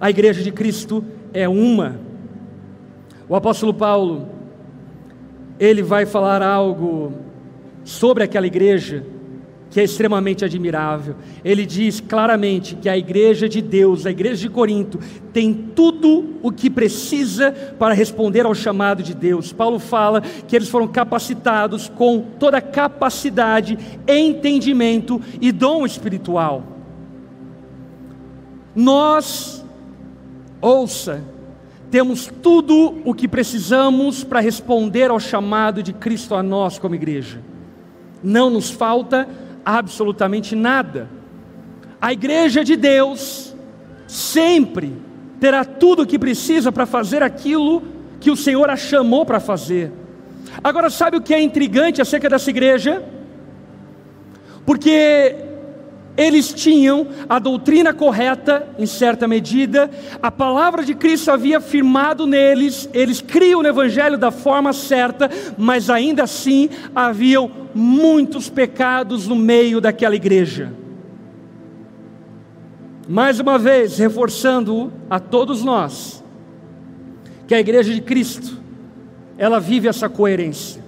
A 0.00 0.08
igreja 0.08 0.42
de 0.42 0.50
Cristo 0.50 1.04
é 1.34 1.48
uma. 1.48 1.96
O 3.28 3.36
apóstolo 3.36 3.74
Paulo, 3.74 4.28
ele 5.60 5.82
vai 5.82 6.06
falar 6.06 6.42
algo 6.42 7.12
sobre 7.84 8.24
aquela 8.24 8.46
igreja 8.46 9.04
que 9.70 9.80
é 9.80 9.84
extremamente 9.84 10.44
admirável. 10.44 11.16
Ele 11.44 11.66
diz 11.66 12.00
claramente 12.00 12.76
que 12.76 12.88
a 12.88 12.96
igreja 12.96 13.48
de 13.48 13.60
Deus, 13.60 14.06
a 14.06 14.10
igreja 14.10 14.42
de 14.42 14.48
Corinto, 14.48 14.98
tem 15.32 15.52
tudo 15.52 16.36
o 16.42 16.50
que 16.52 16.70
precisa 16.70 17.52
para 17.78 17.94
responder 17.94 18.46
ao 18.46 18.54
chamado 18.54 19.02
de 19.02 19.14
Deus. 19.14 19.52
Paulo 19.52 19.78
fala 19.78 20.20
que 20.20 20.54
eles 20.54 20.68
foram 20.68 20.88
capacitados 20.88 21.88
com 21.88 22.24
toda 22.38 22.60
capacidade, 22.60 23.78
entendimento 24.06 25.20
e 25.40 25.52
dom 25.52 25.84
espiritual. 25.84 26.62
Nós, 28.74 29.64
ouça, 30.60 31.22
temos 31.90 32.30
tudo 32.42 32.98
o 33.04 33.14
que 33.14 33.26
precisamos 33.26 34.22
para 34.22 34.40
responder 34.40 35.10
ao 35.10 35.20
chamado 35.20 35.82
de 35.82 35.92
Cristo 35.92 36.34
a 36.34 36.42
nós 36.42 36.78
como 36.78 36.94
igreja 36.94 37.40
não 38.22 38.50
nos 38.50 38.70
falta 38.70 39.28
absolutamente 39.66 40.54
nada. 40.54 41.08
A 42.00 42.12
igreja 42.12 42.62
de 42.62 42.76
Deus 42.76 43.52
sempre 44.06 44.96
terá 45.40 45.64
tudo 45.64 46.02
o 46.02 46.06
que 46.06 46.18
precisa 46.18 46.70
para 46.70 46.86
fazer 46.86 47.20
aquilo 47.20 47.82
que 48.20 48.30
o 48.30 48.36
Senhor 48.36 48.70
a 48.70 48.76
chamou 48.76 49.26
para 49.26 49.40
fazer. 49.40 49.92
Agora, 50.62 50.88
sabe 50.88 51.16
o 51.16 51.20
que 51.20 51.34
é 51.34 51.42
intrigante 51.42 52.00
acerca 52.00 52.28
dessa 52.28 52.48
igreja? 52.48 53.02
Porque 54.64 55.34
eles 56.16 56.52
tinham 56.52 57.08
a 57.28 57.38
doutrina 57.38 57.92
correta, 57.92 58.66
em 58.78 58.86
certa 58.86 59.28
medida, 59.28 59.90
a 60.22 60.30
palavra 60.30 60.82
de 60.82 60.94
Cristo 60.94 61.30
havia 61.30 61.60
firmado 61.60 62.26
neles, 62.26 62.88
eles 62.94 63.20
criam 63.20 63.62
no 63.62 63.68
Evangelho 63.68 64.16
da 64.16 64.30
forma 64.30 64.72
certa, 64.72 65.30
mas 65.58 65.90
ainda 65.90 66.22
assim 66.22 66.70
haviam 66.94 67.50
muitos 67.74 68.48
pecados 68.48 69.28
no 69.28 69.36
meio 69.36 69.80
daquela 69.80 70.16
igreja. 70.16 70.72
Mais 73.06 73.38
uma 73.38 73.58
vez, 73.58 73.98
reforçando 73.98 74.92
a 75.10 75.20
todos 75.20 75.62
nós, 75.62 76.24
que 77.46 77.54
a 77.54 77.60
igreja 77.60 77.92
de 77.92 78.00
Cristo, 78.00 78.58
ela 79.36 79.60
vive 79.60 79.86
essa 79.86 80.08
coerência, 80.08 80.82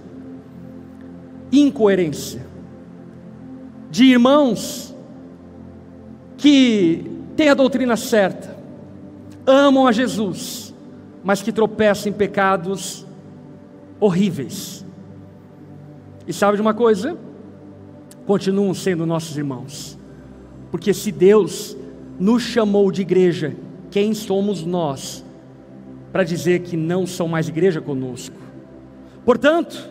incoerência, 1.52 2.46
de 3.90 4.04
irmãos 4.06 4.88
que 6.38 7.04
têm 7.36 7.50
a 7.50 7.54
doutrina 7.54 7.96
certa, 7.96 8.56
amam 9.44 9.86
a 9.86 9.92
Jesus, 9.92 10.72
mas 11.22 11.42
que 11.42 11.52
tropeçam 11.52 12.10
em 12.10 12.14
pecados 12.14 13.04
horríveis. 14.00 14.86
E 16.26 16.32
sabe 16.32 16.56
de 16.56 16.62
uma 16.62 16.72
coisa? 16.72 17.18
Continuam 18.24 18.72
sendo 18.72 19.04
nossos 19.04 19.36
irmãos, 19.36 19.98
porque 20.70 20.94
se 20.94 21.10
Deus 21.10 21.76
nos 22.18 22.42
chamou 22.42 22.90
de 22.92 23.02
igreja, 23.02 23.54
quem 23.90 24.14
somos 24.14 24.64
nós 24.64 25.24
para 26.12 26.22
dizer 26.24 26.60
que 26.60 26.76
não 26.76 27.06
são 27.06 27.26
mais 27.26 27.48
igreja 27.48 27.80
conosco? 27.80 28.36
Portanto, 29.24 29.90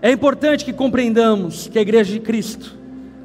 é 0.00 0.10
importante 0.10 0.64
que 0.64 0.72
compreendamos 0.72 1.68
que 1.68 1.78
a 1.78 1.82
igreja 1.82 2.12
de 2.12 2.20
Cristo 2.20 2.76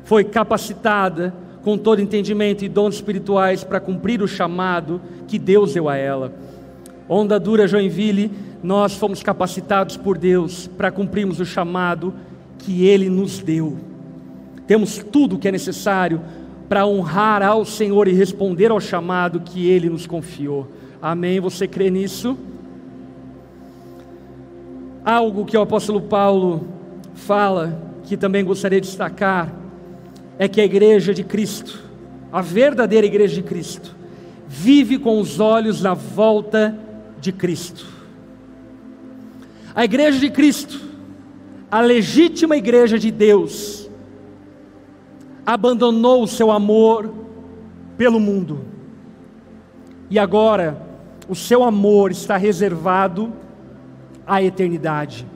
foi 0.04 0.24
capacitada 0.24 1.34
com 1.64 1.78
todo 1.78 2.02
entendimento 2.02 2.64
e 2.64 2.70
dons 2.70 2.96
espirituais 2.96 3.64
para 3.64 3.80
cumprir 3.80 4.22
o 4.22 4.28
chamado 4.28 5.02
que 5.28 5.38
Deus 5.38 5.74
deu 5.74 5.90
a 5.90 5.96
ela. 5.96 6.34
Onda 7.08 7.40
Dura 7.40 7.68
Joinville, 7.68 8.32
nós 8.64 8.96
fomos 8.96 9.24
capacitados 9.24 9.98
por 9.98 10.18
Deus 10.18 10.68
para 10.68 10.92
cumprirmos 10.92 11.40
o 11.40 11.46
chamado 11.46 12.14
que 12.60 12.86
Ele 12.86 13.10
nos 13.10 13.40
deu. 13.40 13.78
Temos 14.68 14.98
tudo 14.98 15.36
o 15.36 15.40
que 15.40 15.48
é 15.48 15.52
necessário 15.52 16.22
para 16.68 16.86
honrar 16.86 17.42
ao 17.42 17.66
Senhor 17.66 18.08
e 18.08 18.14
responder 18.14 18.70
ao 18.70 18.80
chamado 18.80 19.40
que 19.40 19.68
Ele 19.68 19.90
nos 19.90 20.06
confiou. 20.06 20.68
Amém? 21.02 21.40
Você 21.40 21.68
crê 21.68 21.90
nisso? 21.90 22.38
Algo 25.04 25.46
que 25.46 25.58
o 25.58 25.62
apóstolo 25.62 26.02
Paulo 26.02 26.68
fala, 27.16 27.82
que 28.04 28.16
também 28.16 28.44
gostaria 28.44 28.80
de 28.80 28.88
destacar, 28.88 29.52
é 30.40 30.48
que 30.48 30.62
a 30.62 30.66
igreja 30.66 31.14
de 31.14 31.22
Cristo, 31.22 31.84
a 32.32 32.42
verdadeira 32.42 33.06
igreja 33.06 33.36
de 33.36 33.44
Cristo, 33.44 33.94
vive 34.48 34.98
com 34.98 35.20
os 35.20 35.42
olhos 35.42 35.82
na 35.82 35.94
volta 35.94 36.80
de 37.20 37.34
Cristo. 37.34 37.86
A 39.76 39.84
igreja 39.84 40.18
de 40.18 40.30
Cristo, 40.32 40.82
a 41.70 41.82
legítima 41.82 42.56
igreja 42.56 42.98
de 42.98 43.12
Deus, 43.12 43.90
abandonou 45.46 46.24
o 46.24 46.28
seu 46.28 46.52
amor 46.52 47.14
pelo 47.98 48.20
mundo. 48.20 48.62
E 50.10 50.18
agora, 50.18 50.82
o 51.28 51.36
seu 51.36 51.66
amor 51.66 52.12
está 52.12 52.38
reservado 52.38 53.34
à 54.26 54.42
eternidade. 54.42 55.28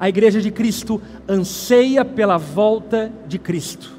A 0.00 0.08
igreja 0.08 0.40
de 0.40 0.50
Cristo 0.50 1.02
anseia 1.28 2.04
pela 2.04 2.38
volta 2.38 3.12
de 3.28 3.38
Cristo. 3.38 3.96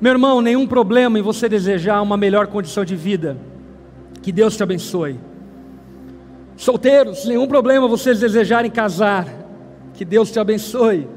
Meu 0.00 0.12
irmão, 0.12 0.40
nenhum 0.40 0.66
problema 0.66 1.18
em 1.18 1.22
você 1.22 1.48
desejar 1.48 2.00
uma 2.02 2.16
melhor 2.16 2.46
condição 2.46 2.84
de 2.84 2.94
vida. 2.94 3.36
Que 4.22 4.30
Deus 4.30 4.56
te 4.56 4.62
abençoe. 4.62 5.18
Solteiros, 6.56 7.24
nenhum 7.24 7.46
problema 7.46 7.88
vocês 7.88 8.20
desejarem 8.20 8.70
casar. 8.70 9.26
Que 9.94 10.04
Deus 10.04 10.30
te 10.30 10.38
abençoe. 10.38 11.08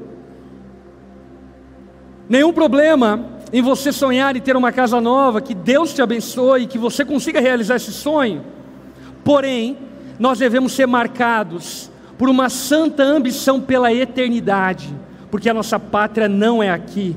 Nenhum 2.28 2.52
problema 2.52 3.24
em 3.52 3.62
você 3.62 3.92
sonhar 3.92 4.34
em 4.34 4.40
ter 4.40 4.56
uma 4.56 4.72
casa 4.72 5.00
nova. 5.00 5.40
Que 5.40 5.54
Deus 5.54 5.94
te 5.94 6.02
abençoe, 6.02 6.66
que 6.66 6.78
você 6.78 7.04
consiga 7.04 7.40
realizar 7.40 7.76
esse 7.76 7.92
sonho. 7.92 8.42
Porém, 9.24 9.78
nós 10.18 10.38
devemos 10.38 10.72
ser 10.72 10.86
marcados 10.86 11.90
por 12.18 12.28
uma 12.28 12.48
santa 12.48 13.02
ambição 13.02 13.60
pela 13.60 13.92
eternidade, 13.92 14.94
porque 15.30 15.48
a 15.48 15.54
nossa 15.54 15.78
pátria 15.78 16.28
não 16.28 16.62
é 16.62 16.70
aqui, 16.70 17.16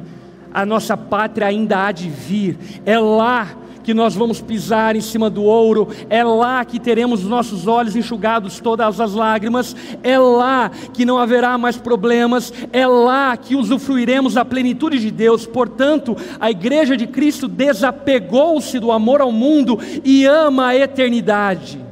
a 0.56 0.66
nossa 0.66 0.95
pátria 0.95 1.47
ainda 1.47 1.86
há 1.86 1.91
de 1.91 2.08
vir, 2.08 2.58
é 2.86 2.97
lá 2.97 3.58
que 3.84 3.93
nós 3.93 4.16
vamos 4.16 4.41
pisar 4.41 4.95
em 4.95 5.01
cima 5.01 5.30
do 5.30 5.43
ouro, 5.43 5.89
é 6.10 6.24
lá 6.24 6.64
que 6.64 6.80
teremos 6.80 7.24
os 7.24 7.30
nossos 7.30 7.68
olhos 7.68 7.93
enxugados 7.93 8.62
todas 8.62 9.01
as 9.01 9.14
lágrimas, 9.14 9.76
é 10.01 10.18
lá 10.18 10.72
que 10.93 11.06
não 11.06 11.20
haverá 11.20 11.58
mais 11.58 11.76
problemas, 11.76 12.53
é 12.72 12.88
lá 12.88 13.36
que 13.36 13.53
usufruiremos 13.53 14.36
da 14.36 14.45
plenitude 14.45 14.97
de 14.97 15.12
Deus. 15.12 15.45
Portanto, 15.45 16.16
a 16.39 16.49
igreja 16.49 16.95
de 16.95 17.06
Cristo 17.06 17.49
desapegou-se 17.49 18.80
do 18.80 18.93
amor 18.93 19.20
ao 19.20 19.34
mundo 19.34 19.78
e 20.06 20.26
ama 20.26 20.68
a 20.68 20.76
eternidade. 20.78 21.84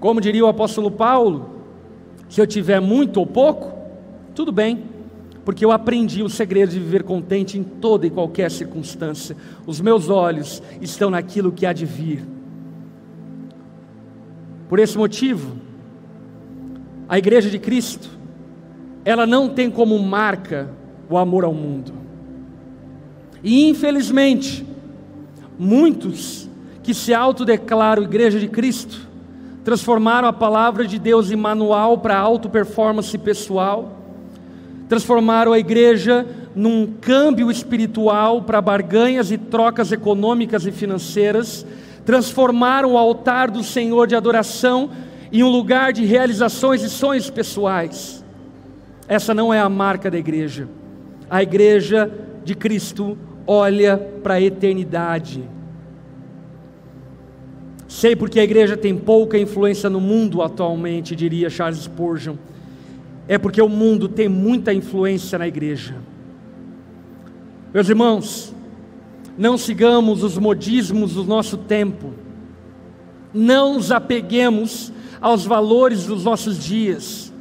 Como 0.00 0.18
diria 0.18 0.46
o 0.46 0.48
apóstolo 0.48 0.90
Paulo, 0.90 1.50
se 2.28 2.40
eu 2.40 2.46
tiver 2.46 2.80
muito 2.80 3.20
ou 3.20 3.26
pouco, 3.26 3.76
tudo 4.34 4.50
bem, 4.50 4.95
porque 5.46 5.64
eu 5.64 5.70
aprendi 5.70 6.24
o 6.24 6.28
segredo 6.28 6.72
de 6.72 6.80
viver 6.80 7.04
contente 7.04 7.56
em 7.56 7.62
toda 7.62 8.04
e 8.04 8.10
qualquer 8.10 8.50
circunstância. 8.50 9.36
Os 9.64 9.80
meus 9.80 10.08
olhos 10.08 10.60
estão 10.80 11.08
naquilo 11.08 11.52
que 11.52 11.64
há 11.64 11.72
de 11.72 11.86
vir. 11.86 12.26
Por 14.68 14.80
esse 14.80 14.98
motivo, 14.98 15.52
a 17.08 17.16
igreja 17.16 17.48
de 17.48 17.60
Cristo, 17.60 18.10
ela 19.04 19.24
não 19.24 19.48
tem 19.48 19.70
como 19.70 19.96
marca 20.00 20.68
o 21.08 21.16
amor 21.16 21.44
ao 21.44 21.54
mundo. 21.54 21.92
E 23.40 23.68
infelizmente, 23.68 24.66
muitos 25.56 26.50
que 26.82 26.92
se 26.92 27.14
autodeclaram 27.14 28.02
igreja 28.02 28.40
de 28.40 28.48
Cristo, 28.48 29.08
transformaram 29.62 30.26
a 30.26 30.32
palavra 30.32 30.84
de 30.84 30.98
Deus 30.98 31.30
em 31.30 31.36
manual 31.36 31.98
para 31.98 32.18
auto 32.18 32.50
performance 32.50 33.16
pessoal, 33.16 33.95
transformaram 34.88 35.52
a 35.52 35.58
igreja 35.58 36.26
num 36.54 36.86
câmbio 37.00 37.50
espiritual 37.50 38.42
para 38.42 38.60
barganhas 38.60 39.30
e 39.30 39.38
trocas 39.38 39.92
econômicas 39.92 40.66
e 40.66 40.72
financeiras, 40.72 41.66
transformaram 42.04 42.92
o 42.92 42.98
altar 42.98 43.50
do 43.50 43.62
Senhor 43.62 44.06
de 44.06 44.14
adoração 44.14 44.90
em 45.32 45.42
um 45.42 45.48
lugar 45.48 45.92
de 45.92 46.04
realizações 46.04 46.82
e 46.82 46.88
sonhos 46.88 47.28
pessoais. 47.28 48.24
Essa 49.08 49.34
não 49.34 49.52
é 49.52 49.60
a 49.60 49.68
marca 49.68 50.10
da 50.10 50.18
igreja. 50.18 50.68
A 51.28 51.42
igreja 51.42 52.10
de 52.44 52.54
Cristo 52.54 53.18
olha 53.46 53.96
para 54.22 54.34
a 54.34 54.40
eternidade 54.40 55.56
Sei 57.88 58.16
porque 58.16 58.40
a 58.40 58.44
igreja 58.44 58.76
tem 58.76 58.96
pouca 58.96 59.38
influência 59.38 59.88
no 59.88 60.00
mundo 60.00 60.42
atualmente, 60.42 61.14
diria 61.14 61.48
Charles 61.48 61.80
Spurgeon. 61.80 62.34
É 63.28 63.38
porque 63.38 63.60
o 63.60 63.68
mundo 63.68 64.08
tem 64.08 64.28
muita 64.28 64.72
influência 64.72 65.38
na 65.38 65.48
igreja. 65.48 65.94
Meus 67.74 67.88
irmãos, 67.88 68.54
não 69.36 69.58
sigamos 69.58 70.22
os 70.22 70.38
modismos 70.38 71.14
do 71.14 71.24
nosso 71.24 71.56
tempo. 71.56 72.12
Não 73.34 73.74
nos 73.74 73.90
apeguemos 73.90 74.92
aos 75.20 75.44
valores 75.44 76.06
dos 76.06 76.24
nossos 76.24 76.58
dias. 76.58 77.32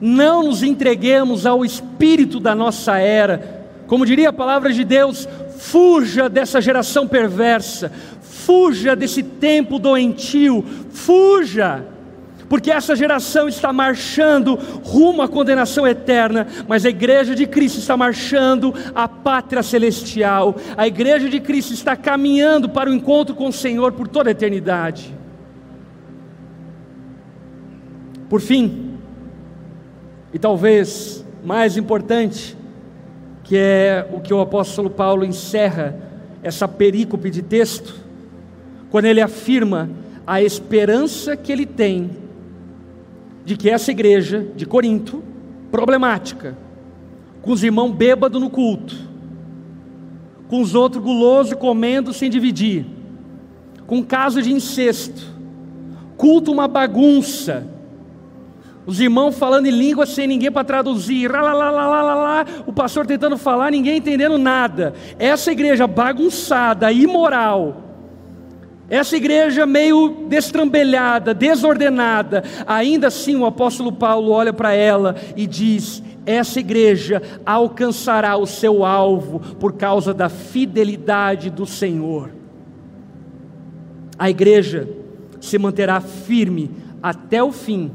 Não 0.00 0.44
nos 0.44 0.62
entreguemos 0.62 1.44
ao 1.44 1.64
espírito 1.64 2.38
da 2.38 2.54
nossa 2.54 2.98
era. 2.98 3.66
Como 3.86 4.06
diria 4.06 4.28
a 4.28 4.32
palavra 4.32 4.72
de 4.72 4.84
Deus, 4.84 5.28
fuja 5.58 6.28
dessa 6.28 6.60
geração 6.60 7.08
perversa, 7.08 7.90
fuja 8.20 8.94
desse 8.94 9.22
tempo 9.22 9.78
doentio, 9.78 10.64
fuja, 10.90 11.84
porque 12.48 12.70
essa 12.70 12.96
geração 12.96 13.46
está 13.46 13.72
marchando 13.72 14.54
rumo 14.82 15.20
à 15.20 15.28
condenação 15.28 15.86
eterna, 15.86 16.46
mas 16.66 16.84
a 16.84 16.88
igreja 16.88 17.34
de 17.34 17.46
Cristo 17.46 17.78
está 17.78 17.96
marchando 17.96 18.74
à 18.94 19.06
pátria 19.06 19.62
celestial, 19.62 20.56
a 20.76 20.86
igreja 20.86 21.28
de 21.28 21.40
Cristo 21.40 21.74
está 21.74 21.94
caminhando 21.94 22.68
para 22.68 22.88
o 22.88 22.94
encontro 22.94 23.34
com 23.34 23.48
o 23.48 23.52
Senhor 23.52 23.92
por 23.92 24.08
toda 24.08 24.30
a 24.30 24.32
eternidade. 24.32 25.14
Por 28.28 28.40
fim, 28.40 28.98
e 30.32 30.38
talvez 30.38 31.24
mais 31.44 31.76
importante, 31.76 32.56
que 33.44 33.56
é 33.56 34.06
o 34.12 34.20
que 34.20 34.32
o 34.32 34.40
apóstolo 34.40 34.90
Paulo 34.90 35.24
encerra 35.24 35.96
essa 36.42 36.68
perícope 36.68 37.30
de 37.30 37.42
texto, 37.42 37.94
quando 38.90 39.06
ele 39.06 39.20
afirma 39.20 39.88
a 40.26 40.42
esperança 40.42 41.36
que 41.36 41.50
ele 41.50 41.64
tem 41.64 42.27
de 43.48 43.56
que 43.56 43.70
essa 43.70 43.90
igreja 43.90 44.46
de 44.54 44.66
Corinto, 44.66 45.24
problemática, 45.70 46.54
com 47.40 47.50
os 47.50 47.64
irmãos 47.64 47.92
bêbados 47.92 48.38
no 48.38 48.50
culto, 48.50 48.94
com 50.48 50.60
os 50.60 50.74
outros 50.74 51.02
gulosos 51.02 51.54
comendo 51.54 52.12
sem 52.12 52.28
dividir, 52.28 52.84
com 53.86 54.04
caso 54.04 54.42
de 54.42 54.52
incesto, 54.52 55.34
culto 56.14 56.52
uma 56.52 56.68
bagunça, 56.68 57.66
os 58.84 59.00
irmãos 59.00 59.38
falando 59.38 59.64
em 59.64 59.70
língua 59.70 60.04
sem 60.04 60.26
ninguém 60.26 60.52
para 60.52 60.64
traduzir, 60.64 61.30
lá, 61.30 61.40
lá, 61.40 61.70
lá, 61.70 61.86
lá, 61.86 62.14
lá, 62.14 62.46
o 62.66 62.72
pastor 62.72 63.06
tentando 63.06 63.38
falar, 63.38 63.70
ninguém 63.70 63.96
entendendo 63.96 64.36
nada. 64.36 64.92
Essa 65.18 65.52
igreja 65.52 65.86
bagunçada, 65.86 66.92
imoral, 66.92 67.87
essa 68.90 69.16
igreja 69.16 69.66
meio 69.66 70.26
destrambelhada, 70.28 71.34
desordenada, 71.34 72.42
ainda 72.66 73.08
assim 73.08 73.36
o 73.36 73.44
apóstolo 73.44 73.92
Paulo 73.92 74.30
olha 74.30 74.52
para 74.52 74.72
ela 74.72 75.14
e 75.36 75.46
diz: 75.46 76.02
essa 76.24 76.58
igreja 76.58 77.22
alcançará 77.44 78.36
o 78.36 78.46
seu 78.46 78.84
alvo 78.84 79.40
por 79.56 79.74
causa 79.74 80.14
da 80.14 80.30
fidelidade 80.30 81.50
do 81.50 81.66
Senhor. 81.66 82.30
A 84.18 84.30
igreja 84.30 84.88
se 85.38 85.58
manterá 85.58 86.00
firme 86.00 86.70
até 87.02 87.42
o 87.42 87.52
fim 87.52 87.90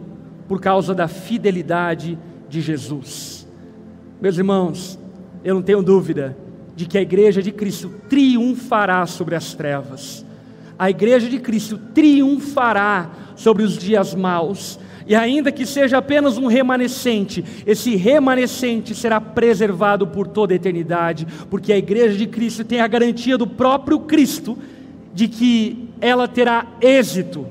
por 0.48 0.62
causa 0.62 0.94
da 0.94 1.08
fidelidade 1.08 2.18
de 2.48 2.62
Jesus. 2.62 3.48
Meus 4.22 4.38
irmãos, 4.38 5.00
eu 5.44 5.56
não 5.56 5.62
tenho 5.62 5.82
dúvida 5.82 6.38
de 6.76 6.86
que 6.86 6.98
a 7.00 7.02
igreja 7.02 7.42
de 7.42 7.52
Cristo 7.52 7.92
triunfará 8.08 9.06
sobre 9.06 9.36
as 9.36 9.54
trevas 9.54 10.23
a 10.78 10.90
igreja 10.90 11.30
de 11.30 11.40
Cristo 11.40 11.78
triunfará 11.94 13.12
sobre 13.36 13.64
os 13.64 13.78
dias 13.78 14.14
maus. 14.14 14.80
E 15.06 15.16
ainda 15.16 15.52
que 15.52 15.66
seja 15.66 15.98
apenas 15.98 16.38
um 16.38 16.48
remanescente, 16.48 17.44
esse 17.66 17.96
remanescente 17.96 18.96
será 18.96 19.20
preservado 19.20 20.08
por 20.08 20.28
toda 20.28 20.54
a 20.54 20.56
eternidade, 20.56 21.28
porque 21.50 21.74
a 21.74 21.78
igreja 21.78 22.18
de 22.18 22.26
Cristo 22.26 22.64
tem 22.64 22.80
a 22.80 22.88
garantia 22.88 23.38
do 23.38 23.46
próprio 23.46 24.00
Cristo 24.00 24.58
de 25.14 25.28
que 25.28 25.90
ela 26.00 26.28
terá 26.28 26.68
êxito 26.82 27.46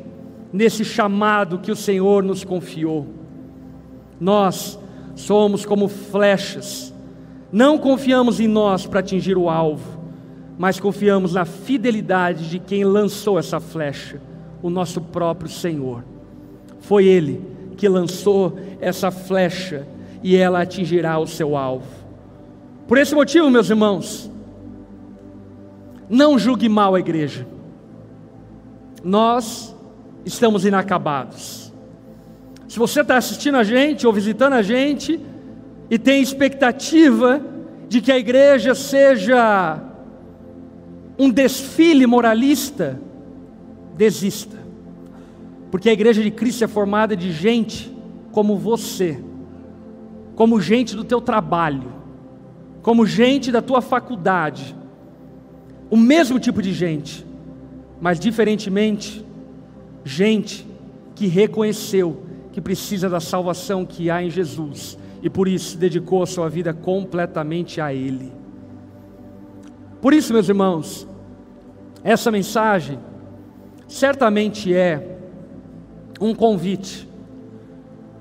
nesse 0.52 0.84
chamado 0.84 1.58
que 1.58 1.70
o 1.70 1.76
Senhor 1.76 2.22
nos 2.22 2.42
confiou. 2.42 3.06
Nós 4.18 4.78
somos 5.14 5.66
como 5.66 5.88
flechas, 5.88 6.92
não 7.50 7.76
confiamos 7.78 8.40
em 8.40 8.48
nós 8.48 8.86
para 8.86 9.00
atingir 9.00 9.36
o 9.36 9.48
alvo, 9.48 10.01
mas 10.58 10.78
confiamos 10.78 11.34
na 11.34 11.44
fidelidade 11.44 12.48
de 12.48 12.58
quem 12.58 12.84
lançou 12.84 13.38
essa 13.38 13.58
flecha, 13.60 14.20
o 14.62 14.70
nosso 14.70 15.00
próprio 15.00 15.50
Senhor. 15.50 16.04
Foi 16.80 17.06
Ele 17.06 17.42
que 17.76 17.88
lançou 17.88 18.58
essa 18.80 19.10
flecha 19.10 19.86
e 20.22 20.36
ela 20.36 20.62
atingirá 20.62 21.18
o 21.18 21.26
seu 21.26 21.56
alvo. 21.56 21.86
Por 22.86 22.98
esse 22.98 23.14
motivo, 23.14 23.50
meus 23.50 23.70
irmãos, 23.70 24.30
não 26.08 26.38
julgue 26.38 26.68
mal 26.68 26.94
a 26.94 27.00
igreja. 27.00 27.46
Nós 29.02 29.74
estamos 30.24 30.64
inacabados. 30.64 31.72
Se 32.68 32.78
você 32.78 33.00
está 33.00 33.16
assistindo 33.16 33.56
a 33.56 33.64
gente 33.64 34.06
ou 34.06 34.12
visitando 34.12 34.54
a 34.54 34.62
gente 34.62 35.20
e 35.90 35.98
tem 35.98 36.22
expectativa 36.22 37.40
de 37.88 38.00
que 38.00 38.12
a 38.12 38.18
igreja 38.18 38.74
seja 38.74 39.78
um 41.22 41.30
desfile 41.30 42.04
moralista, 42.04 43.00
desista. 43.96 44.58
Porque 45.70 45.88
a 45.88 45.92
igreja 45.92 46.20
de 46.20 46.32
Cristo 46.32 46.64
é 46.64 46.68
formada 46.68 47.16
de 47.16 47.30
gente 47.30 47.96
como 48.32 48.56
você, 48.56 49.22
como 50.34 50.60
gente 50.60 50.96
do 50.96 51.04
teu 51.04 51.20
trabalho, 51.20 51.92
como 52.82 53.06
gente 53.06 53.52
da 53.52 53.62
tua 53.62 53.80
faculdade, 53.80 54.74
o 55.88 55.96
mesmo 55.96 56.40
tipo 56.40 56.60
de 56.60 56.72
gente, 56.72 57.24
mas 58.00 58.18
diferentemente, 58.18 59.24
gente 60.04 60.66
que 61.14 61.28
reconheceu 61.28 62.24
que 62.50 62.60
precisa 62.60 63.08
da 63.08 63.20
salvação 63.20 63.86
que 63.86 64.10
há 64.10 64.22
em 64.22 64.28
Jesus 64.28 64.98
e 65.22 65.30
por 65.30 65.46
isso 65.46 65.78
dedicou 65.78 66.24
a 66.24 66.26
sua 66.26 66.48
vida 66.48 66.74
completamente 66.74 67.80
a 67.80 67.94
Ele. 67.94 68.32
Por 70.00 70.12
isso, 70.12 70.32
meus 70.32 70.48
irmãos, 70.48 71.06
essa 72.04 72.30
mensagem 72.30 72.98
certamente 73.86 74.74
é 74.74 75.18
um 76.20 76.34
convite 76.34 77.08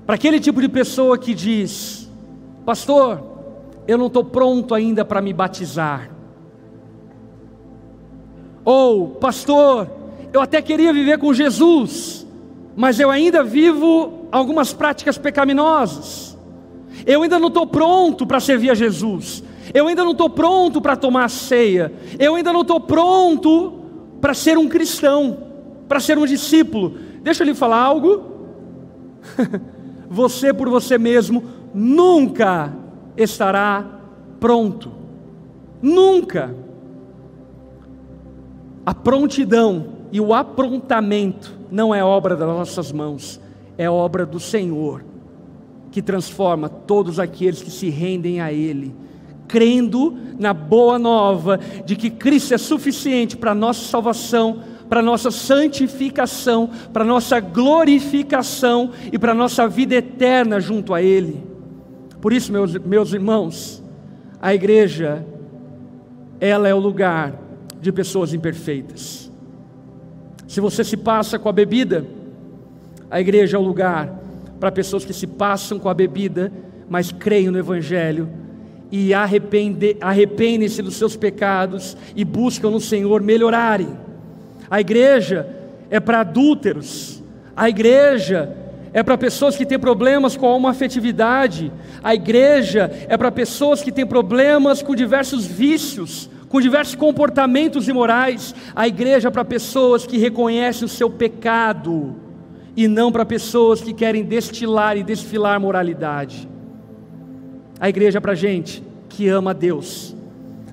para 0.06 0.16
aquele 0.16 0.38
tipo 0.38 0.60
de 0.60 0.68
pessoa 0.68 1.16
que 1.18 1.34
diz: 1.34 2.10
Pastor, 2.64 3.22
eu 3.86 3.98
não 3.98 4.06
estou 4.06 4.24
pronto 4.24 4.74
ainda 4.74 5.04
para 5.04 5.20
me 5.20 5.32
batizar. 5.32 6.10
Ou, 8.64 9.08
pastor, 9.08 9.90
eu 10.32 10.40
até 10.40 10.62
queria 10.62 10.92
viver 10.92 11.18
com 11.18 11.34
Jesus, 11.34 12.26
mas 12.76 13.00
eu 13.00 13.10
ainda 13.10 13.42
vivo 13.42 14.26
algumas 14.30 14.72
práticas 14.72 15.18
pecaminosas. 15.18 16.36
Eu 17.04 17.22
ainda 17.22 17.38
não 17.38 17.48
estou 17.48 17.66
pronto 17.66 18.26
para 18.26 18.38
servir 18.38 18.70
a 18.70 18.74
Jesus. 18.74 19.42
Eu 19.72 19.86
ainda 19.86 20.04
não 20.04 20.12
estou 20.12 20.30
pronto 20.30 20.80
para 20.80 20.96
tomar 20.96 21.24
a 21.24 21.28
ceia. 21.28 21.92
Eu 22.18 22.34
ainda 22.34 22.52
não 22.52 22.62
estou 22.62 22.80
pronto 22.80 23.80
para 24.20 24.34
ser 24.34 24.58
um 24.58 24.68
cristão, 24.68 25.38
para 25.88 26.00
ser 26.00 26.18
um 26.18 26.26
discípulo. 26.26 26.94
Deixa 27.22 27.42
eu 27.42 27.46
lhe 27.46 27.54
falar 27.54 27.82
algo. 27.82 28.32
você 30.08 30.52
por 30.52 30.68
você 30.68 30.98
mesmo 30.98 31.44
nunca 31.72 32.72
estará 33.16 34.00
pronto. 34.38 34.92
Nunca. 35.80 36.54
A 38.84 38.94
prontidão 38.94 39.86
e 40.10 40.20
o 40.20 40.34
aprontamento 40.34 41.56
não 41.70 41.94
é 41.94 42.04
obra 42.04 42.36
das 42.36 42.48
nossas 42.48 42.92
mãos, 42.92 43.40
é 43.78 43.88
obra 43.88 44.26
do 44.26 44.38
Senhor, 44.38 45.02
que 45.90 46.02
transforma 46.02 46.68
todos 46.68 47.18
aqueles 47.18 47.62
que 47.62 47.70
se 47.70 47.88
rendem 47.88 48.40
a 48.40 48.52
Ele, 48.52 48.94
crendo 49.52 50.16
na 50.38 50.54
boa 50.54 50.98
nova 50.98 51.60
de 51.84 51.94
que 51.94 52.08
Cristo 52.08 52.54
é 52.54 52.58
suficiente 52.58 53.36
para 53.36 53.50
a 53.50 53.54
nossa 53.54 53.84
salvação, 53.84 54.62
para 54.88 55.00
a 55.00 55.02
nossa 55.02 55.30
santificação, 55.30 56.70
para 56.90 57.04
a 57.04 57.06
nossa 57.06 57.38
glorificação 57.38 58.92
e 59.12 59.18
para 59.18 59.32
a 59.32 59.34
nossa 59.34 59.68
vida 59.68 59.94
eterna 59.94 60.58
junto 60.58 60.94
a 60.94 61.02
Ele. 61.02 61.44
Por 62.18 62.32
isso, 62.32 62.50
meus, 62.50 62.74
meus 62.78 63.12
irmãos, 63.12 63.82
a 64.40 64.54
igreja, 64.54 65.22
ela 66.40 66.66
é 66.66 66.74
o 66.74 66.78
lugar 66.78 67.38
de 67.78 67.92
pessoas 67.92 68.32
imperfeitas. 68.32 69.30
Se 70.48 70.62
você 70.62 70.82
se 70.82 70.96
passa 70.96 71.38
com 71.38 71.50
a 71.50 71.52
bebida, 71.52 72.06
a 73.10 73.20
igreja 73.20 73.58
é 73.58 73.60
o 73.60 73.62
lugar 73.62 74.18
para 74.58 74.72
pessoas 74.72 75.04
que 75.04 75.12
se 75.12 75.26
passam 75.26 75.78
com 75.78 75.90
a 75.90 75.94
bebida, 75.94 76.50
mas 76.88 77.12
creem 77.12 77.50
no 77.50 77.58
Evangelho 77.58 78.40
e 78.92 79.14
arrependem-se 79.14 80.82
dos 80.82 80.96
seus 80.96 81.16
pecados 81.16 81.96
e 82.14 82.26
buscam 82.26 82.70
no 82.70 82.78
Senhor 82.78 83.22
melhorarem. 83.22 83.88
A 84.70 84.82
igreja 84.82 85.48
é 85.88 85.98
para 85.98 86.20
adúlteros, 86.20 87.22
a 87.56 87.70
igreja 87.70 88.54
é 88.92 89.02
para 89.02 89.16
pessoas 89.16 89.56
que 89.56 89.64
têm 89.64 89.78
problemas 89.78 90.36
com 90.36 90.66
a 90.66 90.70
afetividade, 90.70 91.72
a 92.04 92.14
igreja 92.14 92.90
é 93.08 93.16
para 93.16 93.32
pessoas 93.32 93.80
que 93.80 93.90
têm 93.90 94.06
problemas 94.06 94.82
com 94.82 94.94
diversos 94.94 95.46
vícios, 95.46 96.28
com 96.50 96.60
diversos 96.60 96.94
comportamentos 96.94 97.88
imorais, 97.88 98.54
a 98.76 98.86
igreja 98.86 99.28
é 99.28 99.30
para 99.30 99.44
pessoas 99.44 100.04
que 100.04 100.18
reconhecem 100.18 100.84
o 100.84 100.88
seu 100.88 101.08
pecado, 101.08 102.14
e 102.76 102.86
não 102.86 103.10
para 103.10 103.24
pessoas 103.24 103.80
que 103.80 103.94
querem 103.94 104.22
destilar 104.22 104.98
e 104.98 105.02
desfilar 105.02 105.58
moralidade. 105.58 106.51
A 107.82 107.88
igreja 107.88 108.20
para 108.20 108.32
gente 108.36 108.80
que 109.08 109.28
ama 109.28 109.50
a 109.50 109.52
Deus, 109.52 110.14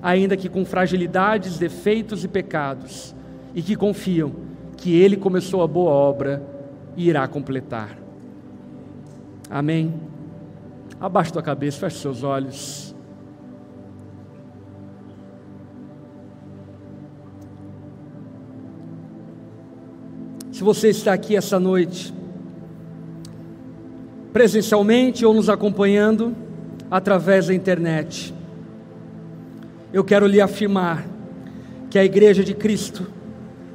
ainda 0.00 0.36
que 0.36 0.48
com 0.48 0.64
fragilidades, 0.64 1.58
defeitos 1.58 2.22
e 2.22 2.28
pecados, 2.28 3.12
e 3.52 3.60
que 3.60 3.74
confiam 3.74 4.30
que 4.76 4.96
Ele 4.96 5.16
começou 5.16 5.60
a 5.60 5.66
boa 5.66 5.90
obra 5.90 6.40
e 6.96 7.08
irá 7.08 7.26
completar. 7.26 7.98
Amém? 9.50 9.92
Abaixe 11.00 11.32
tua 11.32 11.42
cabeça, 11.42 11.80
feche 11.80 11.98
seus 11.98 12.22
olhos. 12.22 12.94
Se 20.52 20.62
você 20.62 20.90
está 20.90 21.12
aqui 21.12 21.34
essa 21.34 21.58
noite, 21.58 22.14
presencialmente 24.32 25.26
ou 25.26 25.34
nos 25.34 25.48
acompanhando 25.48 26.48
através 26.90 27.46
da 27.46 27.54
internet, 27.54 28.34
eu 29.92 30.02
quero 30.02 30.26
lhe 30.26 30.40
afirmar 30.40 31.06
que 31.88 31.98
a 31.98 32.04
igreja 32.04 32.42
de 32.42 32.54
Cristo 32.54 33.06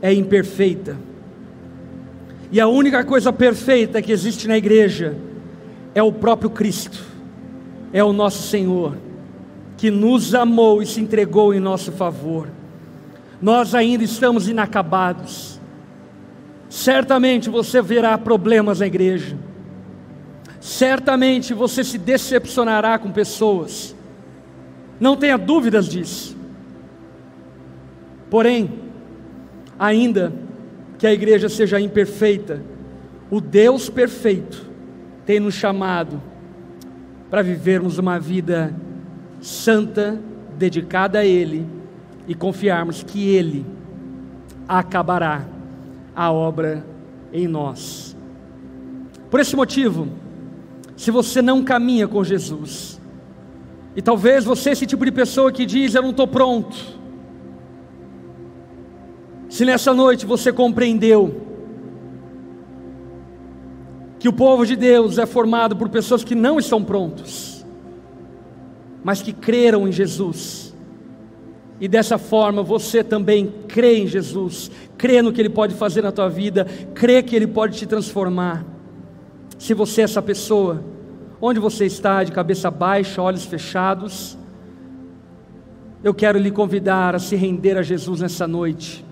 é 0.01 0.13
imperfeita. 0.13 0.97
E 2.51 2.59
a 2.59 2.67
única 2.67 3.03
coisa 3.03 3.33
perfeita 3.33 4.01
que 4.01 4.11
existe 4.11 4.47
na 4.47 4.57
igreja 4.57 5.17
é 5.93 6.03
o 6.03 6.11
próprio 6.11 6.49
Cristo, 6.49 7.03
é 7.91 8.03
o 8.03 8.13
nosso 8.13 8.47
Senhor, 8.47 8.97
que 9.77 9.89
nos 9.89 10.33
amou 10.35 10.81
e 10.81 10.85
se 10.85 11.01
entregou 11.01 11.53
em 11.53 11.59
nosso 11.59 11.91
favor. 11.91 12.49
Nós 13.41 13.75
ainda 13.75 14.03
estamos 14.03 14.47
inacabados. 14.47 15.59
Certamente 16.69 17.49
você 17.49 17.81
verá 17.81 18.17
problemas 18.17 18.79
na 18.79 18.87
igreja. 18.87 19.37
Certamente 20.65 21.53
você 21.53 21.83
se 21.83 21.95
decepcionará 21.95 22.97
com 22.97 23.11
pessoas. 23.11 23.95
Não 24.99 25.15
tenha 25.15 25.37
dúvidas 25.37 25.87
disso. 25.87 26.35
Porém, 28.31 28.71
ainda 29.77 30.33
que 30.97 31.05
a 31.05 31.13
igreja 31.13 31.49
seja 31.49 31.79
imperfeita, 31.79 32.63
o 33.29 33.39
Deus 33.39 33.91
perfeito 33.91 34.65
tem 35.23 35.39
nos 35.39 35.53
chamado 35.53 36.19
para 37.29 37.43
vivermos 37.43 37.99
uma 37.99 38.19
vida 38.19 38.73
santa, 39.39 40.19
dedicada 40.57 41.19
a 41.19 41.25
Ele 41.25 41.67
e 42.27 42.33
confiarmos 42.33 43.03
que 43.03 43.29
Ele 43.29 43.63
acabará 44.67 45.45
a 46.15 46.31
obra 46.31 46.83
em 47.31 47.47
nós. 47.47 48.17
Por 49.29 49.39
esse 49.39 49.55
motivo, 49.55 50.24
se 50.95 51.11
você 51.11 51.41
não 51.41 51.63
caminha 51.63 52.07
com 52.07 52.23
Jesus, 52.23 52.99
e 53.95 54.01
talvez 54.01 54.43
você 54.43 54.69
é 54.69 54.73
esse 54.73 54.85
tipo 54.85 55.05
de 55.05 55.11
pessoa 55.11 55.51
que 55.51 55.65
diz: 55.65 55.95
Eu 55.95 56.01
não 56.01 56.09
estou 56.09 56.27
pronto. 56.27 56.75
Se 59.49 59.63
nessa 59.63 59.93
noite 59.93 60.25
você 60.25 60.51
compreendeu 60.51 61.41
que 64.19 64.27
o 64.27 64.33
povo 64.33 64.65
de 64.65 64.75
Deus 64.75 65.17
é 65.17 65.25
formado 65.25 65.77
por 65.77 65.87
pessoas 65.87 66.23
que 66.23 66.35
não 66.35 66.59
estão 66.59 66.83
prontos, 66.83 67.65
mas 69.03 69.21
que 69.21 69.31
creram 69.31 69.87
em 69.87 69.91
Jesus. 69.91 70.73
E 71.79 71.87
dessa 71.87 72.17
forma 72.17 72.63
você 72.63 73.03
também 73.03 73.53
crê 73.67 73.99
em 73.99 74.07
Jesus, 74.07 74.71
crê 74.97 75.21
no 75.21 75.31
que 75.31 75.41
Ele 75.41 75.49
pode 75.49 75.73
fazer 75.75 76.01
na 76.01 76.11
tua 76.11 76.27
vida, 76.27 76.65
crê 76.93 77.21
que 77.21 77.35
Ele 77.35 77.47
pode 77.47 77.77
te 77.77 77.85
transformar. 77.85 78.74
Se 79.57 79.73
você 79.73 80.01
é 80.01 80.03
essa 80.03 80.21
pessoa, 80.21 80.83
onde 81.41 81.59
você 81.59 81.85
está, 81.85 82.23
de 82.23 82.31
cabeça 82.31 82.69
baixa, 82.69 83.21
olhos 83.21 83.45
fechados, 83.45 84.37
eu 86.03 86.13
quero 86.13 86.37
lhe 86.37 86.51
convidar 86.51 87.15
a 87.15 87.19
se 87.19 87.35
render 87.35 87.77
a 87.77 87.81
Jesus 87.81 88.21
nessa 88.21 88.47
noite 88.47 89.03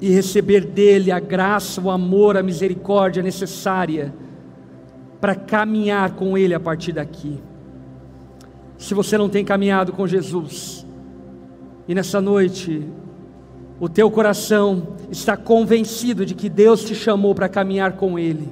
e 0.00 0.10
receber 0.10 0.64
dele 0.64 1.12
a 1.12 1.20
graça, 1.20 1.80
o 1.80 1.90
amor, 1.90 2.36
a 2.36 2.42
misericórdia 2.42 3.22
necessária 3.22 4.14
para 5.20 5.34
caminhar 5.34 6.12
com 6.14 6.36
ele 6.36 6.54
a 6.54 6.60
partir 6.60 6.92
daqui. 6.92 7.38
Se 8.78 8.94
você 8.94 9.18
não 9.18 9.28
tem 9.28 9.44
caminhado 9.44 9.92
com 9.92 10.06
Jesus, 10.06 10.86
e 11.86 11.94
nessa 11.94 12.20
noite 12.20 12.86
o 13.78 13.88
teu 13.88 14.10
coração 14.10 14.96
está 15.10 15.36
convencido 15.36 16.24
de 16.24 16.34
que 16.34 16.48
Deus 16.48 16.84
te 16.84 16.94
chamou 16.94 17.34
para 17.34 17.48
caminhar 17.48 17.92
com 17.92 18.18
Ele, 18.18 18.48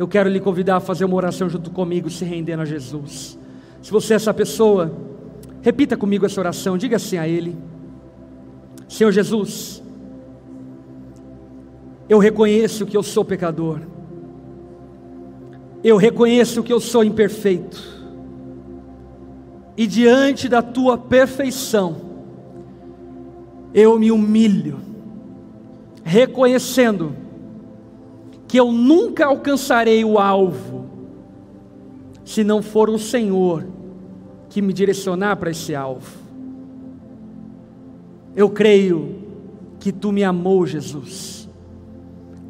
eu 0.00 0.08
quero 0.08 0.30
lhe 0.30 0.40
convidar 0.40 0.76
a 0.76 0.80
fazer 0.80 1.04
uma 1.04 1.14
oração 1.14 1.46
junto 1.46 1.70
comigo, 1.70 2.08
se 2.08 2.24
rendendo 2.24 2.60
a 2.60 2.64
Jesus. 2.64 3.38
Se 3.82 3.90
você 3.90 4.14
é 4.14 4.16
essa 4.16 4.32
pessoa, 4.32 4.90
repita 5.60 5.94
comigo 5.94 6.24
essa 6.24 6.40
oração, 6.40 6.78
diga 6.78 6.96
assim 6.96 7.18
a 7.18 7.28
Ele: 7.28 7.54
Senhor 8.88 9.12
Jesus, 9.12 9.82
eu 12.08 12.18
reconheço 12.18 12.86
que 12.86 12.96
eu 12.96 13.02
sou 13.02 13.26
pecador. 13.26 13.80
Eu 15.84 15.98
reconheço 15.98 16.62
que 16.62 16.72
eu 16.72 16.80
sou 16.80 17.04
imperfeito. 17.04 18.00
e 19.76 19.86
diante 19.86 20.48
da 20.48 20.62
tua 20.62 20.96
perfeição, 20.96 21.96
eu 23.74 23.98
me 23.98 24.10
humilho, 24.10 24.80
reconhecendo 26.02 27.14
que 28.50 28.58
eu 28.58 28.72
nunca 28.72 29.26
alcançarei 29.26 30.04
o 30.04 30.18
alvo, 30.18 30.90
se 32.24 32.42
não 32.42 32.60
for 32.60 32.90
o 32.90 32.98
Senhor 32.98 33.64
que 34.48 34.60
me 34.60 34.72
direcionar 34.72 35.36
para 35.36 35.52
esse 35.52 35.72
alvo. 35.72 36.18
Eu 38.34 38.50
creio 38.50 39.14
que 39.78 39.92
tu 39.92 40.10
me 40.10 40.24
amou, 40.24 40.66
Jesus. 40.66 41.48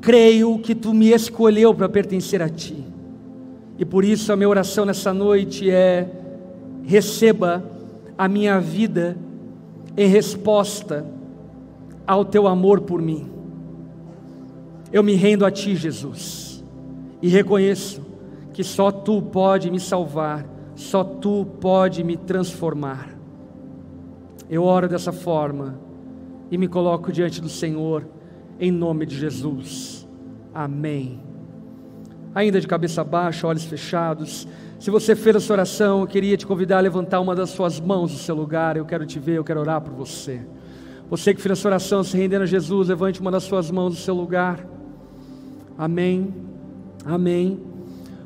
Creio 0.01 0.59
que 0.61 0.75
tu 0.75 0.95
me 0.95 1.11
escolheu 1.11 1.75
para 1.75 1.87
pertencer 1.87 2.41
a 2.41 2.49
ti. 2.49 2.83
E 3.79 3.85
por 3.85 4.03
isso 4.03 4.33
a 4.33 4.37
minha 4.37 4.49
oração 4.49 4.87
nessa 4.87 5.13
noite 5.13 5.71
é: 5.71 6.09
receba 6.83 7.63
a 8.17 8.27
minha 8.27 8.59
vida 8.59 9.19
em 9.99 10.09
resposta 10.09 11.05
ao 12.07 12.25
teu 12.25 12.49
amor 12.49 12.81
por 12.81 13.03
mim. 13.03 13.40
Eu 14.93 15.03
me 15.03 15.15
rendo 15.15 15.45
a 15.45 15.51
ti, 15.51 15.77
Jesus, 15.77 16.65
e 17.23 17.29
reconheço 17.29 18.03
que 18.53 18.65
só 18.65 18.91
tu 18.91 19.23
pode 19.23 19.71
me 19.71 19.79
salvar, 19.79 20.45
só 20.75 21.05
tu 21.05 21.47
pode 21.61 22.03
me 22.03 22.17
transformar. 22.17 23.09
Eu 24.49 24.65
oro 24.65 24.89
dessa 24.89 25.13
forma 25.13 25.79
e 26.51 26.59
me 26.59 26.67
coloco 26.67 27.13
diante 27.13 27.41
do 27.41 27.49
Senhor 27.49 28.05
em 28.59 28.73
nome 28.73 29.07
de 29.07 29.17
Jesus. 29.17 30.09
Amém. 30.53 31.21
Ainda 32.35 32.61
de 32.61 32.67
cabeça 32.67 33.05
baixa, 33.05 33.47
olhos 33.47 33.65
fechados. 33.65 34.47
Se 34.79 34.91
você 34.91 35.15
fez 35.15 35.37
essa 35.37 35.53
oração, 35.53 36.01
eu 36.01 36.07
queria 36.07 36.37
te 36.37 36.47
convidar 36.47 36.79
a 36.79 36.81
levantar 36.81 37.21
uma 37.21 37.35
das 37.35 37.51
suas 37.51 37.79
mãos 37.79 38.13
do 38.13 38.19
seu 38.19 38.35
lugar. 38.35 38.77
Eu 38.77 38.85
quero 38.85 39.07
te 39.07 39.19
ver, 39.19 39.37
eu 39.37 39.45
quero 39.45 39.61
orar 39.61 39.81
por 39.81 39.93
você. 39.93 40.41
Você 41.09 41.35
que 41.35 41.41
fez 41.41 41.59
essa 41.59 41.69
oração, 41.69 42.03
se 42.03 42.17
rendendo 42.17 42.43
a 42.43 42.47
Jesus, 42.47 42.89
levante 42.89 43.21
uma 43.21 43.31
das 43.31 43.45
suas 43.45 43.71
mãos 43.71 43.95
do 43.95 44.01
seu 44.01 44.15
lugar. 44.15 44.65
Amém. 45.81 46.35
Amém. 47.07 47.59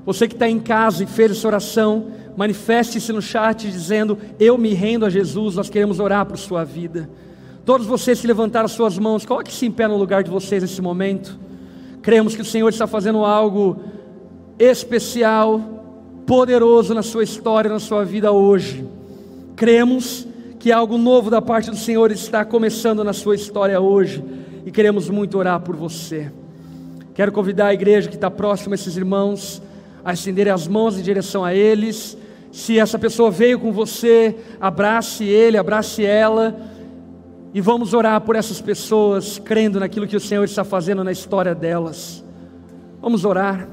Você 0.04 0.26
que 0.26 0.34
está 0.34 0.48
em 0.48 0.58
casa 0.58 1.04
e 1.04 1.06
fez 1.06 1.30
essa 1.30 1.46
oração, 1.46 2.08
manifeste-se 2.36 3.12
no 3.12 3.22
chat 3.22 3.70
dizendo: 3.70 4.18
Eu 4.40 4.58
me 4.58 4.74
rendo 4.74 5.06
a 5.06 5.08
Jesus, 5.08 5.54
nós 5.54 5.70
queremos 5.70 6.00
orar 6.00 6.26
por 6.26 6.36
sua 6.36 6.64
vida. 6.64 7.08
Todos 7.64 7.86
vocês 7.86 8.20
que 8.20 8.26
levantaram 8.26 8.66
suas 8.66 8.98
mãos, 8.98 9.24
coloque-se 9.24 9.64
em 9.66 9.70
pé 9.70 9.86
no 9.86 9.96
lugar 9.96 10.24
de 10.24 10.32
vocês 10.32 10.64
nesse 10.64 10.82
momento. 10.82 11.38
Cremos 12.02 12.34
que 12.34 12.42
o 12.42 12.44
Senhor 12.44 12.68
está 12.70 12.88
fazendo 12.88 13.24
algo 13.24 13.76
especial, 14.58 15.60
poderoso 16.26 16.92
na 16.92 17.04
sua 17.04 17.22
história, 17.22 17.70
na 17.70 17.78
sua 17.78 18.04
vida 18.04 18.32
hoje. 18.32 18.84
Cremos 19.54 20.26
que 20.58 20.72
algo 20.72 20.98
novo 20.98 21.30
da 21.30 21.40
parte 21.40 21.70
do 21.70 21.76
Senhor 21.76 22.10
está 22.10 22.44
começando 22.44 23.04
na 23.04 23.12
sua 23.12 23.36
história 23.36 23.80
hoje 23.80 24.24
e 24.66 24.72
queremos 24.72 25.08
muito 25.08 25.38
orar 25.38 25.60
por 25.60 25.76
você. 25.76 26.32
Quero 27.14 27.32
convidar 27.32 27.68
a 27.68 27.74
igreja 27.74 28.08
que 28.08 28.16
está 28.16 28.30
próxima 28.30 28.74
a 28.74 28.76
esses 28.76 28.96
irmãos 28.96 29.62
a 30.04 30.12
estenderem 30.12 30.52
as 30.52 30.68
mãos 30.68 30.98
em 30.98 31.02
direção 31.02 31.44
a 31.44 31.54
eles. 31.54 32.16
Se 32.52 32.78
essa 32.78 32.98
pessoa 32.98 33.30
veio 33.30 33.58
com 33.58 33.72
você, 33.72 34.36
abrace 34.60 35.24
ele, 35.24 35.56
abrace 35.56 36.04
ela 36.04 36.54
e 37.54 37.60
vamos 37.60 37.94
orar 37.94 38.20
por 38.20 38.36
essas 38.36 38.60
pessoas, 38.60 39.38
crendo 39.38 39.80
naquilo 39.80 40.06
que 40.06 40.16
o 40.16 40.20
Senhor 40.20 40.44
está 40.44 40.62
fazendo 40.62 41.02
na 41.02 41.10
história 41.10 41.54
delas. 41.54 42.22
Vamos 43.00 43.24
orar. 43.24 43.68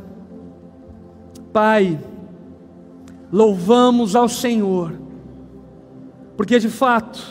Pai, 1.52 2.00
louvamos 3.32 4.16
ao 4.16 4.30
Senhor, 4.30 4.94
porque 6.38 6.60
de 6.60 6.70
fato, 6.70 7.22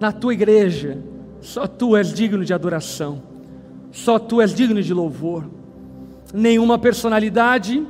na 0.00 0.10
tua 0.10 0.34
igreja, 0.34 0.98
só 1.40 1.66
tu 1.66 1.96
és 1.96 2.12
digno 2.12 2.44
de 2.44 2.52
adoração, 2.52 3.22
só 3.92 4.18
tu 4.18 4.40
és 4.40 4.54
digno 4.54 4.82
de 4.82 4.94
louvor. 4.94 5.44
Nenhuma 6.32 6.78
personalidade, 6.78 7.84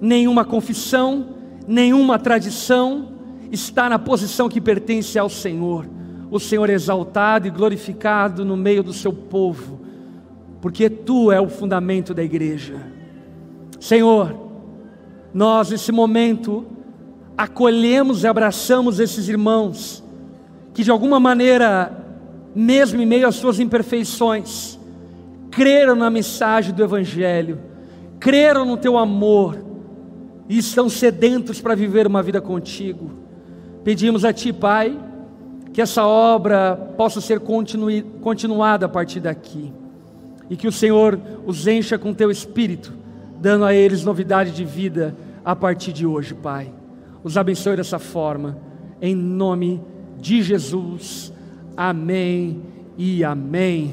nenhuma 0.00 0.44
confissão, 0.44 1.28
nenhuma 1.66 2.18
tradição 2.18 3.08
está 3.50 3.88
na 3.88 3.98
posição 3.98 4.48
que 4.48 4.60
pertence 4.60 5.18
ao 5.18 5.28
Senhor 5.28 5.86
o 6.30 6.40
Senhor 6.40 6.68
exaltado 6.68 7.46
e 7.46 7.50
glorificado 7.50 8.44
no 8.44 8.56
meio 8.56 8.82
do 8.82 8.92
seu 8.92 9.12
povo, 9.12 9.80
porque 10.60 10.90
tu 10.90 11.30
é 11.30 11.40
o 11.40 11.48
fundamento 11.48 12.12
da 12.12 12.24
igreja. 12.24 12.74
Senhor, 13.78 14.34
nós 15.32 15.70
nesse 15.70 15.92
momento 15.92 16.64
acolhemos 17.38 18.24
e 18.24 18.26
abraçamos 18.26 18.98
esses 18.98 19.28
irmãos 19.28 20.02
que 20.72 20.82
de 20.82 20.90
alguma 20.90 21.20
maneira, 21.20 22.04
mesmo 22.52 23.00
em 23.00 23.06
meio 23.06 23.28
às 23.28 23.36
suas 23.36 23.60
imperfeições, 23.60 24.76
creram 25.54 25.94
na 25.94 26.10
mensagem 26.10 26.74
do 26.74 26.82
Evangelho, 26.82 27.58
creram 28.18 28.64
no 28.64 28.76
teu 28.76 28.98
amor 28.98 29.64
e 30.48 30.58
estão 30.58 30.88
sedentos 30.88 31.60
para 31.60 31.74
viver 31.74 32.06
uma 32.06 32.22
vida 32.22 32.40
contigo. 32.40 33.10
Pedimos 33.82 34.24
a 34.24 34.32
Ti, 34.32 34.52
Pai, 34.52 34.98
que 35.72 35.80
essa 35.80 36.06
obra 36.06 36.76
possa 36.96 37.20
ser 37.20 37.40
continuada 37.40 38.86
a 38.86 38.88
partir 38.88 39.20
daqui, 39.20 39.72
e 40.48 40.56
que 40.56 40.68
o 40.68 40.72
Senhor 40.72 41.18
os 41.46 41.66
encha 41.66 41.98
com 41.98 42.12
teu 42.12 42.30
espírito, 42.30 42.92
dando 43.40 43.64
a 43.64 43.74
eles 43.74 44.04
novidade 44.04 44.50
de 44.50 44.64
vida 44.64 45.16
a 45.44 45.54
partir 45.54 45.92
de 45.92 46.06
hoje, 46.06 46.34
Pai. 46.34 46.72
Os 47.22 47.36
abençoe 47.36 47.76
dessa 47.76 47.98
forma, 47.98 48.58
em 49.00 49.14
nome 49.14 49.82
de 50.20 50.42
Jesus. 50.42 51.32
Amém 51.76 52.62
e 52.96 53.24
amém. 53.24 53.92